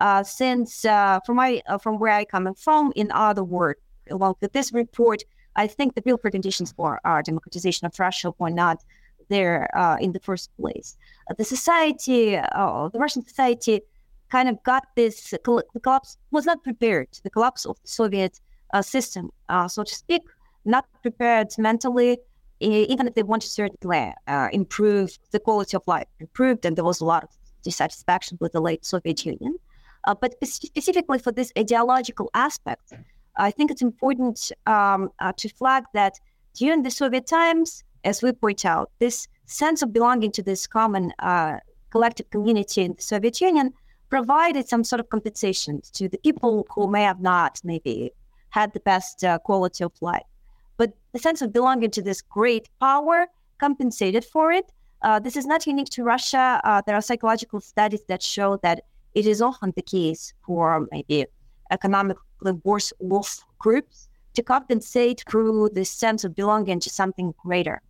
Uh, 0.00 0.22
since 0.22 0.84
uh, 0.84 1.20
from 1.24 1.36
my 1.36 1.62
uh, 1.66 1.78
from 1.78 1.98
where 1.98 2.12
I 2.12 2.24
come 2.24 2.52
from, 2.54 2.92
in 2.96 3.10
other 3.12 3.44
words, 3.44 3.80
along 4.10 4.34
with 4.40 4.52
this 4.52 4.72
report, 4.72 5.22
I 5.54 5.66
think 5.66 5.94
the 5.94 6.02
real 6.04 6.18
preconditions 6.18 6.74
for 6.74 7.00
our 7.04 7.22
democratization 7.22 7.86
of 7.86 7.98
Russia 7.98 8.32
were 8.38 8.50
not 8.50 8.82
there 9.28 9.68
uh, 9.76 9.96
in 10.00 10.12
the 10.12 10.20
first 10.20 10.50
place. 10.56 10.96
The 11.36 11.44
society, 11.44 12.32
the 12.32 12.90
Russian 12.94 13.24
society, 13.26 13.82
kind 14.30 14.48
of 14.48 14.62
got 14.64 14.84
this 14.96 15.34
coll- 15.44 15.62
the 15.74 15.80
collapse 15.80 16.16
was 16.30 16.46
not 16.46 16.64
prepared. 16.64 17.08
The 17.22 17.30
collapse 17.30 17.64
of 17.64 17.76
the 17.82 17.88
Soviet 17.88 18.40
system, 18.80 19.30
so 19.68 19.84
to 19.84 19.94
speak, 19.94 20.22
not 20.64 20.86
prepared 21.02 21.48
mentally. 21.58 22.18
Even 22.62 23.06
if 23.08 23.14
they 23.14 23.22
wanted 23.22 23.46
to 23.46 23.52
certainly 23.52 24.14
uh, 24.26 24.48
improve 24.52 25.18
the 25.32 25.40
quality 25.40 25.76
of 25.76 25.82
life, 25.86 26.06
improved, 26.20 26.64
and 26.64 26.76
there 26.76 26.84
was 26.84 27.00
a 27.00 27.04
lot 27.04 27.24
of 27.24 27.30
dissatisfaction 27.62 28.38
with 28.40 28.52
the 28.52 28.60
late 28.60 28.84
Soviet 28.84 29.24
Union. 29.26 29.56
Uh, 30.04 30.14
but 30.14 30.34
spe- 30.44 30.66
specifically 30.66 31.18
for 31.18 31.32
this 31.32 31.52
ideological 31.58 32.30
aspect, 32.34 32.92
I 33.36 33.50
think 33.50 33.70
it's 33.70 33.82
important 33.82 34.52
um, 34.66 35.10
uh, 35.18 35.32
to 35.36 35.48
flag 35.48 35.84
that 35.94 36.14
during 36.54 36.82
the 36.82 36.90
Soviet 36.90 37.26
times, 37.26 37.84
as 38.04 38.22
we 38.22 38.32
point 38.32 38.64
out, 38.64 38.90
this 38.98 39.28
sense 39.46 39.82
of 39.82 39.92
belonging 39.92 40.32
to 40.32 40.42
this 40.42 40.66
common 40.66 41.12
uh, 41.18 41.58
collective 41.90 42.30
community 42.30 42.82
in 42.82 42.94
the 42.94 43.02
Soviet 43.02 43.40
Union 43.40 43.72
provided 44.10 44.68
some 44.68 44.84
sort 44.84 45.00
of 45.00 45.08
compensation 45.08 45.80
to 45.94 46.08
the 46.08 46.18
people 46.18 46.66
who 46.74 46.86
may 46.86 47.02
have 47.02 47.20
not 47.20 47.60
maybe 47.64 48.12
had 48.50 48.72
the 48.72 48.80
best 48.80 49.24
uh, 49.24 49.38
quality 49.38 49.82
of 49.84 49.92
life. 50.00 50.31
But 50.76 50.92
the 51.12 51.18
sense 51.18 51.42
of 51.42 51.52
belonging 51.52 51.90
to 51.92 52.02
this 52.02 52.20
great 52.22 52.68
power 52.80 53.26
compensated 53.58 54.24
for 54.24 54.52
it. 54.52 54.72
Uh, 55.02 55.18
this 55.18 55.36
is 55.36 55.46
not 55.46 55.66
unique 55.66 55.90
to 55.90 56.04
Russia. 56.04 56.60
Uh, 56.64 56.80
there 56.86 56.96
are 56.96 57.02
psychological 57.02 57.60
studies 57.60 58.04
that 58.08 58.22
show 58.22 58.58
that 58.62 58.84
it 59.14 59.26
is 59.26 59.42
often 59.42 59.72
the 59.76 59.82
case 59.82 60.32
for 60.46 60.86
maybe 60.90 61.26
economically 61.70 62.52
worse 62.64 62.92
off 63.10 63.44
groups 63.58 64.08
to 64.34 64.42
compensate 64.42 65.24
through 65.28 65.70
this 65.74 65.90
sense 65.90 66.24
of 66.24 66.34
belonging 66.34 66.80
to 66.80 66.90
something 66.90 67.34
greater. 67.44 67.82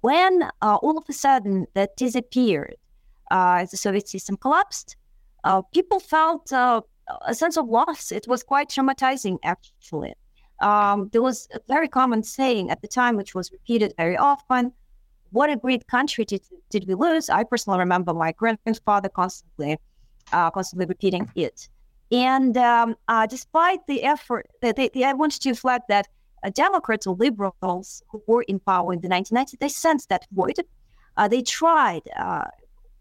When 0.00 0.42
uh, 0.42 0.76
all 0.76 0.98
of 0.98 1.04
a 1.08 1.12
sudden 1.12 1.66
that 1.74 1.96
disappeared, 1.96 2.76
uh, 3.30 3.60
as 3.62 3.70
the 3.70 3.76
Soviet 3.76 4.08
system 4.08 4.36
collapsed, 4.36 4.96
uh, 5.44 5.62
people 5.72 6.00
felt 6.00 6.52
uh, 6.52 6.82
a 7.26 7.34
sense 7.34 7.56
of 7.56 7.68
loss. 7.68 8.12
It 8.12 8.26
was 8.28 8.42
quite 8.42 8.68
traumatizing, 8.68 9.38
actually. 9.44 10.14
Um, 10.62 11.08
there 11.12 11.22
was 11.22 11.48
a 11.52 11.60
very 11.68 11.88
common 11.88 12.22
saying 12.22 12.70
at 12.70 12.80
the 12.80 12.88
time, 12.88 13.16
which 13.16 13.34
was 13.34 13.52
repeated 13.52 13.92
very 13.96 14.16
often 14.16 14.72
what 15.32 15.50
a 15.50 15.56
great 15.56 15.86
country 15.86 16.24
did, 16.24 16.42
did 16.70 16.86
we 16.86 16.94
lose? 16.94 17.28
I 17.30 17.42
personally 17.44 17.78
remember 17.78 18.12
my 18.14 18.32
grandfather 18.32 19.08
constantly, 19.08 19.78
uh, 20.30 20.50
constantly 20.50 20.86
repeating 20.86 21.28
it. 21.34 21.68
And 22.10 22.56
um, 22.58 22.96
uh, 23.08 23.26
despite 23.26 23.86
the 23.86 24.02
effort, 24.02 24.46
they, 24.60 24.72
they, 24.72 25.04
I 25.04 25.14
want 25.14 25.40
to 25.40 25.54
flag 25.54 25.80
that 25.88 26.08
uh, 26.42 26.50
Democrats 26.50 27.06
or 27.06 27.16
liberals 27.16 28.02
who 28.08 28.22
were 28.26 28.42
in 28.42 28.60
power 28.60 28.92
in 28.92 29.00
the 29.00 29.08
1990s, 29.08 29.58
they 29.58 29.68
sensed 29.68 30.10
that 30.10 30.26
void. 30.32 30.56
Uh, 31.16 31.28
they 31.28 31.40
tried 31.40 32.02
uh, 32.16 32.44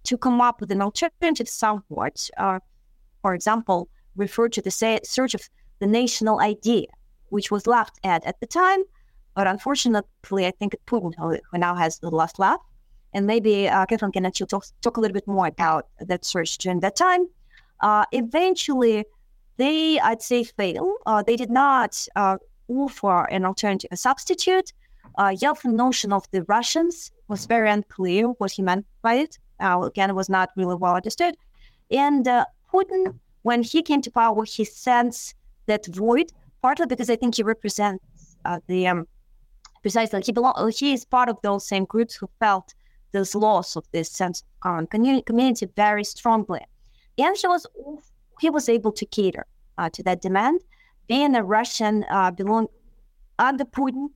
to 0.03 0.18
come 0.18 0.39
up 0.39 0.62
with 0.62 0.72
an 0.72 0.82
alternative 0.82 1.49
somewhat. 1.49 2.30
Uh, 2.38 2.59
for 3.22 3.34
example, 3.34 3.89
referred 4.16 4.53
to 4.53 4.62
the 4.62 4.72
search 4.72 5.34
of 5.34 5.49
the 5.80 5.88
national 5.88 6.39
idea, 6.39 6.88
which 7.32 7.49
was 7.51 7.67
laughed 7.67 7.99
at 8.03 8.23
at 8.25 8.39
the 8.39 8.47
time. 8.47 8.82
But 9.36 9.47
unfortunately, 9.47 10.45
I 10.45 10.51
think 10.51 10.75
Putin, 10.86 11.13
who 11.17 11.57
now 11.57 11.75
has 11.75 11.99
the 11.99 12.09
last 12.09 12.38
laugh, 12.38 12.61
and 13.13 13.25
maybe 13.25 13.67
uh, 13.67 13.86
Catherine 13.86 14.11
can 14.11 14.25
actually 14.25 14.47
talk, 14.47 14.65
talk 14.82 14.97
a 14.97 15.01
little 15.01 15.13
bit 15.13 15.27
more 15.27 15.47
about 15.47 15.88
that 15.99 16.23
search 16.25 16.57
during 16.57 16.82
that 16.82 16.95
time. 16.95 17.27
Uh, 17.79 18.05
eventually, 18.11 19.05
they, 19.57 19.99
I'd 19.99 20.21
say, 20.21 20.43
fail. 20.43 20.95
Uh, 21.05 21.23
they 21.23 21.36
did 21.36 21.49
not 21.49 22.07
uh, 22.15 22.38
offer 22.67 23.25
an 23.25 23.45
alternative, 23.45 23.89
a 23.91 23.97
substitute. 23.97 24.73
Uh, 25.17 25.34
Yeltsin's 25.41 25.73
notion 25.73 26.13
of 26.13 26.29
the 26.32 26.43
Russians 26.43 27.11
was 27.27 27.45
very 27.45 27.69
unclear 27.69 28.27
what 28.39 28.51
he 28.51 28.61
meant 28.61 28.86
by 29.01 29.15
it. 29.15 29.38
Again, 29.59 30.15
was 30.15 30.29
not 30.29 30.49
really 30.57 30.75
well 30.75 30.95
understood. 30.95 31.36
And 31.91 32.27
uh, 32.27 32.45
Putin, 32.73 33.19
when 33.43 33.61
he 33.61 33.82
came 33.84 34.01
to 34.01 34.11
power, 34.11 34.43
he 34.43 34.63
sensed 34.65 35.36
that 35.67 35.86
void, 35.86 36.32
partly 36.62 36.86
because 36.86 37.09
I 37.09 37.16
think 37.16 37.36
he 37.36 37.43
represents 37.43 38.03
uh, 38.45 38.59
the 38.68 38.88
um, 38.88 39.07
precisely 39.82 40.22
he 40.22 40.32
belong. 40.32 40.72
He 40.76 40.93
is 40.93 41.05
part 41.05 41.30
of 41.30 41.38
those 41.43 41.68
same 41.68 41.86
groups 41.86 42.16
who 42.16 42.30
felt 42.39 42.74
this 43.12 43.36
loss 43.36 43.76
of 43.76 43.86
this 43.91 44.09
sense 44.09 44.41
of 44.41 44.47
common 44.62 44.88
community, 44.88 45.24
community 45.24 45.68
very 45.76 46.03
strongly, 46.03 46.62
and 47.18 47.36
he 47.38 47.47
was 47.47 47.68
he 48.39 48.49
was 48.49 48.70
able 48.70 48.91
to 48.91 49.05
cater 49.05 49.45
uh, 49.78 49.89
to 49.89 50.03
that 50.03 50.22
demand. 50.22 50.62
Being 51.07 51.36
a 51.36 51.43
Russian, 51.43 52.05
uh, 52.09 52.32
belong 52.32 52.68
under 53.38 53.66
Putin 53.66 54.07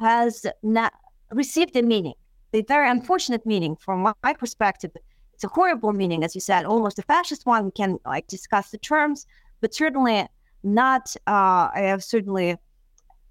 has 0.00 0.44
not 0.62 0.92
received 1.30 1.74
a 1.76 1.82
meaning, 1.82 2.14
a 2.52 2.62
very 2.62 2.90
unfortunate 2.90 3.46
meaning 3.46 3.76
from 3.76 4.12
my 4.22 4.34
perspective. 4.34 4.90
It's 5.34 5.44
a 5.44 5.48
horrible 5.48 5.92
meaning, 5.92 6.24
as 6.24 6.34
you 6.34 6.40
said, 6.40 6.64
almost 6.66 6.98
a 6.98 7.02
fascist 7.02 7.46
one. 7.46 7.64
We 7.64 7.70
can 7.70 7.98
like 8.04 8.26
discuss 8.26 8.70
the 8.70 8.78
terms, 8.78 9.26
but 9.60 9.74
certainly 9.74 10.26
not. 10.62 11.14
Uh, 11.26 11.70
I 11.74 11.80
have 11.80 12.02
certainly 12.02 12.56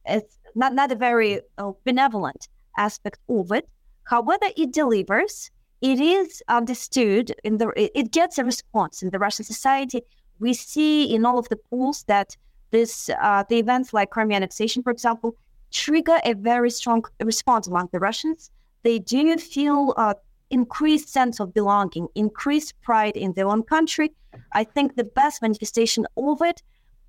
it's 0.05 0.37
not 0.55 0.73
not 0.73 0.91
a 0.91 0.95
very 0.95 1.41
uh, 1.57 1.71
benevolent 1.83 2.47
aspect 2.77 3.19
of 3.29 3.51
it. 3.51 3.67
However, 4.03 4.47
it 4.57 4.71
delivers. 4.73 5.51
It 5.81 5.99
is 5.99 6.43
understood 6.47 7.33
in 7.43 7.57
the. 7.57 7.69
It, 7.75 7.91
it 7.95 8.11
gets 8.11 8.37
a 8.37 8.43
response 8.43 9.01
in 9.01 9.09
the 9.09 9.19
Russian 9.19 9.45
society. 9.45 10.01
We 10.39 10.53
see 10.53 11.13
in 11.13 11.25
all 11.25 11.39
of 11.39 11.49
the 11.49 11.57
polls 11.69 12.03
that 12.07 12.35
this 12.71 13.09
uh, 13.21 13.43
the 13.49 13.57
events 13.57 13.93
like 13.93 14.09
Crimea 14.11 14.37
annexation, 14.37 14.83
for 14.83 14.91
example, 14.91 15.35
trigger 15.71 16.19
a 16.23 16.33
very 16.33 16.69
strong 16.69 17.03
response 17.23 17.67
among 17.67 17.89
the 17.91 17.99
Russians. 17.99 18.51
They 18.83 18.99
do 18.99 19.37
feel 19.37 19.93
uh, 19.97 20.15
increased 20.49 21.09
sense 21.09 21.39
of 21.39 21.53
belonging, 21.53 22.07
increased 22.15 22.79
pride 22.81 23.15
in 23.15 23.33
their 23.33 23.47
own 23.47 23.63
country. 23.63 24.11
I 24.53 24.63
think 24.63 24.95
the 24.95 25.03
best 25.03 25.41
manifestation 25.41 26.05
of 26.17 26.41
it 26.41 26.61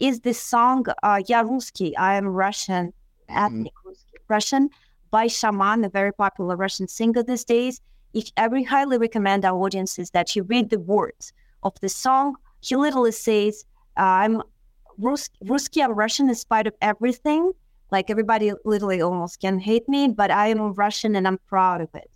is 0.02 0.20
this 0.20 0.40
song 0.40 0.84
uh, 1.04 1.22
"Ya 1.28 1.44
Ruski," 1.44 1.92
I 1.96 2.16
am 2.16 2.26
Russian, 2.26 2.92
ethnic 3.28 3.72
Ruski, 3.86 4.18
Russian, 4.28 4.68
by 5.12 5.28
Shaman, 5.28 5.84
a 5.84 5.88
very 5.88 6.12
popular 6.12 6.56
Russian 6.56 6.88
singer 6.88 7.22
these 7.22 7.44
days. 7.44 7.80
if 8.12 8.30
I 8.36 8.44
really 8.46 8.64
highly 8.64 8.98
recommend 8.98 9.44
our 9.44 9.58
audiences 9.64 10.10
that 10.10 10.34
you 10.34 10.42
read 10.42 10.68
the 10.68 10.80
words 10.80 11.32
of 11.62 11.72
the 11.80 11.88
song. 11.88 12.34
He 12.60 12.74
literally 12.76 13.12
says, 13.12 13.64
"I'm 13.96 14.42
Rus- 14.98 15.30
Ruski, 15.52 15.78
I'm 15.84 15.94
Russian 16.04 16.28
in 16.28 16.34
spite 16.34 16.66
of 16.66 16.74
everything. 16.90 17.52
Like 17.94 18.10
everybody 18.10 18.52
literally 18.72 19.00
almost 19.00 19.40
can 19.40 19.58
hate 19.58 19.86
me, 19.88 20.02
but 20.08 20.30
I 20.30 20.48
am 20.48 20.60
Russian 20.84 21.16
and 21.16 21.24
I'm 21.28 21.38
proud 21.52 21.80
of 21.80 21.90
it." 21.94 22.10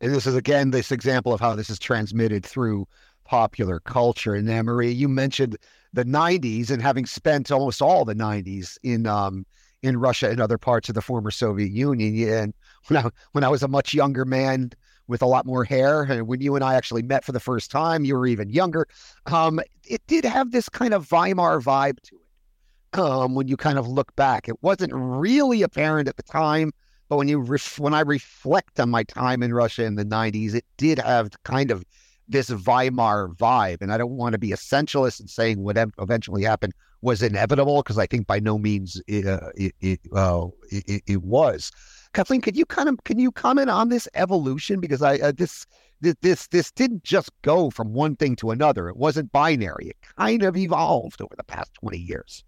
And 0.00 0.14
this 0.14 0.26
is 0.26 0.36
again 0.36 0.70
this 0.70 0.92
example 0.92 1.32
of 1.32 1.40
how 1.40 1.56
this 1.56 1.70
is 1.70 1.78
transmitted 1.78 2.42
through 2.52 2.86
popular 3.28 3.80
culture. 3.80 4.34
And 4.34 4.48
Anne 4.50 4.64
Marie, 4.64 4.90
you 4.90 5.08
mentioned 5.08 5.56
the 5.92 6.04
'90s 6.04 6.70
and 6.70 6.82
having 6.82 7.06
spent 7.06 7.50
almost 7.50 7.82
all 7.82 8.04
the 8.04 8.14
'90s 8.14 8.78
in 8.82 9.06
um, 9.06 9.44
in 9.82 9.98
Russia 9.98 10.30
and 10.30 10.40
other 10.40 10.58
parts 10.58 10.88
of 10.88 10.94
the 10.94 11.02
former 11.02 11.30
Soviet 11.30 11.70
Union. 11.70 12.28
And 12.28 12.54
when 12.86 13.04
I 13.04 13.10
when 13.32 13.44
I 13.44 13.48
was 13.48 13.62
a 13.62 13.68
much 13.68 13.94
younger 13.94 14.24
man 14.24 14.72
with 15.06 15.22
a 15.22 15.26
lot 15.26 15.46
more 15.46 15.64
hair, 15.64 16.02
and 16.02 16.26
when 16.26 16.40
you 16.40 16.54
and 16.54 16.64
I 16.64 16.74
actually 16.74 17.02
met 17.02 17.24
for 17.24 17.32
the 17.32 17.40
first 17.40 17.70
time, 17.70 18.04
you 18.04 18.16
were 18.16 18.26
even 18.26 18.50
younger. 18.50 18.86
Um, 19.26 19.60
it 19.86 20.06
did 20.06 20.24
have 20.24 20.50
this 20.50 20.68
kind 20.68 20.94
of 20.94 21.10
Weimar 21.10 21.60
vibe 21.60 22.00
to 22.00 22.16
it. 22.16 22.98
Um, 22.98 23.34
when 23.34 23.48
you 23.48 23.58
kind 23.58 23.78
of 23.78 23.86
look 23.86 24.16
back, 24.16 24.48
it 24.48 24.62
wasn't 24.62 24.92
really 24.94 25.60
apparent 25.60 26.08
at 26.08 26.16
the 26.16 26.22
time, 26.22 26.72
but 27.10 27.18
when 27.18 27.28
you 27.28 27.38
ref- 27.38 27.78
when 27.78 27.92
I 27.92 28.00
reflect 28.00 28.80
on 28.80 28.88
my 28.88 29.02
time 29.04 29.42
in 29.42 29.52
Russia 29.52 29.84
in 29.84 29.96
the 29.96 30.06
'90s, 30.06 30.54
it 30.54 30.64
did 30.78 30.98
have 30.98 31.30
kind 31.44 31.70
of 31.70 31.84
this 32.28 32.50
Weimar 32.50 33.28
vibe. 33.34 33.80
And 33.80 33.92
I 33.92 33.98
don't 33.98 34.16
want 34.16 34.32
to 34.32 34.38
be 34.38 34.50
essentialist 34.50 35.20
in 35.20 35.28
saying 35.28 35.62
what 35.62 35.76
eventually 35.98 36.44
happened 36.44 36.74
was 37.00 37.22
inevitable 37.22 37.82
because 37.82 37.98
I 37.98 38.06
think 38.06 38.26
by 38.26 38.40
no 38.40 38.58
means 38.58 39.00
it 39.06 39.26
uh, 39.26 39.50
it, 39.54 39.74
it, 39.80 40.00
uh, 40.14 40.48
it, 40.70 41.02
it, 41.06 41.22
was. 41.22 41.70
Kathleen, 42.12 42.40
could 42.40 42.56
you 42.56 42.66
kind 42.66 42.88
of 42.88 42.98
can 43.04 43.18
you 43.18 43.30
comment 43.30 43.70
on 43.70 43.88
this 43.88 44.08
evolution 44.14 44.80
because 44.80 45.02
I 45.02 45.16
uh, 45.16 45.32
this 45.34 45.66
this 46.00 46.48
this 46.48 46.70
didn't 46.72 47.04
just 47.04 47.30
go 47.42 47.70
from 47.70 47.92
one 47.92 48.16
thing 48.16 48.36
to 48.36 48.50
another. 48.50 48.88
It 48.88 48.96
wasn't 48.96 49.32
binary. 49.32 49.88
It 49.88 49.96
kind 50.16 50.42
of 50.42 50.56
evolved 50.56 51.20
over 51.22 51.34
the 51.36 51.44
past 51.44 51.72
twenty 51.74 51.98
years. 51.98 52.44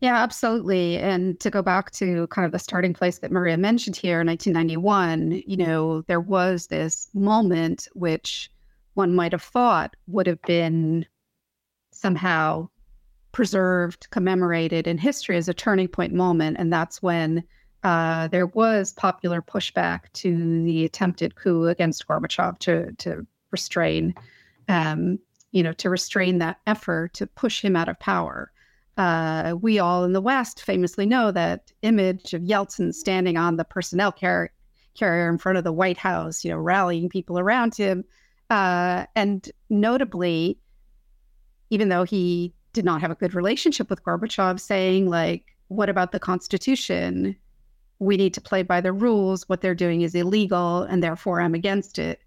Yeah, 0.00 0.16
absolutely. 0.22 0.96
And 0.98 1.38
to 1.40 1.50
go 1.50 1.60
back 1.60 1.90
to 1.92 2.28
kind 2.28 2.46
of 2.46 2.52
the 2.52 2.58
starting 2.58 2.94
place 2.94 3.18
that 3.18 3.32
Maria 3.32 3.56
mentioned 3.56 3.96
here 3.96 4.20
in 4.20 4.28
1991, 4.28 5.42
you 5.44 5.56
know, 5.56 6.02
there 6.02 6.20
was 6.20 6.68
this 6.68 7.08
moment 7.14 7.88
which 7.94 8.50
one 8.94 9.14
might 9.14 9.32
have 9.32 9.42
thought 9.42 9.96
would 10.06 10.26
have 10.28 10.40
been 10.42 11.04
somehow 11.90 12.68
preserved, 13.32 14.08
commemorated 14.10 14.86
in 14.86 14.98
history 14.98 15.36
as 15.36 15.48
a 15.48 15.54
turning 15.54 15.88
point 15.88 16.12
moment. 16.12 16.56
And 16.60 16.72
that's 16.72 17.02
when 17.02 17.42
uh, 17.82 18.28
there 18.28 18.46
was 18.46 18.92
popular 18.92 19.42
pushback 19.42 20.12
to 20.14 20.62
the 20.64 20.84
attempted 20.84 21.34
coup 21.34 21.66
against 21.66 22.06
Gorbachev 22.06 22.58
to, 22.60 22.92
to 22.92 23.26
restrain, 23.50 24.14
um, 24.68 25.18
you 25.50 25.62
know, 25.64 25.72
to 25.72 25.90
restrain 25.90 26.38
that 26.38 26.60
effort 26.68 27.14
to 27.14 27.26
push 27.26 27.64
him 27.64 27.74
out 27.74 27.88
of 27.88 27.98
power 27.98 28.52
uh, 28.98 29.54
we 29.60 29.78
all 29.78 30.04
in 30.04 30.12
the 30.12 30.20
West 30.20 30.62
famously 30.62 31.06
know 31.06 31.30
that 31.30 31.72
image 31.82 32.34
of 32.34 32.42
Yeltsin 32.42 32.92
standing 32.92 33.36
on 33.36 33.56
the 33.56 33.64
personnel 33.64 34.10
car- 34.10 34.50
carrier 34.98 35.30
in 35.30 35.38
front 35.38 35.56
of 35.56 35.64
the 35.64 35.72
White 35.72 35.96
House, 35.96 36.44
you 36.44 36.50
know, 36.50 36.58
rallying 36.58 37.08
people 37.08 37.38
around 37.38 37.76
him. 37.76 38.04
Uh, 38.50 39.06
and 39.14 39.50
notably, 39.70 40.58
even 41.70 41.88
though 41.88 42.02
he 42.02 42.52
did 42.72 42.84
not 42.84 43.00
have 43.00 43.10
a 43.10 43.14
good 43.14 43.34
relationship 43.34 43.88
with 43.88 44.02
Gorbachev, 44.02 44.58
saying, 44.58 45.08
like, 45.08 45.44
what 45.68 45.88
about 45.88 46.10
the 46.10 46.18
Constitution? 46.18 47.36
We 48.00 48.16
need 48.16 48.34
to 48.34 48.40
play 48.40 48.62
by 48.62 48.80
the 48.80 48.92
rules. 48.92 49.48
What 49.48 49.60
they're 49.60 49.74
doing 49.74 50.02
is 50.02 50.14
illegal, 50.14 50.82
and 50.82 51.02
therefore 51.02 51.40
I'm 51.40 51.54
against 51.54 51.98
it. 51.98 52.20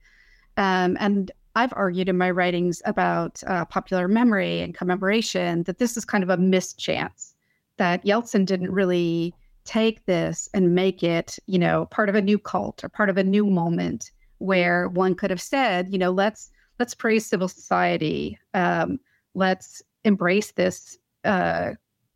Um, 0.56 0.96
and 1.00 1.32
I've 1.56 1.74
argued 1.76 2.10
in 2.10 2.18
my 2.18 2.32
writings 2.32 2.82
about 2.86 3.44
uh, 3.46 3.66
popular 3.66 4.08
memory 4.08 4.62
and 4.62 4.74
commemoration 4.74 5.64
that 5.64 5.80
this 5.80 5.98
is 5.98 6.06
kind 6.06 6.24
of 6.24 6.30
a 6.30 6.38
missed 6.38 6.80
chance, 6.80 7.36
that 7.78 8.06
Yeltsin 8.06 8.46
didn't 8.46 8.72
really 8.72 9.34
take 9.66 10.06
this 10.06 10.50
and 10.54 10.74
make 10.76 11.04
it, 11.04 11.38
you 11.48 11.60
know, 11.60 11.86
part 11.88 12.10
of 12.10 12.16
a 12.16 12.22
new 12.22 12.40
cult 12.40 12.84
or 12.84 12.90
part 12.90 13.10
of 13.10 13.18
a 13.18 13.24
new 13.24 13.46
moment 13.46 14.12
where 14.38 14.88
one 14.90 15.14
could 15.14 15.30
have 15.30 15.42
said, 15.42 15.92
you 15.92 15.98
know, 15.98 16.12
let's 16.12 16.52
let's 16.80 16.96
praise 16.96 17.26
civil 17.26 17.48
society, 17.48 18.40
um, 18.54 19.00
let's 19.36 19.84
embrace 20.04 20.54
this 20.54 20.98
uh, 21.26 21.72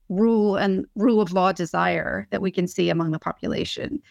rule 0.10 0.56
and 0.56 0.86
rule 0.96 1.22
of 1.22 1.34
law 1.34 1.52
desire 1.52 2.28
that 2.32 2.42
we 2.42 2.52
can 2.52 2.68
see 2.68 2.90
among 2.90 3.12
the 3.12 3.20
population. 3.20 4.02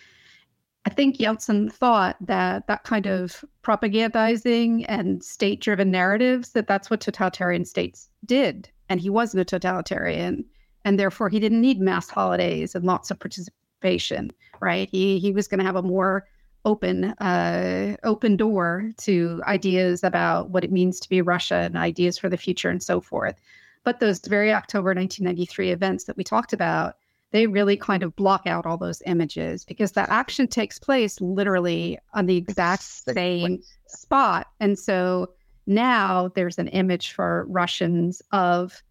I 0.87 0.91
think 0.91 1.17
Yeltsin 1.17 1.73
thought 1.73 2.17
that 2.21 2.67
that 2.67 2.85
kind 2.85 3.07
of 3.07 3.45
propagandizing 3.63 4.85
and 4.89 5.25
state-driven 5.25 5.91
narratives 5.91 6.53
that 6.53 6.67
that's 6.67 6.91
what 6.91 7.01
totalitarian 7.01 7.65
states 7.65 8.11
did, 8.25 8.69
and 8.89 9.01
he 9.01 9.09
wasn't 9.09 9.41
a 9.41 9.45
totalitarian, 9.45 10.45
and 10.85 10.99
therefore 10.99 11.31
he 11.31 11.41
didn't 11.41 11.63
need 11.63 11.81
mass 11.81 12.11
holidays 12.11 12.75
and 12.75 12.85
lots 12.85 13.11
of 13.11 13.19
participation. 13.19 14.31
Right? 14.61 14.89
He 14.91 15.19
he 15.19 15.33
was 15.33 15.49
going 15.49 15.59
to 15.59 15.65
have 15.65 15.77
a 15.77 15.83
more 15.83 16.27
open 16.65 17.05
uh, 17.05 17.97
open 18.05 18.37
door 18.37 18.91
to 18.99 19.43
ideas 19.47 20.03
about 20.03 20.51
what 20.51 20.65
it 20.65 20.73
means 20.73 21.01
to 21.01 21.09
be 21.09 21.21
Russia 21.21 21.57
and 21.57 21.77
ideas 21.77 22.19
for 22.19 22.29
the 22.29 22.37
future 22.37 22.71
and 22.71 22.83
so 22.83 23.01
forth. 23.01 23.37
But 23.85 24.01
those 24.01 24.21
very 24.21 24.53
October 24.53 24.95
1993 24.95 25.71
events 25.71 26.05
that 26.05 26.17
we 26.17 26.25
talked 26.25 26.53
about 26.53 26.97
they 27.35 27.49
really 27.49 27.77
kind 27.77 28.05
of 28.05 28.15
block 28.15 28.47
out 28.47 28.65
all 28.65 28.77
those 28.77 29.03
images 29.07 29.65
because 29.65 29.91
that 29.93 30.09
action 30.09 30.47
takes 30.47 30.79
place 30.79 31.21
literally 31.21 31.99
on 32.15 32.27
the 32.27 32.37
exact 32.37 32.85
same 32.85 33.61
spot. 33.89 34.47
And 34.61 34.79
so 34.79 35.31
now 35.67 36.31
there's 36.37 36.61
an 36.61 36.69
image 36.69 37.11
for 37.11 37.45
Russians 37.49 38.23
of 38.31 38.85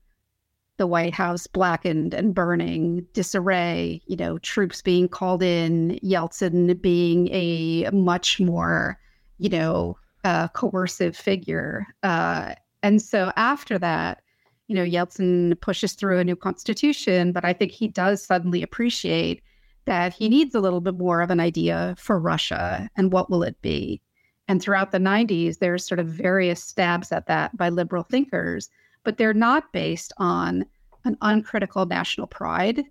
the 0.75 0.85
White 0.85 1.13
House 1.13 1.47
blackened 1.47 2.13
and 2.13 2.35
burning, 2.35 3.07
disarray, 3.13 4.01
you 4.07 4.17
know, 4.17 4.37
troops 4.39 4.81
being 4.81 5.07
called 5.07 5.41
in, 5.41 5.97
Yeltsin 6.03 6.81
being 6.81 7.29
a 7.31 7.89
much 7.93 8.41
more, 8.41 8.99
you 9.37 9.47
know, 9.47 9.97
uh, 10.25 10.49
coercive 10.49 11.15
figure. 11.15 11.87
Uh, 12.03 12.55
and 12.81 13.01
so 13.01 13.31
after 13.37 13.79
that, 13.79 14.21
you 14.67 14.75
know, 14.75 14.85
Yeltsin 14.85 15.59
pushes 15.61 15.93
through 15.93 16.19
a 16.19 16.23
new 16.23 16.35
constitution, 16.35 17.31
but 17.31 17.43
I 17.43 17.53
think 17.53 17.71
he 17.71 17.87
does 17.87 18.23
suddenly 18.23 18.63
appreciate 18.63 19.41
that 19.85 20.13
he 20.13 20.29
needs 20.29 20.55
a 20.55 20.61
little 20.61 20.81
bit 20.81 20.97
more 20.97 21.21
of 21.21 21.29
an 21.29 21.39
idea 21.39 21.95
for 21.97 22.19
Russia 22.19 22.89
and 22.95 23.11
what 23.11 23.29
will 23.29 23.43
it 23.43 23.61
be. 23.61 24.01
And 24.47 24.61
throughout 24.61 24.91
the 24.91 24.99
90s, 24.99 25.59
there's 25.59 25.85
sort 25.85 25.99
of 25.99 26.07
various 26.07 26.63
stabs 26.63 27.11
at 27.11 27.27
that 27.27 27.55
by 27.57 27.69
liberal 27.69 28.03
thinkers, 28.03 28.69
but 29.03 29.17
they're 29.17 29.33
not 29.33 29.71
based 29.73 30.13
on 30.17 30.65
an 31.05 31.17
uncritical 31.21 31.85
national 31.85 32.27
pride. 32.27 32.83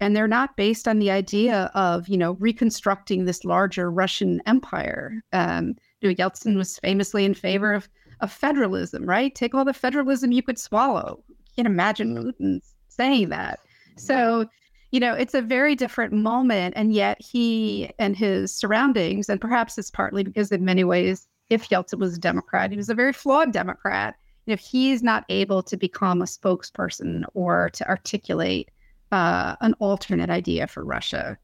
And 0.00 0.14
they're 0.14 0.28
not 0.28 0.56
based 0.56 0.88
on 0.88 0.98
the 0.98 1.10
idea 1.10 1.70
of, 1.74 2.08
you 2.08 2.18
know, 2.18 2.32
reconstructing 2.32 3.24
this 3.24 3.44
larger 3.44 3.90
Russian 3.90 4.42
empire. 4.44 5.22
Um, 5.32 5.76
you 6.00 6.08
know, 6.08 6.14
Yeltsin 6.14 6.56
was 6.56 6.78
famously 6.80 7.24
in 7.24 7.32
favor 7.32 7.72
of 7.72 7.88
of 8.20 8.32
federalism, 8.32 9.04
right? 9.06 9.34
Take 9.34 9.54
all 9.54 9.64
the 9.64 9.72
federalism 9.74 10.32
you 10.32 10.42
could 10.42 10.58
swallow. 10.58 11.22
You 11.28 11.64
can 11.64 11.66
imagine 11.66 12.14
mm-hmm. 12.14 12.28
Putin 12.28 12.60
saying 12.88 13.28
that. 13.30 13.60
So, 13.96 14.46
you 14.90 15.00
know, 15.00 15.14
it's 15.14 15.34
a 15.34 15.42
very 15.42 15.74
different 15.74 16.12
moment. 16.12 16.74
And 16.76 16.92
yet 16.92 17.20
he 17.20 17.90
and 17.98 18.16
his 18.16 18.54
surroundings, 18.54 19.28
and 19.28 19.40
perhaps 19.40 19.78
it's 19.78 19.90
partly 19.90 20.22
because 20.22 20.52
in 20.52 20.64
many 20.64 20.84
ways, 20.84 21.26
if 21.50 21.68
Yeltsin 21.68 21.98
was 21.98 22.16
a 22.16 22.20
Democrat, 22.20 22.70
he 22.70 22.76
was 22.76 22.88
a 22.88 22.94
very 22.94 23.12
flawed 23.12 23.52
Democrat. 23.52 24.14
And 24.46 24.54
if 24.54 24.60
he's 24.60 25.02
not 25.02 25.24
able 25.28 25.62
to 25.62 25.76
become 25.76 26.22
a 26.22 26.26
spokesperson 26.26 27.24
or 27.34 27.70
to 27.70 27.88
articulate 27.88 28.70
uh, 29.12 29.56
an 29.60 29.74
alternate 29.74 30.30
idea 30.30 30.66
for 30.66 30.84
Russia, 30.84 31.38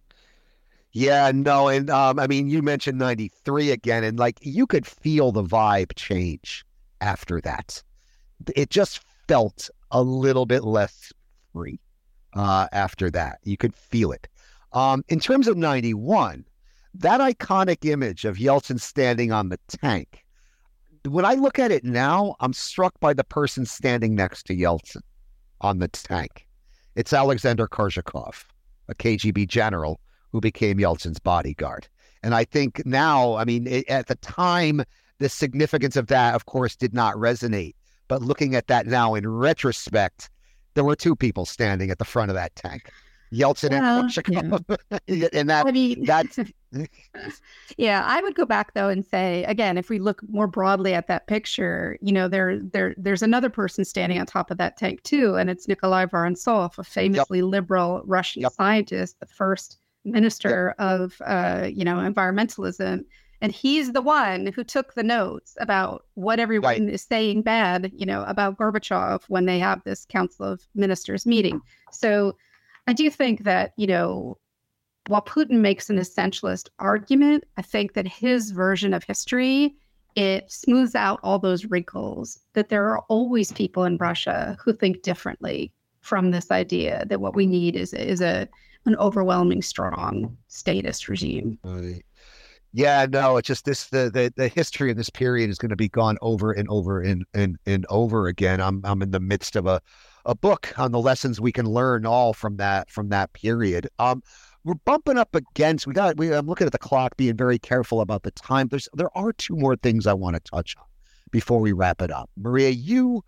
yeah, 0.92 1.30
no, 1.32 1.68
and 1.68 1.88
um, 1.88 2.18
I 2.18 2.26
mean, 2.26 2.48
you 2.48 2.62
mentioned 2.62 2.98
'93 2.98 3.70
again, 3.70 4.02
and 4.02 4.18
like 4.18 4.38
you 4.42 4.66
could 4.66 4.86
feel 4.86 5.30
the 5.30 5.44
vibe 5.44 5.94
change 5.94 6.64
after 7.00 7.40
that. 7.42 7.82
It 8.56 8.70
just 8.70 9.00
felt 9.28 9.70
a 9.92 10.02
little 10.02 10.46
bit 10.46 10.64
less 10.64 11.12
free 11.52 11.78
uh, 12.34 12.66
after 12.72 13.10
that. 13.12 13.38
You 13.44 13.56
could 13.56 13.74
feel 13.74 14.10
it. 14.10 14.26
Um, 14.72 15.04
in 15.08 15.20
terms 15.20 15.46
of 15.46 15.56
'91, 15.56 16.44
that 16.94 17.20
iconic 17.20 17.88
image 17.88 18.24
of 18.24 18.36
Yeltsin 18.38 18.80
standing 18.80 19.30
on 19.30 19.48
the 19.48 19.60
tank. 19.68 20.24
When 21.08 21.24
I 21.24 21.34
look 21.34 21.58
at 21.58 21.70
it 21.70 21.84
now, 21.84 22.34
I'm 22.40 22.52
struck 22.52 22.98
by 23.00 23.14
the 23.14 23.24
person 23.24 23.64
standing 23.64 24.14
next 24.16 24.44
to 24.46 24.56
Yeltsin 24.56 25.02
on 25.60 25.78
the 25.78 25.88
tank. 25.88 26.46
It's 26.96 27.12
Alexander 27.12 27.68
Korzhakov, 27.68 28.44
a 28.88 28.94
KGB 28.94 29.46
general 29.48 30.00
who 30.32 30.40
became 30.40 30.78
Yeltsin's 30.78 31.18
bodyguard. 31.18 31.88
And 32.22 32.34
I 32.34 32.44
think 32.44 32.82
now, 32.84 33.34
I 33.34 33.44
mean, 33.44 33.66
it, 33.66 33.88
at 33.88 34.06
the 34.08 34.16
time, 34.16 34.82
the 35.18 35.28
significance 35.28 35.96
of 35.96 36.08
that, 36.08 36.34
of 36.34 36.46
course, 36.46 36.76
did 36.76 36.92
not 36.94 37.14
resonate. 37.16 37.74
But 38.08 38.22
looking 38.22 38.54
at 38.54 38.66
that 38.66 38.86
now 38.86 39.14
in 39.14 39.28
retrospect, 39.28 40.30
there 40.74 40.84
were 40.84 40.96
two 40.96 41.16
people 41.16 41.46
standing 41.46 41.90
at 41.90 41.98
the 41.98 42.04
front 42.04 42.30
of 42.30 42.34
that 42.34 42.54
tank. 42.56 42.90
Yeltsin 43.32 43.70
Well, 43.70 44.00
and 44.00 44.10
Gorbachev, 44.10 45.30
and 45.32 45.50
that 45.50 45.66
I 45.66 45.70
mean, 45.70 46.04
that's 46.04 46.38
yeah, 47.76 48.02
I 48.04 48.20
would 48.22 48.34
go 48.34 48.44
back 48.44 48.74
though 48.74 48.88
and 48.88 49.04
say 49.04 49.44
again, 49.44 49.78
if 49.78 49.88
we 49.88 49.98
look 49.98 50.20
more 50.28 50.48
broadly 50.48 50.94
at 50.94 51.06
that 51.06 51.28
picture, 51.28 51.96
you 52.00 52.12
know, 52.12 52.26
there 52.26 52.58
there 52.58 52.94
there's 52.96 53.22
another 53.22 53.48
person 53.48 53.84
standing 53.84 54.18
on 54.18 54.26
top 54.26 54.50
of 54.50 54.58
that 54.58 54.76
tank 54.76 55.02
too, 55.04 55.36
and 55.36 55.48
it's 55.48 55.68
Nikolai 55.68 56.06
Vorontsov, 56.06 56.76
a 56.78 56.84
famously 56.84 57.42
liberal 57.42 58.02
Russian 58.04 58.42
Yep. 58.42 58.52
scientist, 58.52 59.20
the 59.20 59.26
first 59.26 59.78
minister 60.04 60.74
of 60.78 61.20
uh, 61.24 61.68
you 61.72 61.84
know 61.84 61.96
environmentalism, 61.96 63.04
and 63.40 63.52
he's 63.52 63.92
the 63.92 64.02
one 64.02 64.46
who 64.46 64.64
took 64.64 64.94
the 64.94 65.02
notes 65.02 65.56
about 65.60 66.04
what 66.14 66.40
everyone 66.40 66.88
is 66.88 67.02
saying 67.02 67.42
bad, 67.42 67.90
you 67.94 68.06
know, 68.06 68.24
about 68.24 68.58
Gorbachev 68.58 69.22
when 69.28 69.46
they 69.46 69.58
have 69.58 69.82
this 69.84 70.04
Council 70.06 70.46
of 70.46 70.62
Ministers 70.74 71.26
meeting. 71.26 71.60
So, 71.92 72.36
I 72.86 72.92
do 72.92 73.10
think 73.10 73.44
that 73.44 73.72
you 73.76 73.86
know 73.86 74.38
while 75.08 75.22
Putin 75.22 75.60
makes 75.60 75.90
an 75.90 75.98
essentialist 75.98 76.68
argument, 76.78 77.44
I 77.56 77.62
think 77.62 77.94
that 77.94 78.06
his 78.06 78.50
version 78.50 78.94
of 78.94 79.04
history 79.04 79.74
it 80.16 80.50
smooths 80.50 80.94
out 80.94 81.20
all 81.22 81.38
those 81.38 81.66
wrinkles. 81.66 82.38
That 82.54 82.68
there 82.68 82.88
are 82.88 83.00
always 83.08 83.52
people 83.52 83.84
in 83.84 83.96
Russia 83.96 84.56
who 84.62 84.72
think 84.72 85.02
differently 85.02 85.72
from 86.00 86.30
this 86.30 86.50
idea 86.50 87.04
that 87.06 87.20
what 87.20 87.34
we 87.34 87.46
need 87.46 87.76
is 87.76 87.92
is 87.92 88.20
a 88.20 88.48
an 88.86 88.96
overwhelming 88.96 89.62
strong 89.62 90.36
statist 90.48 91.08
regime. 91.08 91.58
Right. 91.62 92.04
Yeah, 92.72 93.06
no, 93.10 93.36
it's 93.36 93.48
just 93.48 93.64
this 93.64 93.88
the, 93.88 94.10
the 94.12 94.32
the 94.36 94.48
history 94.48 94.90
of 94.90 94.96
this 94.96 95.10
period 95.10 95.50
is 95.50 95.58
going 95.58 95.70
to 95.70 95.76
be 95.76 95.88
gone 95.88 96.18
over 96.22 96.52
and 96.52 96.68
over 96.68 97.00
and 97.00 97.24
and 97.34 97.58
and 97.66 97.84
over 97.90 98.28
again. 98.28 98.60
I'm 98.60 98.80
I'm 98.84 99.02
in 99.02 99.10
the 99.10 99.20
midst 99.20 99.56
of 99.56 99.66
a 99.66 99.80
a 100.24 100.34
book 100.36 100.72
on 100.78 100.92
the 100.92 101.00
lessons 101.00 101.40
we 101.40 101.50
can 101.50 101.66
learn 101.66 102.06
all 102.06 102.32
from 102.32 102.58
that 102.58 102.88
from 102.90 103.08
that 103.08 103.32
period. 103.32 103.88
Um 103.98 104.22
we're 104.62 104.74
bumping 104.74 105.18
up 105.18 105.34
against 105.34 105.86
we 105.86 105.94
got 105.94 106.16
we 106.16 106.32
I'm 106.32 106.46
looking 106.46 106.66
at 106.66 106.72
the 106.72 106.78
clock 106.78 107.16
being 107.16 107.36
very 107.36 107.58
careful 107.58 108.00
about 108.00 108.22
the 108.22 108.30
time. 108.32 108.68
There's 108.68 108.88
there 108.92 109.16
are 109.18 109.32
two 109.32 109.56
more 109.56 109.74
things 109.74 110.06
I 110.06 110.12
want 110.12 110.36
to 110.36 110.40
touch 110.40 110.76
on 110.78 110.84
before 111.32 111.58
we 111.58 111.72
wrap 111.72 112.00
it 112.00 112.12
up. 112.12 112.30
Maria, 112.36 112.70
you 112.70 113.24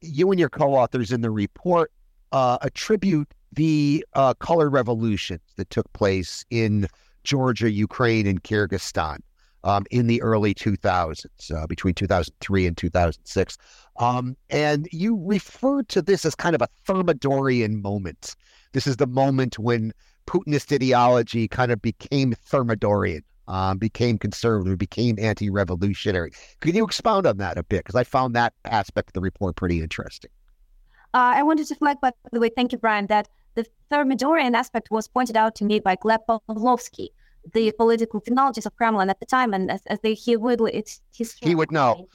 you 0.00 0.30
and 0.30 0.40
your 0.40 0.48
co-authors 0.48 1.12
in 1.12 1.20
the 1.20 1.30
report 1.30 1.92
uh, 2.32 2.56
attribute 2.62 3.34
the 3.52 4.04
uh, 4.14 4.34
color 4.34 4.68
revolutions 4.68 5.40
that 5.56 5.70
took 5.70 5.92
place 5.92 6.44
in 6.50 6.86
Georgia, 7.24 7.70
Ukraine, 7.70 8.26
and 8.26 8.42
Kyrgyzstan 8.42 9.18
um, 9.64 9.84
in 9.90 10.06
the 10.06 10.22
early 10.22 10.54
2000s, 10.54 11.26
uh, 11.54 11.66
between 11.66 11.94
2003 11.94 12.66
and 12.66 12.76
2006. 12.76 13.58
Um, 13.98 14.36
and 14.50 14.88
you 14.92 15.20
refer 15.24 15.82
to 15.84 16.02
this 16.02 16.24
as 16.24 16.34
kind 16.34 16.54
of 16.54 16.62
a 16.62 16.68
Thermidorian 16.86 17.82
moment. 17.82 18.36
This 18.72 18.86
is 18.86 18.96
the 18.96 19.06
moment 19.06 19.58
when 19.58 19.92
Putinist 20.26 20.72
ideology 20.72 21.48
kind 21.48 21.72
of 21.72 21.80
became 21.82 22.34
Thermidorian, 22.34 23.22
um, 23.48 23.78
became 23.78 24.18
conservative, 24.18 24.78
became 24.78 25.16
anti 25.18 25.50
revolutionary. 25.50 26.32
Can 26.60 26.74
you 26.74 26.84
expound 26.84 27.26
on 27.26 27.38
that 27.38 27.58
a 27.58 27.62
bit? 27.62 27.78
Because 27.78 27.94
I 27.94 28.04
found 28.04 28.36
that 28.36 28.52
aspect 28.66 29.10
of 29.10 29.12
the 29.14 29.20
report 29.20 29.56
pretty 29.56 29.82
interesting. 29.82 30.30
Uh, 31.14 31.32
I 31.36 31.42
wanted 31.42 31.66
to 31.68 31.74
flag, 31.74 32.00
by 32.00 32.12
the 32.30 32.40
way, 32.40 32.50
thank 32.54 32.72
you, 32.72 32.78
Brian, 32.78 33.06
that 33.06 33.28
the 33.58 33.66
Thermidorian 33.90 34.54
aspect 34.54 34.88
was 34.90 35.08
pointed 35.08 35.36
out 35.36 35.54
to 35.56 35.64
me 35.64 35.80
by 35.80 35.96
Gleb 35.96 36.20
Pavlovsky, 36.28 37.10
the 37.52 37.72
political 37.72 38.20
technologist 38.20 38.66
of 38.66 38.76
Kremlin 38.76 39.10
at 39.10 39.18
the 39.18 39.26
time, 39.26 39.52
and 39.52 39.70
as, 39.70 39.82
as 39.86 39.98
they, 40.04 40.14
he 40.14 40.36
would, 40.36 40.60
it's 40.72 41.00
his. 41.12 41.34
He 41.48 41.54
would 41.54 41.72
know. 41.72 42.08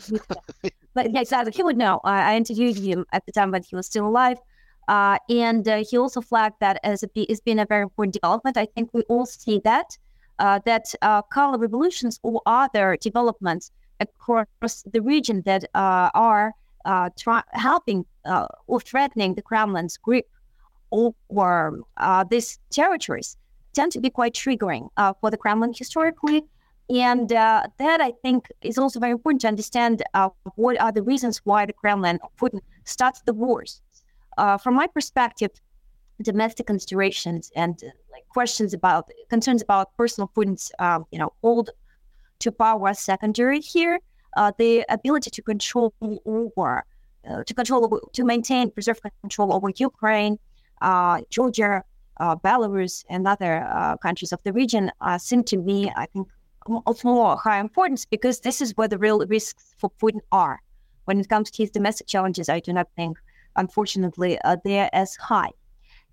but 0.93 1.11
yeah, 1.11 1.21
exactly, 1.21 1.51
he 1.51 1.63
would 1.63 1.77
know. 1.77 1.99
I, 2.03 2.33
I 2.33 2.37
interviewed 2.37 2.77
him 2.77 3.05
at 3.11 3.25
the 3.25 3.33
time 3.33 3.51
when 3.51 3.63
he 3.63 3.75
was 3.75 3.87
still 3.87 4.07
alive, 4.07 4.37
uh, 4.87 5.17
and 5.29 5.67
uh, 5.67 5.83
he 5.89 5.97
also 5.97 6.21
flagged 6.21 6.59
that 6.61 6.79
as 6.83 7.03
a, 7.03 7.09
it's 7.15 7.41
been 7.41 7.59
a 7.59 7.65
very 7.65 7.83
important 7.83 8.13
development. 8.13 8.55
I 8.55 8.67
think 8.73 8.89
we 8.93 9.01
all 9.03 9.25
see 9.25 9.59
that 9.65 9.97
uh, 10.39 10.59
that 10.65 10.85
uh, 11.01 11.21
color 11.23 11.57
revolutions 11.57 12.19
or 12.23 12.41
other 12.45 12.97
developments 13.01 13.71
across 13.99 14.83
the 14.95 15.01
region 15.01 15.41
that 15.45 15.63
uh, 15.75 16.09
are 16.13 16.53
uh, 16.85 17.09
try- 17.17 17.49
helping 17.51 18.05
uh, 18.25 18.47
or 18.67 18.79
threatening 18.79 19.35
the 19.35 19.41
Kremlin's 19.41 19.97
grip 19.97 20.27
over 20.93 21.81
uh, 21.97 22.23
these 22.23 22.59
territories 22.69 23.35
tend 23.73 23.91
to 23.91 23.99
be 23.99 24.09
quite 24.09 24.33
triggering 24.33 24.87
uh, 24.97 25.13
for 25.19 25.29
the 25.29 25.37
Kremlin 25.37 25.73
historically. 25.75 26.43
And 26.89 27.31
uh, 27.31 27.63
that 27.79 28.01
I 28.01 28.11
think 28.21 28.51
is 28.61 28.77
also 28.77 28.99
very 28.99 29.13
important 29.13 29.41
to 29.41 29.47
understand 29.47 30.03
uh, 30.13 30.29
what 30.55 30.79
are 30.79 30.91
the 30.91 31.01
reasons 31.01 31.41
why 31.43 31.65
the 31.65 31.73
Kremlin 31.73 32.19
Putin 32.39 32.59
starts 32.85 33.21
the 33.25 33.33
wars. 33.33 33.81
Uh, 34.37 34.57
from 34.57 34.75
my 34.75 34.87
perspective, 34.87 35.51
domestic 36.21 36.67
considerations 36.67 37.51
and 37.55 37.81
like 38.11 38.27
questions 38.29 38.73
about 38.73 39.09
concerns 39.29 39.61
about 39.61 39.95
personal 39.97 40.29
Putin's 40.35 40.71
um, 40.79 41.05
you 41.11 41.19
know 41.19 41.33
hold 41.41 41.71
to 42.39 42.51
power 42.51 42.89
are 42.89 42.93
secondary 42.93 43.59
here. 43.59 43.99
Uh, 44.35 44.51
the 44.57 44.83
ability 44.89 45.29
to 45.29 45.41
control 45.41 45.93
over 46.25 46.83
uh, 47.29 47.43
to 47.43 47.53
control 47.53 47.99
to 48.13 48.23
maintain 48.23 48.69
preserve 48.71 48.99
control 49.21 49.53
over 49.53 49.69
Ukraine, 49.75 50.37
Georgia, 51.29 51.83
uh, 52.19 52.35
Belarus, 52.35 53.03
and 53.09 53.27
other 53.27 53.63
uh, 53.63 53.97
countries 53.97 54.31
of 54.31 54.41
the 54.43 54.53
region 54.53 54.91
uh, 55.01 55.17
seem 55.17 55.43
to 55.45 55.57
me, 55.57 55.91
I 55.95 56.05
think, 56.07 56.27
of 56.85 57.03
more 57.03 57.37
high 57.37 57.59
importance 57.59 58.05
because 58.05 58.39
this 58.41 58.61
is 58.61 58.75
where 58.77 58.87
the 58.87 58.97
real 58.97 59.25
risks 59.27 59.75
for 59.77 59.89
Putin 60.01 60.21
are. 60.31 60.61
When 61.05 61.19
it 61.19 61.27
comes 61.27 61.51
to 61.51 61.63
his 61.63 61.71
domestic 61.71 62.07
challenges, 62.07 62.47
I 62.49 62.59
do 62.59 62.71
not 62.71 62.87
think, 62.95 63.17
unfortunately, 63.55 64.39
uh, 64.39 64.57
they're 64.63 64.89
as 64.93 65.15
high. 65.15 65.51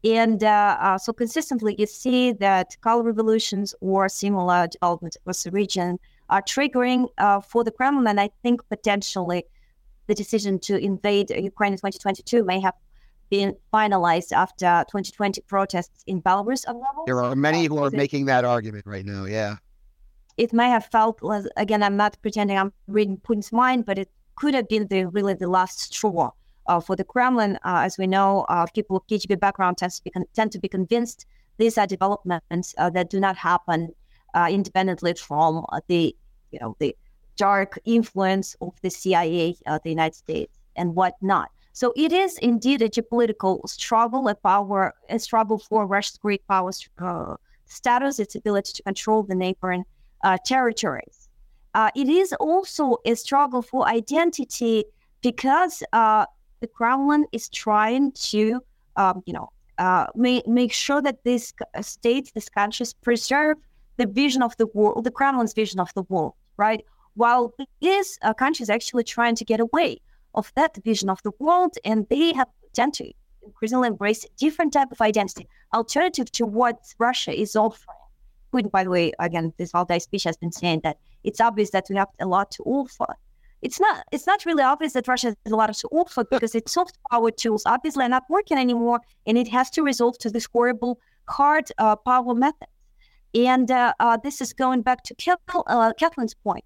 And 0.03 0.43
uh, 0.43 0.77
uh, 0.81 0.99
so 0.99 1.13
consistently, 1.13 1.77
you 1.79 1.87
see 1.87 2.33
that 2.33 2.77
color 2.81 3.03
revolutions 3.03 3.75
or 3.81 4.09
similar 4.09 4.67
developments 4.67 5.17
across 5.17 5.43
the 5.45 5.51
region 5.51 5.99
are 6.31 6.43
triggering 6.43 7.09
uh, 7.19 7.41
for 7.41 7.65
the 7.65 7.71
Kremlin. 7.71 8.07
And 8.07 8.21
I 8.21 8.31
think 8.43 8.67
potentially 8.69 9.45
the 10.07 10.15
decision 10.15 10.59
to 10.61 10.79
invade 10.79 11.31
Ukraine 11.31 11.73
in 11.73 11.79
2022 11.79 12.45
may 12.45 12.61
have 12.61 12.75
been 13.31 13.57
finalized 13.73 14.33
after 14.33 14.85
2020 14.91 15.41
protests 15.43 16.03
in 16.07 16.21
Belarus. 16.21 16.65
of. 16.67 16.77
There 17.07 17.23
are 17.23 17.37
many 17.37 17.67
who 17.67 17.79
are 17.79 17.91
making 17.91 18.27
that 18.27 18.45
argument 18.45 18.85
right 18.87 19.05
now. 19.05 19.25
Yeah. 19.25 19.57
it 20.41 20.53
may 20.53 20.69
have 20.71 20.87
felt 20.87 21.21
again 21.57 21.83
i'm 21.83 21.97
not 21.97 22.17
pretending 22.23 22.57
i'm 22.57 22.73
reading 22.87 23.19
putin's 23.19 23.53
mind 23.53 23.85
but 23.85 23.99
it 23.99 24.09
could 24.37 24.55
have 24.55 24.69
been 24.69 24.87
the 24.89 25.05
really 25.07 25.35
the 25.35 25.49
last 25.49 25.81
straw 25.93 26.31
uh, 26.67 26.81
for 26.81 26.97
the 26.97 27.05
kremlin 27.05 27.57
uh, 27.65 27.83
as 27.87 27.99
we 27.99 28.07
know 28.07 28.47
uh, 28.49 28.67
people 28.75 28.95
with 28.97 29.07
kgb 29.11 29.39
background 29.39 29.77
tends 29.77 29.97
to 29.99 30.05
be 30.05 30.11
con- 30.11 30.25
tend 30.33 30.51
to 30.53 30.59
be 30.59 30.69
convinced 30.69 31.27
these 31.59 31.77
are 31.77 31.87
developments 31.87 32.75
uh, 32.79 32.89
that 32.89 33.11
do 33.11 33.21
not 33.21 33.37
happen 33.37 33.95
uh, 34.35 34.49
independently 34.51 35.13
from 35.15 35.65
uh, 35.73 35.81
the 35.89 36.17
you 36.53 36.59
know 36.61 36.75
the 36.79 36.97
dark 37.37 37.79
influence 37.85 38.57
of 38.61 38.73
the 38.83 38.91
cia 38.91 39.55
uh, 39.67 39.79
the 39.85 39.91
united 39.91 40.17
states 40.17 40.57
and 40.77 40.95
whatnot 40.95 41.51
so 41.73 41.93
it 41.97 42.13
is 42.13 42.39
indeed 42.39 42.83
a 42.83 42.89
geopolitical 42.89 43.67
struggle 43.69 44.29
a 44.29 44.35
power 44.35 44.95
a 45.09 45.19
struggle 45.19 45.59
for 45.59 45.87
russia's 45.87 46.19
great 46.19 46.47
power 46.47 46.71
uh, 46.99 47.37
status 47.71 48.19
its 48.19 48.35
ability 48.35 48.73
to 48.75 48.83
control 48.83 49.23
the 49.23 49.35
neighboring 49.35 49.85
uh, 50.25 50.37
territories. 50.45 51.29
Uh, 51.75 51.91
it 51.95 52.09
is 52.09 52.33
also 52.35 52.97
a 53.05 53.15
struggle 53.15 53.63
for 53.63 53.87
identity 53.87 54.85
because 55.23 55.83
uh, 55.93 56.27
the 56.61 56.67
Kremlin 56.67 57.27
is 57.33 57.49
trying 57.49 58.13
to, 58.13 58.61
um, 58.97 59.23
you 59.25 59.33
know, 59.33 59.51
uh, 59.79 60.07
make, 60.15 60.47
make 60.47 60.73
sure 60.73 61.01
that 61.01 61.23
these 61.25 61.55
c- 61.59 61.83
states, 61.83 62.33
these 62.33 62.49
countries 62.49 62.93
preserve 62.93 63.57
the 63.97 64.07
vision 64.07 64.43
of 64.43 64.57
the 64.57 64.67
world, 64.75 65.05
the 65.05 65.11
Kremlin's 65.11 65.55
vision 65.55 65.79
of 65.79 65.93
the 65.95 66.03
world, 66.09 66.35
right? 66.57 66.85
While 67.15 67.55
these 67.81 68.19
uh, 68.23 68.35
countries 68.35 68.69
actually 68.69 69.05
trying 69.05 69.37
to 69.37 69.45
get 69.45 69.61
away 69.61 70.01
of 70.35 70.53
that 70.57 70.77
vision 70.85 71.11
of 71.11 71.23
the 71.23 71.33
world, 71.39 71.75
and 71.85 72.07
they 72.09 72.33
have 72.35 72.49
tend 72.73 72.95
to 72.95 73.13
increasingly 73.43 73.89
embrace 73.89 74.25
different 74.37 74.73
type 74.73 74.93
of 74.93 75.01
identity, 75.01 75.49
alternative 75.75 76.31
to 76.33 76.47
what 76.47 76.77
Russia 76.99 77.33
is 77.33 77.57
offering. 77.57 77.97
Putin, 78.53 78.71
by 78.71 78.85
the 78.85 78.91
way, 78.91 79.13
again, 79.19 79.53
this 79.59 79.73
day 79.89 79.99
speech 79.99 80.25
has 80.25 80.37
been 80.37 80.53
saying 80.53 80.81
that 80.83 80.99
it's 81.25 81.41
obvious 81.41 81.71
that 81.71 81.87
we 81.89 81.97
have 81.97 82.09
a 82.21 82.27
lot 82.27 82.51
to 82.53 82.63
offer. 82.65 83.17
It's 83.63 83.79
not. 83.79 84.05
It's 84.11 84.27
not 84.27 84.47
really 84.47 84.63
obvious 84.63 84.95
that 84.95 85.07
Russia 85.07 85.29
has 85.29 85.53
a 85.53 85.57
lot 85.57 85.73
to 85.73 85.89
offer 85.89 86.25
because 86.25 86.55
its 86.55 86.73
soft 86.73 86.99
power 87.11 87.31
tools 87.31 87.63
obviously 87.67 88.05
are 88.05 88.09
not 88.09 88.25
working 88.31 88.57
anymore, 88.57 89.01
and 89.27 89.37
it 89.37 89.49
has 89.49 89.71
to 89.71 89.83
resort 89.83 90.19
to 90.21 90.31
this 90.31 90.49
horrible 90.51 90.99
hard 91.29 91.71
uh, 91.79 91.97
power 91.97 92.35
method. 92.35 92.69
And 93.35 93.71
uh, 93.71 93.93
uh, 94.01 94.17
this 94.17 94.41
is 94.41 94.53
going 94.53 94.83
back 94.83 95.05
to 95.05 95.15
Kath- 95.15 95.39
uh, 95.67 95.93
point. 96.43 96.65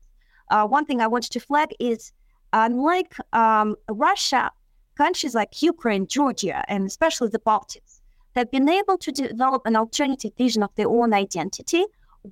Uh, 0.51 0.67
one 0.67 0.87
thing 0.87 1.01
I 1.01 1.07
wanted 1.07 1.33
to 1.33 1.41
flag 1.41 1.71
is, 1.81 2.13
unlike 2.55 3.17
um, 3.33 3.77
Russia, 3.91 4.51
countries 4.95 5.35
like 5.35 5.61
Ukraine, 5.61 6.07
Georgia, 6.07 6.65
and 6.69 6.87
especially 6.87 7.29
the 7.29 7.41
Baltics 7.41 8.01
have 8.37 8.51
been 8.51 8.69
able 8.69 8.97
to 8.99 9.13
develop 9.13 9.63
an 9.67 9.77
alternative 9.77 10.33
vision 10.39 10.63
of 10.63 10.71
their 10.77 10.89
own 10.89 11.13
identity 11.13 11.85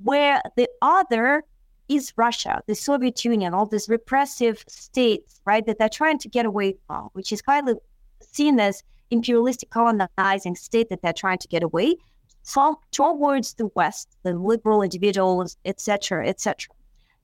where 0.02 0.40
the 0.56 0.68
other 0.80 1.44
is 1.88 2.12
Russia, 2.16 2.62
the 2.66 2.74
Soviet 2.74 3.24
Union, 3.24 3.52
all 3.52 3.66
these 3.66 3.88
repressive 3.88 4.64
states, 4.68 5.40
right, 5.44 5.66
that 5.66 5.78
they're 5.78 5.88
trying 5.88 6.18
to 6.18 6.28
get 6.28 6.46
away 6.46 6.76
from, 6.86 7.10
which 7.12 7.32
is 7.32 7.42
highly 7.46 7.74
seen 8.20 8.58
as 8.58 8.82
imperialistic 9.10 9.70
colonizing 9.70 10.56
state 10.56 10.88
that 10.88 11.02
they're 11.02 11.12
trying 11.12 11.38
to 11.38 11.48
get 11.48 11.62
away. 11.62 11.96
fall 12.44 12.82
towards 12.90 13.54
the 13.54 13.68
West, 13.76 14.08
the 14.24 14.34
liberal 14.34 14.82
individuals, 14.82 15.56
etc., 15.64 16.26
etc. 16.26 16.74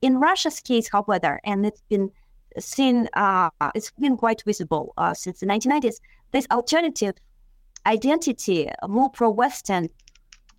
In 0.01 0.17
Russia's 0.17 0.61
case, 0.61 0.87
however, 0.89 1.41
and 1.43 1.65
it's 1.65 1.83
been 1.89 2.09
seen, 2.59 3.07
uh, 3.13 3.49
it's 3.75 3.91
been 3.91 4.17
quite 4.17 4.43
visible 4.45 4.93
uh, 4.97 5.13
since 5.13 5.39
the 5.39 5.45
1990s, 5.45 5.99
this 6.31 6.47
alternative 6.51 7.15
identity, 7.85 8.69
more 8.87 9.09
pro-Western, 9.09 9.89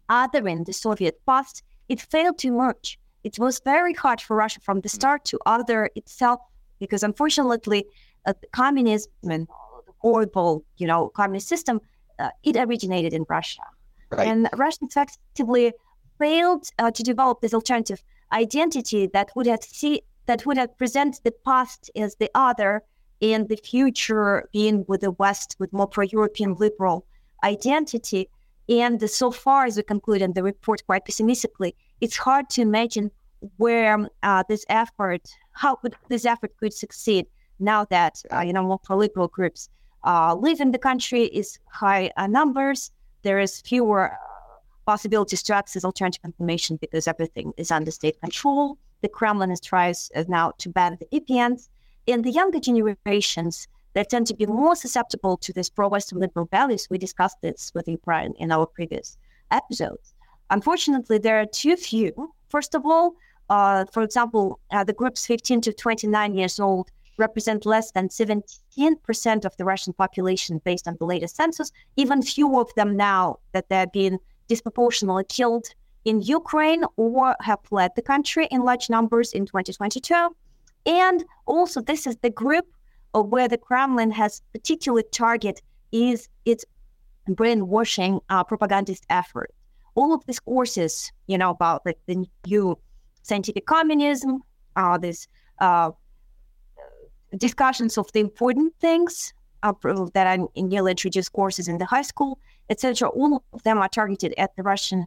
othering 0.08 0.66
the 0.66 0.72
Soviet 0.72 1.20
past, 1.26 1.62
it 1.88 2.00
failed 2.00 2.38
to 2.38 2.48
emerge. 2.48 2.98
It 3.24 3.38
was 3.38 3.60
very 3.64 3.94
hard 3.94 4.20
for 4.20 4.36
Russia 4.36 4.60
from 4.60 4.80
the 4.80 4.88
start 4.88 5.24
to 5.26 5.38
other 5.46 5.90
itself 5.94 6.40
because, 6.78 7.02
unfortunately, 7.02 7.84
uh, 8.26 8.32
communism 8.52 9.12
and 9.24 9.46
the 9.86 9.92
horrible, 9.98 10.64
you 10.78 10.86
know, 10.86 11.08
communist 11.08 11.48
system, 11.48 11.80
uh, 12.18 12.30
it 12.42 12.56
originated 12.56 13.12
in 13.12 13.24
Russia. 13.28 13.62
Right. 14.10 14.26
And 14.26 14.48
Russia 14.56 14.78
effectively 14.82 15.72
failed 16.18 16.68
uh, 16.78 16.90
to 16.90 17.02
develop 17.02 17.40
this 17.40 17.54
alternative 17.54 18.02
identity 18.32 19.06
that 19.12 19.30
would 19.34 19.46
have 19.46 19.62
see 19.62 20.02
that 20.26 20.46
would 20.46 20.56
have 20.56 20.76
presented 20.78 21.22
the 21.24 21.32
past 21.44 21.90
as 21.96 22.16
the 22.16 22.30
other 22.34 22.82
and 23.22 23.48
the 23.48 23.56
future 23.56 24.48
being 24.52 24.84
with 24.88 25.02
the 25.02 25.10
West 25.12 25.56
with 25.58 25.72
more 25.72 25.86
pro-European 25.86 26.54
liberal 26.54 27.06
identity. 27.44 28.28
And 28.68 29.10
so 29.10 29.30
far, 29.30 29.66
as 29.66 29.76
we 29.76 29.82
conclude 29.82 30.22
in 30.22 30.32
the 30.32 30.42
report 30.42 30.84
quite 30.86 31.04
pessimistically, 31.04 31.74
it's 32.00 32.16
hard 32.16 32.48
to 32.50 32.62
imagine 32.62 33.10
where 33.56 34.08
uh, 34.22 34.44
this 34.48 34.64
effort, 34.68 35.22
how 35.52 35.74
could 35.74 35.96
this 36.08 36.24
effort 36.24 36.56
could 36.58 36.72
succeed 36.72 37.26
now 37.58 37.84
that 37.86 38.22
uh, 38.32 38.40
you 38.40 38.52
know 38.52 38.62
more 38.62 38.78
pro-liberal 38.78 39.28
groups 39.28 39.68
uh, 40.04 40.34
live 40.34 40.60
in 40.60 40.70
the 40.70 40.78
country 40.78 41.24
is 41.24 41.58
high 41.70 42.10
uh, 42.16 42.26
numbers. 42.26 42.90
There 43.22 43.38
is 43.38 43.60
fewer 43.60 44.12
uh, 44.12 44.16
possibilities 44.86 45.42
to 45.44 45.54
access 45.54 45.84
alternative 45.84 46.24
information 46.24 46.78
because 46.80 47.06
everything 47.06 47.52
is 47.56 47.70
under 47.70 47.90
state 47.90 48.20
control. 48.20 48.78
The 49.02 49.08
Kremlin 49.08 49.50
is 49.50 49.60
tries 49.60 50.10
now 50.28 50.52
to 50.58 50.68
ban 50.68 50.98
the 51.00 51.20
VPNs, 51.20 51.68
and 52.06 52.24
the 52.24 52.30
younger 52.30 52.60
generations 52.60 53.66
that 53.94 54.10
tend 54.10 54.26
to 54.28 54.34
be 54.34 54.46
more 54.46 54.76
susceptible 54.76 55.36
to 55.38 55.52
these 55.52 55.70
pro-Western 55.70 56.20
liberal 56.20 56.46
values. 56.46 56.86
We 56.90 56.98
discussed 56.98 57.40
this 57.40 57.72
with 57.74 57.88
Brian, 58.04 58.34
in 58.38 58.52
our 58.52 58.66
previous 58.66 59.18
episodes. 59.50 60.14
Unfortunately, 60.50 61.18
there 61.18 61.40
are 61.40 61.46
too 61.46 61.76
few. 61.76 62.32
First 62.48 62.74
of 62.74 62.84
all, 62.84 63.14
uh, 63.48 63.84
for 63.92 64.02
example, 64.02 64.60
uh, 64.70 64.84
the 64.84 64.92
groups 64.92 65.26
15 65.26 65.60
to 65.62 65.72
29 65.72 66.34
years 66.34 66.60
old 66.60 66.90
represent 67.18 67.66
less 67.66 67.90
than 67.92 68.08
17% 68.08 69.44
of 69.44 69.56
the 69.56 69.64
Russian 69.64 69.92
population 69.92 70.60
based 70.64 70.88
on 70.88 70.96
the 70.98 71.04
latest 71.04 71.36
census. 71.36 71.70
Even 71.96 72.22
fewer 72.22 72.60
of 72.60 72.74
them 72.76 72.96
now 72.96 73.38
that 73.52 73.68
they're 73.68 73.86
being 73.92 74.18
disproportionately 74.48 75.24
killed 75.24 75.74
in 76.04 76.22
Ukraine 76.22 76.84
or 76.96 77.36
have 77.40 77.60
fled 77.64 77.92
the 77.96 78.02
country 78.02 78.46
in 78.50 78.62
large 78.62 78.88
numbers 78.90 79.32
in 79.32 79.46
2022. 79.46 80.34
And 80.86 81.24
also, 81.46 81.80
this 81.80 82.06
is 82.06 82.16
the 82.16 82.30
group 82.30 82.66
where 83.12 83.48
the 83.48 83.58
Kremlin 83.58 84.10
has 84.12 84.40
particular 84.52 85.02
target 85.02 85.60
is 85.92 86.28
its 86.44 86.64
brainwashing 87.28 88.20
uh, 88.28 88.44
propagandist 88.44 89.04
effort. 89.10 89.52
All 89.94 90.14
of 90.14 90.24
these 90.26 90.40
courses, 90.40 91.12
you 91.26 91.36
know, 91.36 91.50
about 91.50 91.84
the 91.84 92.26
new 92.46 92.78
scientific 93.22 93.66
communism, 93.66 94.42
uh, 94.76 94.96
this 94.98 95.26
uh, 95.58 95.90
discussions 97.36 97.98
of 97.98 98.10
the 98.12 98.20
important 98.20 98.74
things 98.80 99.34
uh, 99.62 99.72
that 100.14 100.26
are 100.26 100.48
in 100.54 100.68
newly 100.68 100.92
introduced 100.92 101.32
courses 101.32 101.68
in 101.68 101.78
the 101.78 101.84
high 101.84 102.02
school, 102.02 102.38
etc. 102.70 103.08
All 103.08 103.42
of 103.52 103.62
them 103.64 103.78
are 103.78 103.88
targeted 103.88 104.32
at 104.38 104.54
the 104.56 104.62
Russian 104.62 105.06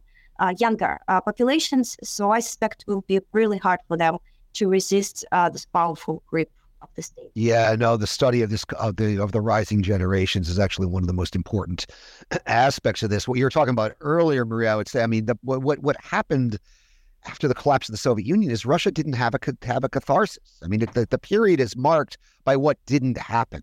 younger 0.58 1.00
uh, 1.08 1.20
populations. 1.20 1.96
So 2.02 2.30
I 2.30 2.40
suspect 2.40 2.84
it 2.86 2.90
will 2.90 3.02
be 3.02 3.20
really 3.32 3.58
hard 3.58 3.80
for 3.88 3.96
them 3.96 4.18
to 4.54 4.68
resist 4.68 5.24
uh, 5.32 5.48
this 5.48 5.66
powerful 5.66 6.22
grip 6.26 6.50
of 6.82 6.88
the 6.94 7.02
state. 7.02 7.30
Yeah, 7.34 7.74
no, 7.76 7.96
the 7.96 8.06
study 8.06 8.42
of 8.42 8.50
this 8.50 8.64
of 8.78 8.96
the 8.96 9.20
of 9.20 9.32
the 9.32 9.40
rising 9.40 9.82
generations 9.82 10.48
is 10.48 10.58
actually 10.58 10.86
one 10.86 11.02
of 11.02 11.06
the 11.06 11.14
most 11.14 11.34
important 11.34 11.86
aspects 12.46 13.02
of 13.02 13.10
this. 13.10 13.26
What 13.26 13.38
you 13.38 13.44
were 13.44 13.50
talking 13.50 13.72
about 13.72 13.96
earlier, 14.00 14.44
Maria, 14.44 14.72
I 14.72 14.76
would 14.76 14.88
say. 14.88 15.02
I 15.02 15.06
mean, 15.06 15.26
the, 15.26 15.36
what 15.42 15.62
what 15.62 15.80
what 15.80 15.96
happened 16.00 16.58
after 17.26 17.48
the 17.48 17.54
collapse 17.54 17.88
of 17.88 17.92
the 17.92 17.98
Soviet 17.98 18.26
Union 18.26 18.50
is 18.50 18.66
Russia 18.66 18.90
didn't 18.90 19.14
have 19.14 19.34
a 19.34 19.66
have 19.66 19.84
a 19.84 19.88
catharsis. 19.88 20.60
I 20.62 20.68
mean, 20.68 20.80
the, 20.80 21.06
the 21.08 21.18
period 21.18 21.60
is 21.60 21.76
marked 21.76 22.18
by 22.44 22.56
what 22.56 22.78
didn't 22.86 23.18
happen. 23.18 23.62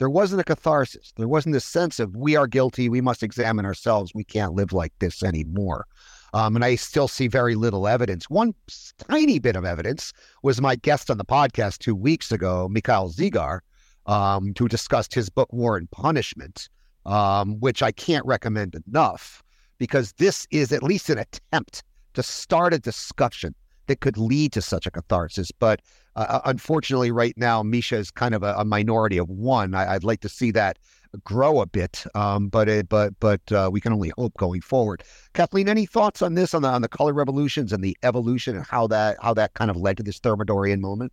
There 0.00 0.08
wasn't 0.08 0.40
a 0.40 0.44
catharsis. 0.44 1.12
There 1.18 1.28
wasn't 1.28 1.56
a 1.56 1.60
sense 1.60 2.00
of 2.00 2.16
we 2.16 2.34
are 2.34 2.46
guilty. 2.46 2.88
We 2.88 3.02
must 3.02 3.22
examine 3.22 3.66
ourselves. 3.66 4.14
We 4.14 4.24
can't 4.24 4.54
live 4.54 4.72
like 4.72 4.94
this 4.98 5.22
anymore. 5.22 5.86
Um, 6.32 6.56
and 6.56 6.64
I 6.64 6.76
still 6.76 7.06
see 7.06 7.28
very 7.28 7.54
little 7.54 7.86
evidence. 7.86 8.30
One 8.30 8.54
tiny 8.96 9.38
bit 9.38 9.56
of 9.56 9.66
evidence 9.66 10.14
was 10.42 10.58
my 10.58 10.74
guest 10.76 11.10
on 11.10 11.18
the 11.18 11.24
podcast 11.26 11.80
two 11.80 11.94
weeks 11.94 12.32
ago, 12.32 12.66
Mikhail 12.70 13.10
Zygar, 13.10 13.60
um, 14.06 14.54
who 14.58 14.68
discussed 14.68 15.12
his 15.12 15.28
book 15.28 15.52
War 15.52 15.76
and 15.76 15.90
Punishment, 15.90 16.70
um, 17.04 17.60
which 17.60 17.82
I 17.82 17.92
can't 17.92 18.24
recommend 18.24 18.80
enough 18.86 19.42
because 19.76 20.14
this 20.14 20.46
is 20.50 20.72
at 20.72 20.82
least 20.82 21.10
an 21.10 21.18
attempt 21.18 21.82
to 22.14 22.22
start 22.22 22.72
a 22.72 22.78
discussion 22.78 23.54
that 23.90 24.00
could 24.00 24.16
lead 24.16 24.52
to 24.52 24.62
such 24.62 24.86
a 24.86 24.90
catharsis. 24.90 25.50
But 25.50 25.82
uh, 26.14 26.26
uh, 26.28 26.40
unfortunately, 26.44 27.10
right 27.10 27.34
now, 27.36 27.62
Misha 27.62 27.96
is 27.96 28.10
kind 28.10 28.34
of 28.34 28.42
a, 28.42 28.54
a 28.56 28.64
minority 28.64 29.18
of 29.18 29.28
one. 29.28 29.74
I, 29.74 29.94
would 29.94 30.04
like 30.04 30.20
to 30.20 30.28
see 30.28 30.52
that 30.52 30.78
grow 31.24 31.60
a 31.60 31.66
bit, 31.66 32.04
um, 32.14 32.48
but 32.48 32.68
it, 32.68 32.88
but 32.88 33.18
but 33.18 33.40
uh, 33.50 33.68
we 33.72 33.80
can 33.80 33.92
only 33.92 34.12
hope 34.16 34.34
going 34.36 34.60
forward. 34.60 35.02
Kathleen, 35.34 35.68
any 35.68 35.86
thoughts 35.86 36.22
on 36.22 36.34
this 36.34 36.54
on 36.54 36.62
the 36.62 36.68
on 36.68 36.82
the 36.82 36.88
color 36.88 37.12
revolutions 37.12 37.72
and 37.72 37.82
the 37.82 37.96
evolution 38.04 38.56
and 38.56 38.64
how 38.64 38.86
that 38.86 39.16
how 39.20 39.34
that 39.34 39.54
kind 39.54 39.70
of 39.70 39.76
led 39.76 39.96
to 39.96 40.02
this 40.04 40.20
Thermidorian 40.20 40.80
moment? 40.80 41.12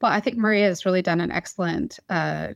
Well, 0.00 0.12
I 0.12 0.20
think 0.20 0.36
Maria 0.36 0.66
has 0.66 0.86
really 0.86 1.02
done 1.02 1.20
an 1.20 1.32
excellent 1.32 1.98
uh, 2.08 2.48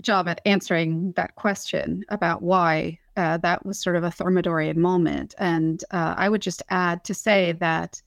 job 0.00 0.26
at 0.26 0.40
answering 0.46 1.12
that 1.16 1.34
question 1.34 2.02
about 2.08 2.40
why 2.40 2.98
uh, 3.18 3.36
that 3.38 3.66
was 3.66 3.78
sort 3.78 3.96
of 3.96 4.04
a 4.04 4.10
Thermidorian 4.10 4.76
moment. 4.76 5.34
And 5.38 5.84
uh, 5.90 6.14
I 6.16 6.28
would 6.28 6.40
just 6.40 6.62
add 6.70 7.04
to 7.04 7.14
say 7.14 7.52
that 7.52 8.00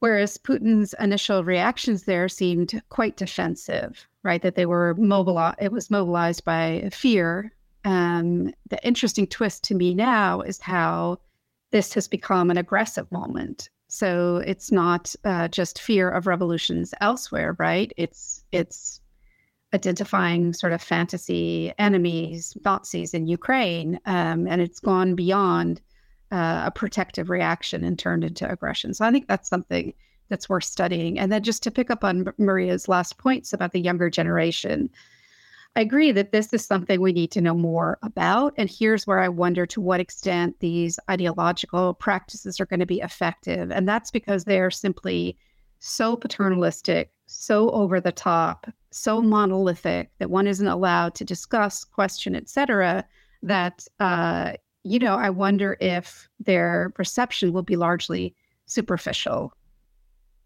whereas 0.00 0.38
Putin's 0.38 0.94
initial 1.00 1.44
reactions 1.44 2.04
there 2.04 2.28
seemed 2.28 2.80
quite 2.88 3.16
defensive, 3.16 4.06
right? 4.22 4.42
That 4.42 4.54
they 4.54 4.66
were 4.66 4.94
mobilized, 4.94 5.58
it 5.60 5.72
was 5.72 5.90
mobilized 5.90 6.44
by 6.44 6.88
fear. 6.92 7.52
Um, 7.84 8.52
the 8.68 8.84
interesting 8.86 9.26
twist 9.26 9.64
to 9.64 9.74
me 9.74 9.94
now 9.94 10.40
is 10.40 10.60
how 10.60 11.18
this 11.70 11.94
has 11.94 12.08
become 12.08 12.50
an 12.50 12.58
aggressive 12.58 13.10
moment. 13.12 13.70
So 13.88 14.36
it's 14.46 14.70
not 14.70 15.14
uh, 15.24 15.48
just 15.48 15.80
fear 15.80 16.10
of 16.10 16.26
revolutions 16.26 16.92
elsewhere, 17.00 17.56
right? 17.58 17.92
It's 17.96 18.44
it's 18.52 19.00
identifying 19.74 20.52
sort 20.52 20.72
of 20.72 20.82
fantasy 20.82 21.72
enemies, 21.78 22.56
Nazis 22.64 23.14
in 23.14 23.26
Ukraine, 23.26 23.98
um, 24.06 24.46
and 24.46 24.60
it's 24.60 24.80
gone 24.80 25.14
beyond 25.14 25.80
uh, 26.30 26.64
a 26.66 26.70
protective 26.70 27.30
reaction 27.30 27.84
and 27.84 27.98
turned 27.98 28.24
into 28.24 28.50
aggression. 28.50 28.94
So 28.94 29.04
I 29.04 29.10
think 29.10 29.28
that's 29.28 29.48
something 29.48 29.92
that's 30.28 30.48
worth 30.48 30.64
studying. 30.64 31.18
And 31.18 31.32
then 31.32 31.42
just 31.42 31.62
to 31.62 31.70
pick 31.70 31.90
up 31.90 32.04
on 32.04 32.32
Maria's 32.38 32.88
last 32.88 33.18
points 33.18 33.52
about 33.52 33.72
the 33.72 33.80
younger 33.80 34.10
generation, 34.10 34.90
I 35.76 35.80
agree 35.80 36.12
that 36.12 36.32
this 36.32 36.52
is 36.52 36.64
something 36.64 37.00
we 37.00 37.12
need 37.12 37.30
to 37.32 37.40
know 37.40 37.54
more 37.54 37.98
about. 38.02 38.54
And 38.56 38.68
here's 38.68 39.06
where 39.06 39.20
I 39.20 39.28
wonder 39.28 39.64
to 39.66 39.80
what 39.80 40.00
extent 40.00 40.56
these 40.60 40.98
ideological 41.10 41.94
practices 41.94 42.60
are 42.60 42.66
going 42.66 42.80
to 42.80 42.86
be 42.86 43.00
effective. 43.00 43.70
And 43.70 43.88
that's 43.88 44.10
because 44.10 44.44
they're 44.44 44.70
simply 44.70 45.38
so 45.78 46.16
paternalistic, 46.16 47.12
so 47.26 47.70
over 47.70 48.00
the 48.00 48.12
top, 48.12 48.66
so 48.90 49.22
monolithic 49.22 50.10
that 50.18 50.30
one 50.30 50.46
isn't 50.46 50.66
allowed 50.66 51.14
to 51.14 51.24
discuss, 51.24 51.84
question, 51.84 52.34
etc. 52.34 53.04
That 53.42 53.86
uh, 54.00 54.54
you 54.84 54.98
know, 54.98 55.16
I 55.16 55.30
wonder 55.30 55.76
if 55.80 56.28
their 56.40 56.90
perception 56.94 57.52
will 57.52 57.62
be 57.62 57.76
largely 57.76 58.34
superficial. 58.66 59.52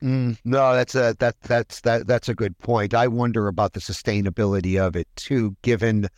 Mm, 0.03 0.37
no, 0.45 0.75
that's 0.75 0.95
a 0.95 1.15
that 1.21 1.41
that's 1.43 1.81
that 1.83 2.07
that's 2.07 2.29
a 2.29 2.35
good 2.35 2.59
point. 2.59 2.93
I 2.93 3.07
wonder 3.07 3.47
about 3.47 3.75
the 3.75 3.81
sustainability 3.81 4.81
of 4.81 4.97
it 4.97 5.07
too, 5.15 5.57
given 5.63 6.09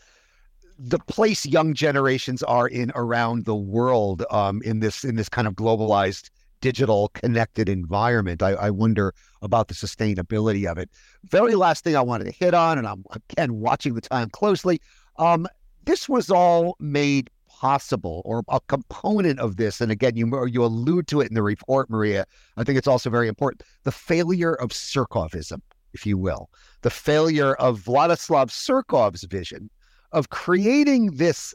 the 0.78 0.98
place 0.98 1.44
young 1.44 1.74
generations 1.74 2.42
are 2.42 2.66
in 2.66 2.90
around 2.94 3.44
the 3.44 3.54
world 3.54 4.24
um, 4.30 4.62
in 4.62 4.80
this 4.80 5.04
in 5.04 5.16
this 5.16 5.28
kind 5.28 5.46
of 5.46 5.54
globalized 5.54 6.30
digital 6.60 7.10
connected 7.12 7.68
environment. 7.68 8.42
I, 8.42 8.52
I, 8.52 8.70
wonder 8.70 9.12
about 9.42 9.68
the 9.68 9.74
sustainability 9.74 10.64
of 10.64 10.78
it. 10.78 10.88
Very 11.24 11.56
last 11.56 11.84
thing 11.84 11.94
I 11.94 12.00
wanted 12.00 12.24
to 12.24 12.30
hit 12.30 12.54
on, 12.54 12.78
and 12.78 12.86
I'm 12.86 13.04
again 13.10 13.60
watching 13.60 13.92
the 13.92 14.00
time 14.00 14.30
closely. 14.30 14.80
Um, 15.18 15.46
this 15.84 16.08
was 16.08 16.30
all 16.30 16.76
made 16.80 17.28
possible, 17.64 18.20
or 18.26 18.42
a 18.48 18.60
component 18.68 19.40
of 19.40 19.56
this, 19.56 19.80
and 19.80 19.90
again, 19.90 20.14
you 20.16 20.26
you 20.46 20.62
allude 20.62 21.06
to 21.08 21.22
it 21.22 21.28
in 21.28 21.34
the 21.34 21.42
report, 21.42 21.88
Maria. 21.88 22.26
I 22.58 22.62
think 22.64 22.76
it's 22.76 22.86
also 22.86 23.08
very 23.08 23.26
important. 23.26 23.62
The 23.84 23.90
failure 23.90 24.52
of 24.56 24.68
Surkovism, 24.68 25.62
if 25.94 26.04
you 26.04 26.18
will, 26.18 26.50
the 26.82 26.90
failure 26.90 27.54
of 27.54 27.80
Vladislav 27.80 28.50
Surkov's 28.50 29.24
vision 29.24 29.70
of 30.12 30.28
creating 30.28 31.16
this 31.16 31.54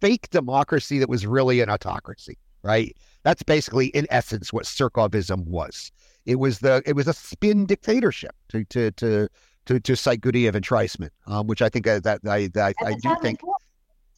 fake 0.00 0.30
democracy 0.30 0.98
that 0.98 1.10
was 1.10 1.26
really 1.26 1.60
an 1.60 1.68
autocracy, 1.68 2.38
right? 2.62 2.96
That's 3.22 3.42
basically, 3.42 3.88
in 3.88 4.06
essence, 4.08 4.54
what 4.54 4.64
Surkovism 4.64 5.44
was. 5.44 5.92
It 6.24 6.36
was 6.36 6.60
the 6.60 6.82
it 6.86 6.94
was 6.94 7.06
a 7.06 7.12
spin 7.12 7.66
dictatorship 7.66 8.34
to 8.48 8.64
to 8.64 8.92
to 8.92 9.28
to, 9.66 9.78
to 9.78 9.94
cite 9.94 10.22
Guriev 10.22 10.54
and 10.54 10.64
Treisman, 10.64 11.10
um, 11.26 11.46
which 11.46 11.60
I 11.60 11.68
think 11.68 11.86
uh, 11.86 12.00
that 12.00 12.20
I 12.26 12.48
I, 12.56 12.72
I 12.82 12.94
do 12.94 13.14
think. 13.20 13.40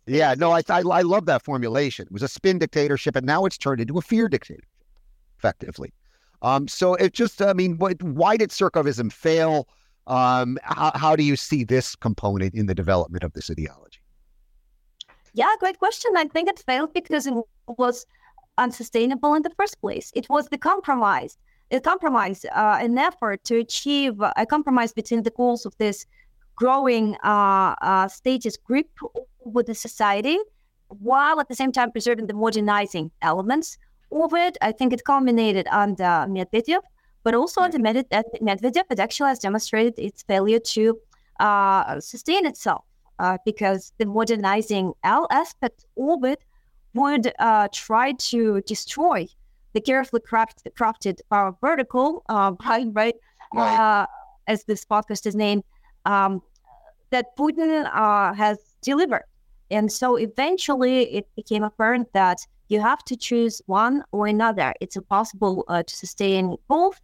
Yeah, 0.06 0.34
no, 0.36 0.50
I, 0.50 0.62
I 0.68 0.80
I 0.80 1.02
love 1.02 1.26
that 1.26 1.42
formulation. 1.42 2.06
It 2.06 2.12
was 2.12 2.22
a 2.22 2.28
spin 2.28 2.58
dictatorship, 2.58 3.14
and 3.16 3.24
now 3.24 3.44
it's 3.44 3.56
turned 3.56 3.80
into 3.80 3.98
a 3.98 4.02
fear 4.02 4.28
dictatorship, 4.28 4.68
effectively. 5.38 5.92
Um, 6.42 6.66
so 6.66 6.94
it 6.94 7.12
just, 7.12 7.40
I 7.40 7.52
mean, 7.52 7.78
what, 7.78 8.02
why 8.02 8.36
did 8.36 8.50
Surkovism 8.50 9.12
fail? 9.12 9.68
Um, 10.08 10.58
how, 10.64 10.90
how 10.96 11.14
do 11.14 11.22
you 11.22 11.36
see 11.36 11.62
this 11.62 11.94
component 11.94 12.54
in 12.54 12.66
the 12.66 12.74
development 12.74 13.22
of 13.22 13.32
this 13.32 13.48
ideology? 13.48 14.00
Yeah, 15.34 15.54
great 15.60 15.78
question. 15.78 16.10
I 16.16 16.24
think 16.24 16.48
it 16.48 16.58
failed 16.66 16.92
because 16.92 17.28
it 17.28 17.34
was 17.68 18.06
unsustainable 18.58 19.34
in 19.34 19.42
the 19.42 19.50
first 19.50 19.80
place. 19.80 20.10
It 20.14 20.28
was 20.28 20.48
the 20.48 20.58
compromise, 20.58 21.38
a 21.70 21.80
compromise, 21.80 22.44
uh, 22.44 22.78
an 22.80 22.98
effort 22.98 23.44
to 23.44 23.58
achieve 23.58 24.14
a 24.20 24.44
compromise 24.44 24.92
between 24.92 25.22
the 25.22 25.30
goals 25.30 25.64
of 25.64 25.76
this 25.78 26.06
growing 26.56 27.16
uh, 27.24 27.74
uh, 27.80 28.08
status 28.08 28.56
grip 28.56 28.88
with 29.44 29.66
the 29.66 29.74
society, 29.74 30.38
while 30.88 31.40
at 31.40 31.48
the 31.48 31.54
same 31.54 31.72
time 31.72 31.90
preserving 31.90 32.26
the 32.26 32.34
modernizing 32.34 33.10
elements 33.22 33.78
of 34.10 34.32
it. 34.34 34.58
I 34.60 34.72
think 34.72 34.92
it 34.92 35.04
culminated 35.04 35.66
under 35.70 36.26
Medvedev, 36.28 36.80
but 37.22 37.34
also 37.34 37.62
under 37.62 37.78
Medvedev, 37.78 38.84
it 38.90 38.98
actually 38.98 39.28
has 39.28 39.38
demonstrated 39.38 39.98
its 39.98 40.22
failure 40.22 40.58
to 40.58 40.98
uh, 41.40 42.00
sustain 42.00 42.46
itself 42.46 42.84
uh, 43.18 43.38
because 43.44 43.92
the 43.98 44.06
modernizing 44.06 44.92
L 45.04 45.26
aspect 45.30 45.86
of 45.96 46.24
it 46.24 46.44
would 46.94 47.32
uh, 47.38 47.68
try 47.72 48.12
to 48.12 48.60
destroy 48.62 49.26
the 49.72 49.80
carefully 49.80 50.20
craft, 50.20 50.62
crafted 50.78 51.20
power 51.30 51.56
vertical, 51.60 52.24
uh, 52.28 52.52
right, 52.66 52.86
right, 52.92 53.14
uh, 53.56 54.06
as 54.46 54.64
this 54.64 54.84
podcast 54.84 55.26
is 55.26 55.34
named, 55.34 55.64
um, 56.04 56.42
that 57.10 57.36
Putin 57.36 57.88
uh, 57.92 58.32
has 58.34 58.58
delivered. 58.82 59.24
And 59.70 59.90
so 59.90 60.16
eventually 60.16 61.14
it 61.14 61.26
became 61.34 61.62
apparent 61.62 62.12
that 62.12 62.46
you 62.68 62.80
have 62.80 63.04
to 63.04 63.16
choose 63.16 63.62
one 63.66 64.04
or 64.12 64.26
another. 64.26 64.74
It's 64.80 64.96
impossible 64.96 65.64
uh, 65.68 65.82
to 65.82 65.96
sustain 65.96 66.56
both. 66.68 67.00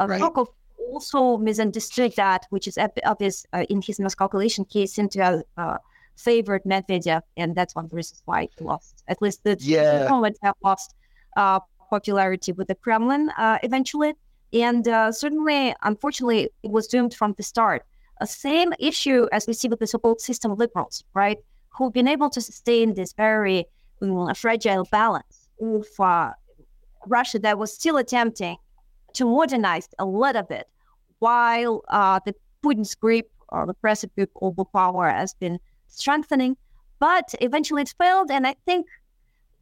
Uh, 0.00 0.06
right. 0.08 0.20
Surkov 0.20 0.48
also 0.92 1.36
misunderstood 1.36 2.12
that, 2.16 2.46
which 2.50 2.66
is 2.66 2.78
obvious 3.04 3.46
uh, 3.52 3.64
in 3.68 3.82
his 3.82 4.00
miscalculation 4.00 4.64
He 4.68 4.80
case, 4.80 4.98
into 4.98 5.44
uh, 5.56 5.78
favored 6.16 6.62
Medvedev, 6.64 7.22
and 7.36 7.54
that's 7.54 7.74
one 7.74 7.84
of 7.84 7.90
the 7.90 7.96
reasons 7.96 8.22
why 8.24 8.48
he 8.56 8.64
lost. 8.64 9.04
At 9.08 9.22
least 9.22 9.44
the 9.44 9.56
yeah. 9.60 10.08
moment 10.08 10.38
have 10.42 10.54
lost 10.62 10.94
uh, 11.36 11.60
popularity 11.90 12.52
with 12.52 12.68
the 12.68 12.74
Kremlin 12.74 13.30
uh, 13.38 13.58
eventually, 13.62 14.14
and 14.52 14.86
uh, 14.88 15.12
certainly, 15.12 15.74
unfortunately, 15.82 16.50
it 16.62 16.70
was 16.70 16.86
doomed 16.86 17.14
from 17.14 17.34
the 17.36 17.42
start. 17.42 17.84
A 18.20 18.26
same 18.26 18.72
issue 18.78 19.28
as 19.32 19.46
we 19.46 19.52
see 19.52 19.68
with 19.68 19.78
the 19.78 19.86
so-called 19.86 20.20
system 20.20 20.54
liberals, 20.56 21.04
right, 21.14 21.38
who've 21.70 21.92
been 21.92 22.08
able 22.08 22.30
to 22.30 22.40
sustain 22.40 22.94
this 22.94 23.12
very 23.12 23.66
fragile 24.34 24.86
balance 24.90 25.48
of 25.60 25.86
uh, 25.98 26.32
Russia 27.06 27.38
that 27.38 27.58
was 27.58 27.72
still 27.72 27.96
attempting 27.96 28.56
to 29.14 29.24
modernize 29.24 29.88
a 29.98 30.04
little 30.04 30.42
bit, 30.42 30.68
while 31.20 31.82
uh, 31.88 32.20
the 32.26 32.34
Putin's 32.62 32.94
grip 32.94 33.30
or 33.48 33.66
the 33.66 33.70
oppressive 33.70 34.14
grip 34.14 34.30
over 34.40 34.64
power 34.64 35.08
has 35.08 35.34
been 35.34 35.58
strengthening. 35.86 36.56
But 36.98 37.34
eventually 37.40 37.82
it 37.82 37.94
failed. 37.96 38.30
And 38.30 38.46
I 38.46 38.54
think 38.66 38.86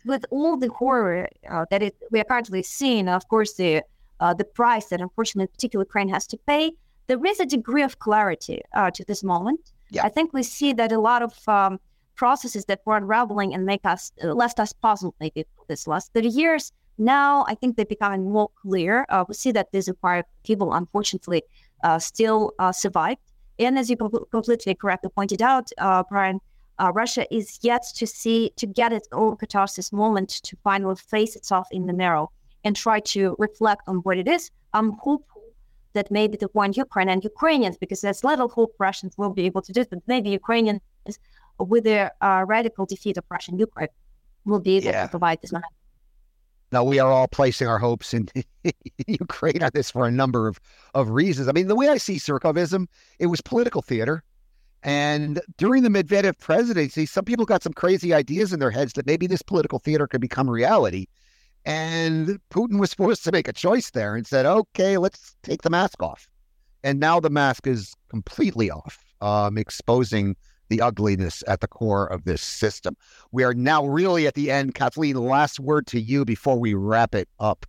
with 0.07 0.25
all 0.31 0.57
the 0.57 0.69
horror 0.69 1.29
uh, 1.51 1.67
that 1.71 1.83
it, 1.83 1.97
we 2.11 2.21
are 2.21 2.25
currently 2.25 2.63
seeing, 2.63 3.09
of 3.09 3.29
course, 3.29 3.55
the 3.55 3.83
uh, 4.21 4.33
the 4.33 4.45
price 4.45 4.87
that 4.87 5.01
unfortunately 5.03 5.47
particular 5.49 5.85
Ukraine 5.85 6.09
has 6.09 6.27
to 6.29 6.39
pay, 6.47 6.73
there 7.07 7.25
is 7.25 7.41
a 7.41 7.47
degree 7.47 7.83
of 7.83 7.99
clarity 7.99 8.63
uh, 8.75 8.91
to 8.91 9.05
this 9.05 9.23
moment. 9.23 9.73
Yeah. 9.91 10.05
I 10.05 10.09
think 10.09 10.33
we 10.33 10.43
see 10.43 10.73
that 10.73 10.93
a 10.93 10.99
lot 10.99 11.23
of 11.23 11.49
um, 11.49 11.79
processes 12.17 12.65
that 12.67 12.81
were 12.85 12.97
unraveling 12.97 13.55
and 13.55 13.65
make 13.65 13.85
us 13.85 14.13
uh, 14.23 14.33
left 14.33 14.59
us 14.59 14.73
puzzled 14.73 15.15
maybe 15.21 15.45
this 15.69 15.87
last 15.87 16.13
30 16.15 16.29
years. 16.29 16.73
Now 16.99 17.45
I 17.49 17.55
think 17.55 17.77
they're 17.77 17.85
becoming 17.85 18.31
more 18.31 18.51
clear. 18.63 19.07
Uh, 19.09 19.25
we 19.29 19.35
see 19.35 19.53
that 19.53 19.71
these 19.73 19.89
acquired 19.89 20.25
people, 20.45 20.73
unfortunately, 20.73 21.43
uh, 21.85 21.99
still 21.99 22.53
survived. 22.73 23.21
And 23.59 23.79
as 23.79 23.89
you 23.89 23.97
com- 23.97 24.25
completely 24.31 24.75
correctly 24.75 25.11
pointed 25.15 25.43
out, 25.43 25.71
uh, 25.79 26.03
Brian, 26.09 26.41
uh, 26.79 26.93
Russia 26.95 27.27
is 27.35 27.59
yet 27.63 27.85
to 27.95 28.07
see 28.07 28.53
to 28.57 28.67
get 28.67 28.93
its 28.93 29.09
own 29.13 29.37
catharsis 29.37 29.93
moment 29.93 30.29
to 30.43 30.57
finally 30.63 30.97
face 30.97 31.37
itself 31.37 31.67
in 31.71 31.87
the 31.87 31.93
mirror 31.93 32.27
and 32.65 32.77
try 32.77 33.01
to 33.01 33.35
reflect 33.39 33.83
on 33.87 33.97
what 33.99 34.19
it 34.19 34.29
is. 34.29 34.51
I'm 34.75 34.93
hopeful 34.93 35.36
that 35.97 36.11
maybe 36.11 36.37
the 36.37 36.49
one 36.53 36.73
Ukraine 36.73 37.09
and 37.09 37.23
Ukrainians, 37.25 37.77
because 37.77 38.01
there's 38.01 38.23
little 38.23 38.49
hope 38.49 38.73
Russians 38.79 39.13
will 39.19 39.35
be 39.41 39.45
able 39.47 39.63
to 39.63 39.73
do 39.73 39.81
it, 39.81 39.91
but 39.91 40.03
maybe 40.07 40.31
Ukrainians, 40.31 40.81
with 41.59 41.85
their 41.85 42.13
uh, 42.21 42.45
radical 42.47 42.85
defeat 42.87 43.17
of 43.17 43.25
Russian 43.29 43.59
Ukraine, 43.59 43.95
will 44.45 44.61
be 44.61 44.77
able 44.77 44.87
yeah. 44.87 45.05
to 45.05 45.09
provide 45.09 45.41
this 45.43 45.53
moment. 45.53 45.73
Now 46.73 46.85
we 46.85 46.99
are 46.99 47.11
all 47.11 47.29
placing 47.29 47.69
our 47.69 47.79
hopes 47.79 48.13
in 48.13 48.29
Ukraine 49.07 49.63
on 49.63 49.71
this 49.73 49.91
for 49.91 50.07
a 50.07 50.11
number 50.11 50.49
of, 50.49 50.61
of 50.95 51.11
reasons. 51.11 51.49
I 51.49 51.53
mean, 51.53 51.69
the 51.69 51.77
way 51.77 51.89
I 51.89 51.97
see 51.97 52.17
Surkovism, 52.17 52.87
it 53.19 53.27
was 53.27 53.41
political 53.41 53.83
theater. 53.83 54.23
And 54.83 55.41
during 55.57 55.83
the 55.83 55.89
Medvedev 55.89 56.39
presidency, 56.39 57.07
some 57.07 57.25
people 57.25 57.45
got 57.45 57.63
some 57.63 57.73
crazy 57.73 58.13
ideas 58.13 58.53
in 58.53 58.61
their 58.61 58.71
heads 58.71 58.93
that 58.95 59.07
maybe 59.07 59.27
this 59.27 59.43
political 59.43 59.79
theater 59.79 60.07
could 60.07 60.21
become 60.21 60.49
reality. 60.49 61.07
And 61.67 62.39
Putin 62.51 62.79
was 62.79 62.95
forced 62.95 63.25
to 63.25 63.33
make 63.33 63.49
a 63.49 63.53
choice 63.53 63.91
there 63.91 64.17
and 64.17 64.27
said, 64.27 64.47
okay, 64.47 64.97
let's 64.97 65.37
take 65.43 65.63
the 65.63 65.71
mask 65.71 66.03
off. 66.03 66.27
And 66.83 67.01
now 67.01 67.21
the 67.21 67.31
mask 67.31 67.67
is 67.67 67.93
completely 68.09 68.71
off, 68.71 69.05
um, 69.21 69.59
exposing 69.59 70.37
the 70.69 70.81
ugliness 70.81 71.43
at 71.47 71.61
the 71.61 71.69
core 71.69 72.07
of 72.07 72.25
this 72.25 72.43
system. 72.43 72.97
We 73.33 73.45
are 73.45 73.55
now 73.55 73.85
really 73.85 74.27
at 74.27 74.35
the 74.35 74.51
end. 74.51 74.75
Kathleen, 74.75 75.17
last 75.17 75.61
word 75.61 75.87
to 75.89 76.01
you 76.01 76.25
before 76.25 76.59
we 76.59 76.75
wrap 76.75 77.15
it 77.15 77.29
up. 77.39 77.67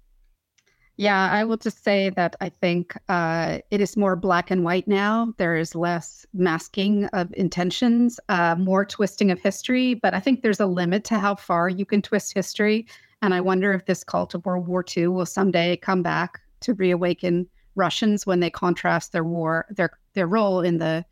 Yeah, 1.00 1.30
I 1.32 1.44
will 1.44 1.58
just 1.58 1.84
say 1.84 2.10
that 2.12 2.36
I 2.42 2.50
think 2.50 2.98
uh, 3.08 3.60
it 3.70 3.82
is 3.82 3.96
more 3.96 4.16
black 4.16 4.50
and 4.50 4.64
white 4.64 4.88
now. 4.88 5.32
There 5.38 5.56
is 5.56 5.76
less 5.76 6.26
masking 6.34 7.06
of 7.06 7.32
intentions, 7.38 8.20
uh, 8.30 8.56
more 8.56 8.84
twisting 8.84 9.30
of 9.30 9.40
history. 9.40 9.94
But 9.94 10.16
I 10.16 10.20
think 10.20 10.42
there's 10.42 10.60
a 10.60 10.66
limit 10.66 11.04
to 11.06 11.20
how 11.20 11.36
far 11.36 11.70
you 11.70 11.86
can 11.86 12.02
twist 12.02 12.34
history. 12.34 12.88
And 13.22 13.34
I 13.34 13.42
wonder 13.42 13.74
if 13.74 13.86
this 13.86 14.04
cult 14.04 14.34
of 14.34 14.46
World 14.46 14.68
War 14.68 14.86
II 14.96 15.08
will 15.08 15.26
someday 15.26 15.78
come 15.78 16.04
back 16.04 16.40
to 16.62 16.74
reawaken 16.74 17.48
Russians 17.76 18.26
when 18.26 18.40
they 18.40 18.50
contrast 18.50 19.12
their 19.12 19.24
war, 19.24 19.66
their 19.70 19.92
their 20.14 20.28
role 20.28 20.62
in 20.62 20.78
the 20.78 21.06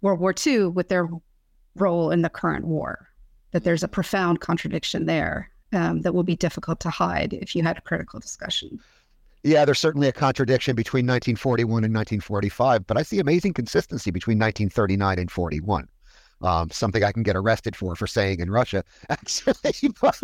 World 0.00 0.20
War 0.20 0.34
II 0.46 0.66
with 0.66 0.88
their 0.88 1.08
role 1.76 2.10
in 2.10 2.22
the 2.22 2.28
current 2.28 2.66
war. 2.66 3.08
That 3.52 3.64
there's 3.64 3.82
a 3.82 3.88
profound 3.88 4.40
contradiction 4.40 5.06
there 5.06 5.50
um, 5.72 6.00
that 6.02 6.14
will 6.14 6.22
be 6.22 6.36
difficult 6.36 6.80
to 6.80 6.90
hide 6.90 7.32
if 7.34 7.54
you 7.54 7.62
had 7.62 7.78
a 7.78 7.82
critical 7.82 8.20
discussion. 8.20 8.80
Yeah, 9.44 9.64
there's 9.64 9.80
certainly 9.80 10.08
a 10.08 10.12
contradiction 10.12 10.76
between 10.76 11.04
1941 11.04 11.84
and 11.84 11.94
1945, 11.94 12.86
but 12.86 12.96
I 12.96 13.02
see 13.02 13.18
amazing 13.18 13.54
consistency 13.54 14.12
between 14.12 14.38
1939 14.38 15.18
and 15.18 15.30
41. 15.30 15.88
Um, 16.42 16.70
something 16.70 17.04
I 17.04 17.12
can 17.12 17.22
get 17.22 17.36
arrested 17.36 17.76
for 17.76 17.94
for 17.94 18.06
saying 18.06 18.40
in 18.40 18.50
Russia. 18.50 18.84
Actually, 19.08 19.90
but 20.00 20.18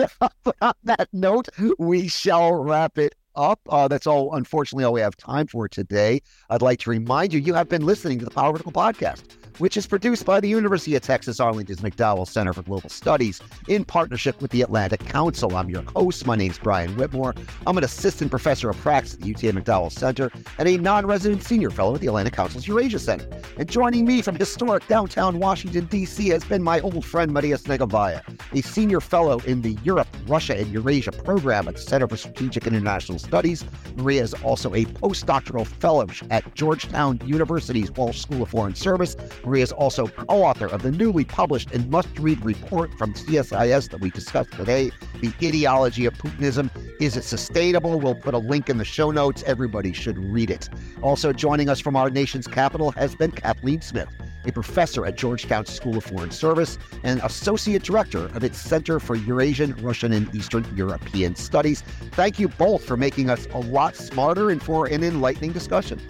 on 0.61 0.75
that 0.85 1.09
note, 1.12 1.49
we 1.79 2.09
shall 2.09 2.55
wrap 2.55 2.99
it 2.99 3.14
up. 3.39 3.61
Uh, 3.68 3.89
that's 3.89 4.07
all, 4.07 4.34
unfortunately, 4.34 4.84
all 4.84 4.93
we 4.93 5.01
have 5.01 5.16
time 5.16 5.47
for 5.47 5.68
today. 5.68 6.20
I'd 6.51 6.61
like 6.61 6.80
to 6.80 6.91
remind 6.91 7.32
you, 7.32 7.41
you 7.41 7.55
have 7.55 7.68
been 7.68 7.86
listening 7.86 8.18
to 8.18 8.24
the 8.24 8.30
Power 8.30 8.53
Vertical 8.53 8.72
Podcast 8.72 9.22
which 9.59 9.76
is 9.76 9.86
produced 9.86 10.24
by 10.24 10.41
the 10.41 10.49
University 10.49 10.95
of 10.95 11.03
Texas 11.03 11.41
Arlington's 11.41 11.80
McDowell 11.80 12.26
Center 12.26 12.53
for 12.53 12.62
Global 12.62 12.89
Studies 12.89 13.41
in 13.68 13.84
partnership 13.84 14.41
with 14.41 14.51
the 14.51 14.62
Atlantic 14.62 15.01
Council. 15.01 15.57
I'm 15.57 15.68
your 15.68 15.82
host. 15.95 16.26
My 16.26 16.36
name's 16.36 16.59
Brian 16.59 16.97
Whitmore. 16.97 17.34
I'm 17.66 17.76
an 17.76 17.84
assistant 17.84 18.30
professor 18.30 18.70
of 18.70 18.76
practice 18.78 19.14
at 19.14 19.20
the 19.20 19.26
UTA 19.26 19.53
McDowell 19.53 19.93
Center 19.93 20.30
and 20.59 20.68
a 20.68 20.76
non 20.78 21.07
resident 21.07 21.43
senior 21.43 21.70
fellow 21.70 21.95
at 21.95 22.01
the 22.01 22.07
Atlantic 22.07 22.34
Council's 22.34 22.66
Eurasia 22.66 22.99
Center. 22.99 23.28
And 23.57 23.68
joining 23.68 24.05
me 24.05 24.22
from 24.22 24.36
historic 24.36 24.86
downtown 24.86 25.39
Washington, 25.39 25.86
D.C., 25.86 26.28
has 26.28 26.45
been 26.45 26.62
my 26.62 26.80
old 26.80 27.05
friend 27.05 27.32
Maria 27.32 27.57
Snegovaya, 27.57 28.22
a 28.53 28.62
senior 28.62 29.01
fellow 29.01 29.41
in 29.41 29.62
the 29.62 29.76
Europe, 29.82 30.09
Russia, 30.26 30.57
and 30.57 30.70
Eurasia 30.72 31.12
program 31.12 31.68
at 31.68 31.74
the 31.74 31.80
Center 31.80 32.07
for 32.07 32.16
Strategic 32.16 32.66
and 32.66 32.76
International 32.76 33.18
Studies. 33.29 33.64
Maria 33.97 34.22
is 34.22 34.33
also 34.35 34.74
a 34.74 34.85
postdoctoral 34.85 35.66
fellow 35.66 36.07
at 36.31 36.55
Georgetown 36.55 37.20
University's 37.26 37.91
Walsh 37.93 38.20
School 38.20 38.43
of 38.43 38.49
Foreign 38.49 38.74
Service 38.74 39.16
Maria 39.45 39.62
is 39.62 39.72
also 39.72 40.07
co 40.07 40.24
author 40.43 40.66
of 40.66 40.83
the 40.83 40.91
newly 40.91 41.24
published 41.24 41.70
and 41.72 41.91
must 41.91 42.09
read 42.18 42.43
report 42.45 42.93
from 42.95 43.12
CSIS 43.12 43.91
that 43.91 44.01
we 44.01 44.11
discussed 44.11 44.53
today 44.53 44.91
The 45.20 45.33
Ideology 45.43 46.07
of 46.07 46.14
Putinism. 46.14 46.70
Is 47.01 47.16
it 47.16 47.24
sustainable? 47.24 48.01
We'll 48.01 48.14
put 48.14 48.35
a 48.35 48.39
link 48.39 48.70
in 48.70 48.79
the 48.79 48.85
show 48.85 49.11
notes. 49.11 49.43
Everybody 49.47 49.93
should 49.93 50.18
read 50.18 50.51
it. 50.51 50.68
Also 51.03 51.33
joining 51.33 51.68
us 51.68 51.81
from 51.81 51.97
our 51.97 52.11
nation's 52.11 52.47
capital 52.47 52.93
has 52.93 53.14
been 53.14 53.31
Kathleen 53.31 53.83
Smith 53.83 54.09
a 54.49 54.53
professor 54.53 55.07
at 55.07 55.17
Georgetown 55.17 55.67
School 55.67 55.99
of 55.99 56.05
Foreign 56.05 56.31
Service 56.31 56.79
and 57.05 57.21
associate 57.23 57.83
director 57.83 58.27
of 58.35 58.43
its 58.43 58.59
Center 58.59 58.99
for 58.99 59.15
Eurasian, 59.15 59.75
Russian, 59.83 60.13
and 60.13 60.35
Eastern 60.35 60.67
European 60.77 61.37
Studies. 61.37 61.83
Thank 62.13 62.39
you 62.39 62.49
both 62.49 62.85
for 62.85 62.97
making 62.97 63.31
us 63.31 63.47
a 63.53 63.59
lot 63.59 63.95
smarter 63.95 64.51
and 64.51 64.63
for 64.63 64.87
an 64.87 65.05
enlightening 65.05 65.53
discussion. 65.53 66.01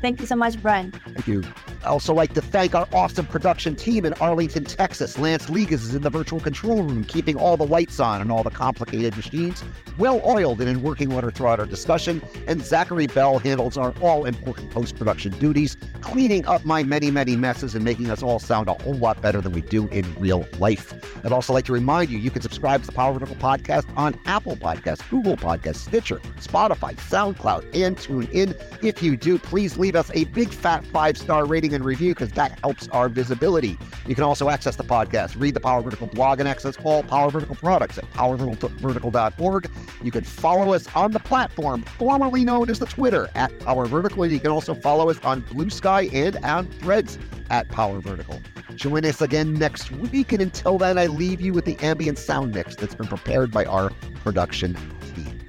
Thank 0.00 0.20
you 0.20 0.26
so 0.26 0.36
much, 0.36 0.60
Brian. 0.62 0.92
Thank 0.92 1.26
you. 1.26 1.42
I 1.84 1.88
also 1.88 2.12
like 2.12 2.34
to 2.34 2.40
thank 2.40 2.74
our 2.74 2.88
awesome 2.92 3.26
production 3.26 3.76
team 3.76 4.04
in 4.04 4.12
Arlington, 4.14 4.64
Texas. 4.64 5.18
Lance 5.18 5.46
Ligas 5.46 5.72
is 5.72 5.94
in 5.94 6.02
the 6.02 6.10
virtual 6.10 6.40
control 6.40 6.82
room, 6.82 7.04
keeping 7.04 7.36
all 7.36 7.56
the 7.56 7.66
lights 7.66 8.00
on 8.00 8.20
and 8.20 8.32
all 8.32 8.42
the 8.42 8.50
complicated 8.50 9.16
machines 9.16 9.62
well 9.98 10.22
oiled 10.24 10.60
and 10.60 10.70
in 10.70 10.82
working 10.82 11.12
order 11.12 11.30
throughout 11.30 11.60
our 11.60 11.66
discussion. 11.66 12.22
And 12.46 12.64
Zachary 12.64 13.06
Bell 13.06 13.38
handles 13.38 13.76
our 13.76 13.92
all 14.00 14.24
important 14.24 14.70
post 14.70 14.96
production 14.96 15.32
duties, 15.38 15.76
cleaning 16.00 16.46
up 16.46 16.64
my 16.64 16.82
many, 16.82 17.10
many 17.10 17.36
messes 17.36 17.74
and 17.74 17.84
making 17.84 18.10
us 18.10 18.22
all 18.22 18.38
sound 18.38 18.68
a 18.68 18.74
whole 18.74 18.94
lot 18.94 19.20
better 19.20 19.40
than 19.40 19.52
we 19.52 19.60
do 19.60 19.88
in 19.88 20.06
real 20.18 20.46
life. 20.58 20.94
I'd 21.24 21.32
also 21.32 21.52
like 21.52 21.64
to 21.66 21.72
remind 21.72 22.10
you 22.10 22.18
you 22.18 22.30
can 22.30 22.42
subscribe 22.42 22.80
to 22.82 22.86
the 22.86 22.92
Power 22.92 23.12
Vertical 23.12 23.36
Podcast 23.36 23.84
on 23.96 24.18
Apple 24.24 24.56
Podcasts, 24.56 25.08
Google 25.10 25.36
Podcasts, 25.36 25.76
Stitcher, 25.76 26.20
Spotify, 26.40 26.94
SoundCloud, 26.94 27.64
and 27.74 27.96
TuneIn. 27.96 28.54
If 28.82 29.02
you 29.02 29.16
do, 29.16 29.38
please 29.38 29.76
leave 29.76 29.87
us 29.96 30.10
a 30.14 30.24
big 30.24 30.50
fat 30.50 30.84
five 30.86 31.16
star 31.16 31.44
rating 31.46 31.74
and 31.74 31.84
review 31.84 32.14
because 32.14 32.30
that 32.32 32.58
helps 32.60 32.88
our 32.88 33.08
visibility. 33.08 33.78
You 34.06 34.14
can 34.14 34.24
also 34.24 34.48
access 34.48 34.76
the 34.76 34.84
podcast, 34.84 35.40
read 35.40 35.54
the 35.54 35.60
Power 35.60 35.82
Vertical 35.82 36.06
blog, 36.06 36.40
and 36.40 36.48
access 36.48 36.76
all 36.84 37.02
Power 37.02 37.30
Vertical 37.30 37.56
products 37.56 37.98
at 37.98 38.10
powervertical.org. 38.12 39.70
You 40.02 40.10
can 40.10 40.24
follow 40.24 40.72
us 40.72 40.86
on 40.94 41.12
the 41.12 41.20
platform 41.20 41.82
formerly 41.82 42.44
known 42.44 42.70
as 42.70 42.78
the 42.78 42.86
Twitter 42.86 43.28
at 43.34 43.58
Power 43.60 43.86
Vertical. 43.86 44.26
You 44.26 44.40
can 44.40 44.50
also 44.50 44.74
follow 44.74 45.10
us 45.10 45.18
on 45.20 45.40
Blue 45.40 45.70
Sky 45.70 46.08
and 46.12 46.36
on 46.44 46.66
Threads 46.66 47.18
at 47.50 47.68
Power 47.68 48.00
Vertical. 48.00 48.40
Join 48.74 49.04
us 49.04 49.20
again 49.20 49.54
next 49.54 49.90
week. 49.90 50.32
And 50.32 50.42
until 50.42 50.78
then, 50.78 50.98
I 50.98 51.06
leave 51.06 51.40
you 51.40 51.52
with 51.52 51.64
the 51.64 51.76
ambient 51.80 52.18
sound 52.18 52.54
mix 52.54 52.76
that's 52.76 52.94
been 52.94 53.08
prepared 53.08 53.50
by 53.50 53.64
our 53.64 53.90
production 54.22 54.76
team. 55.14 55.40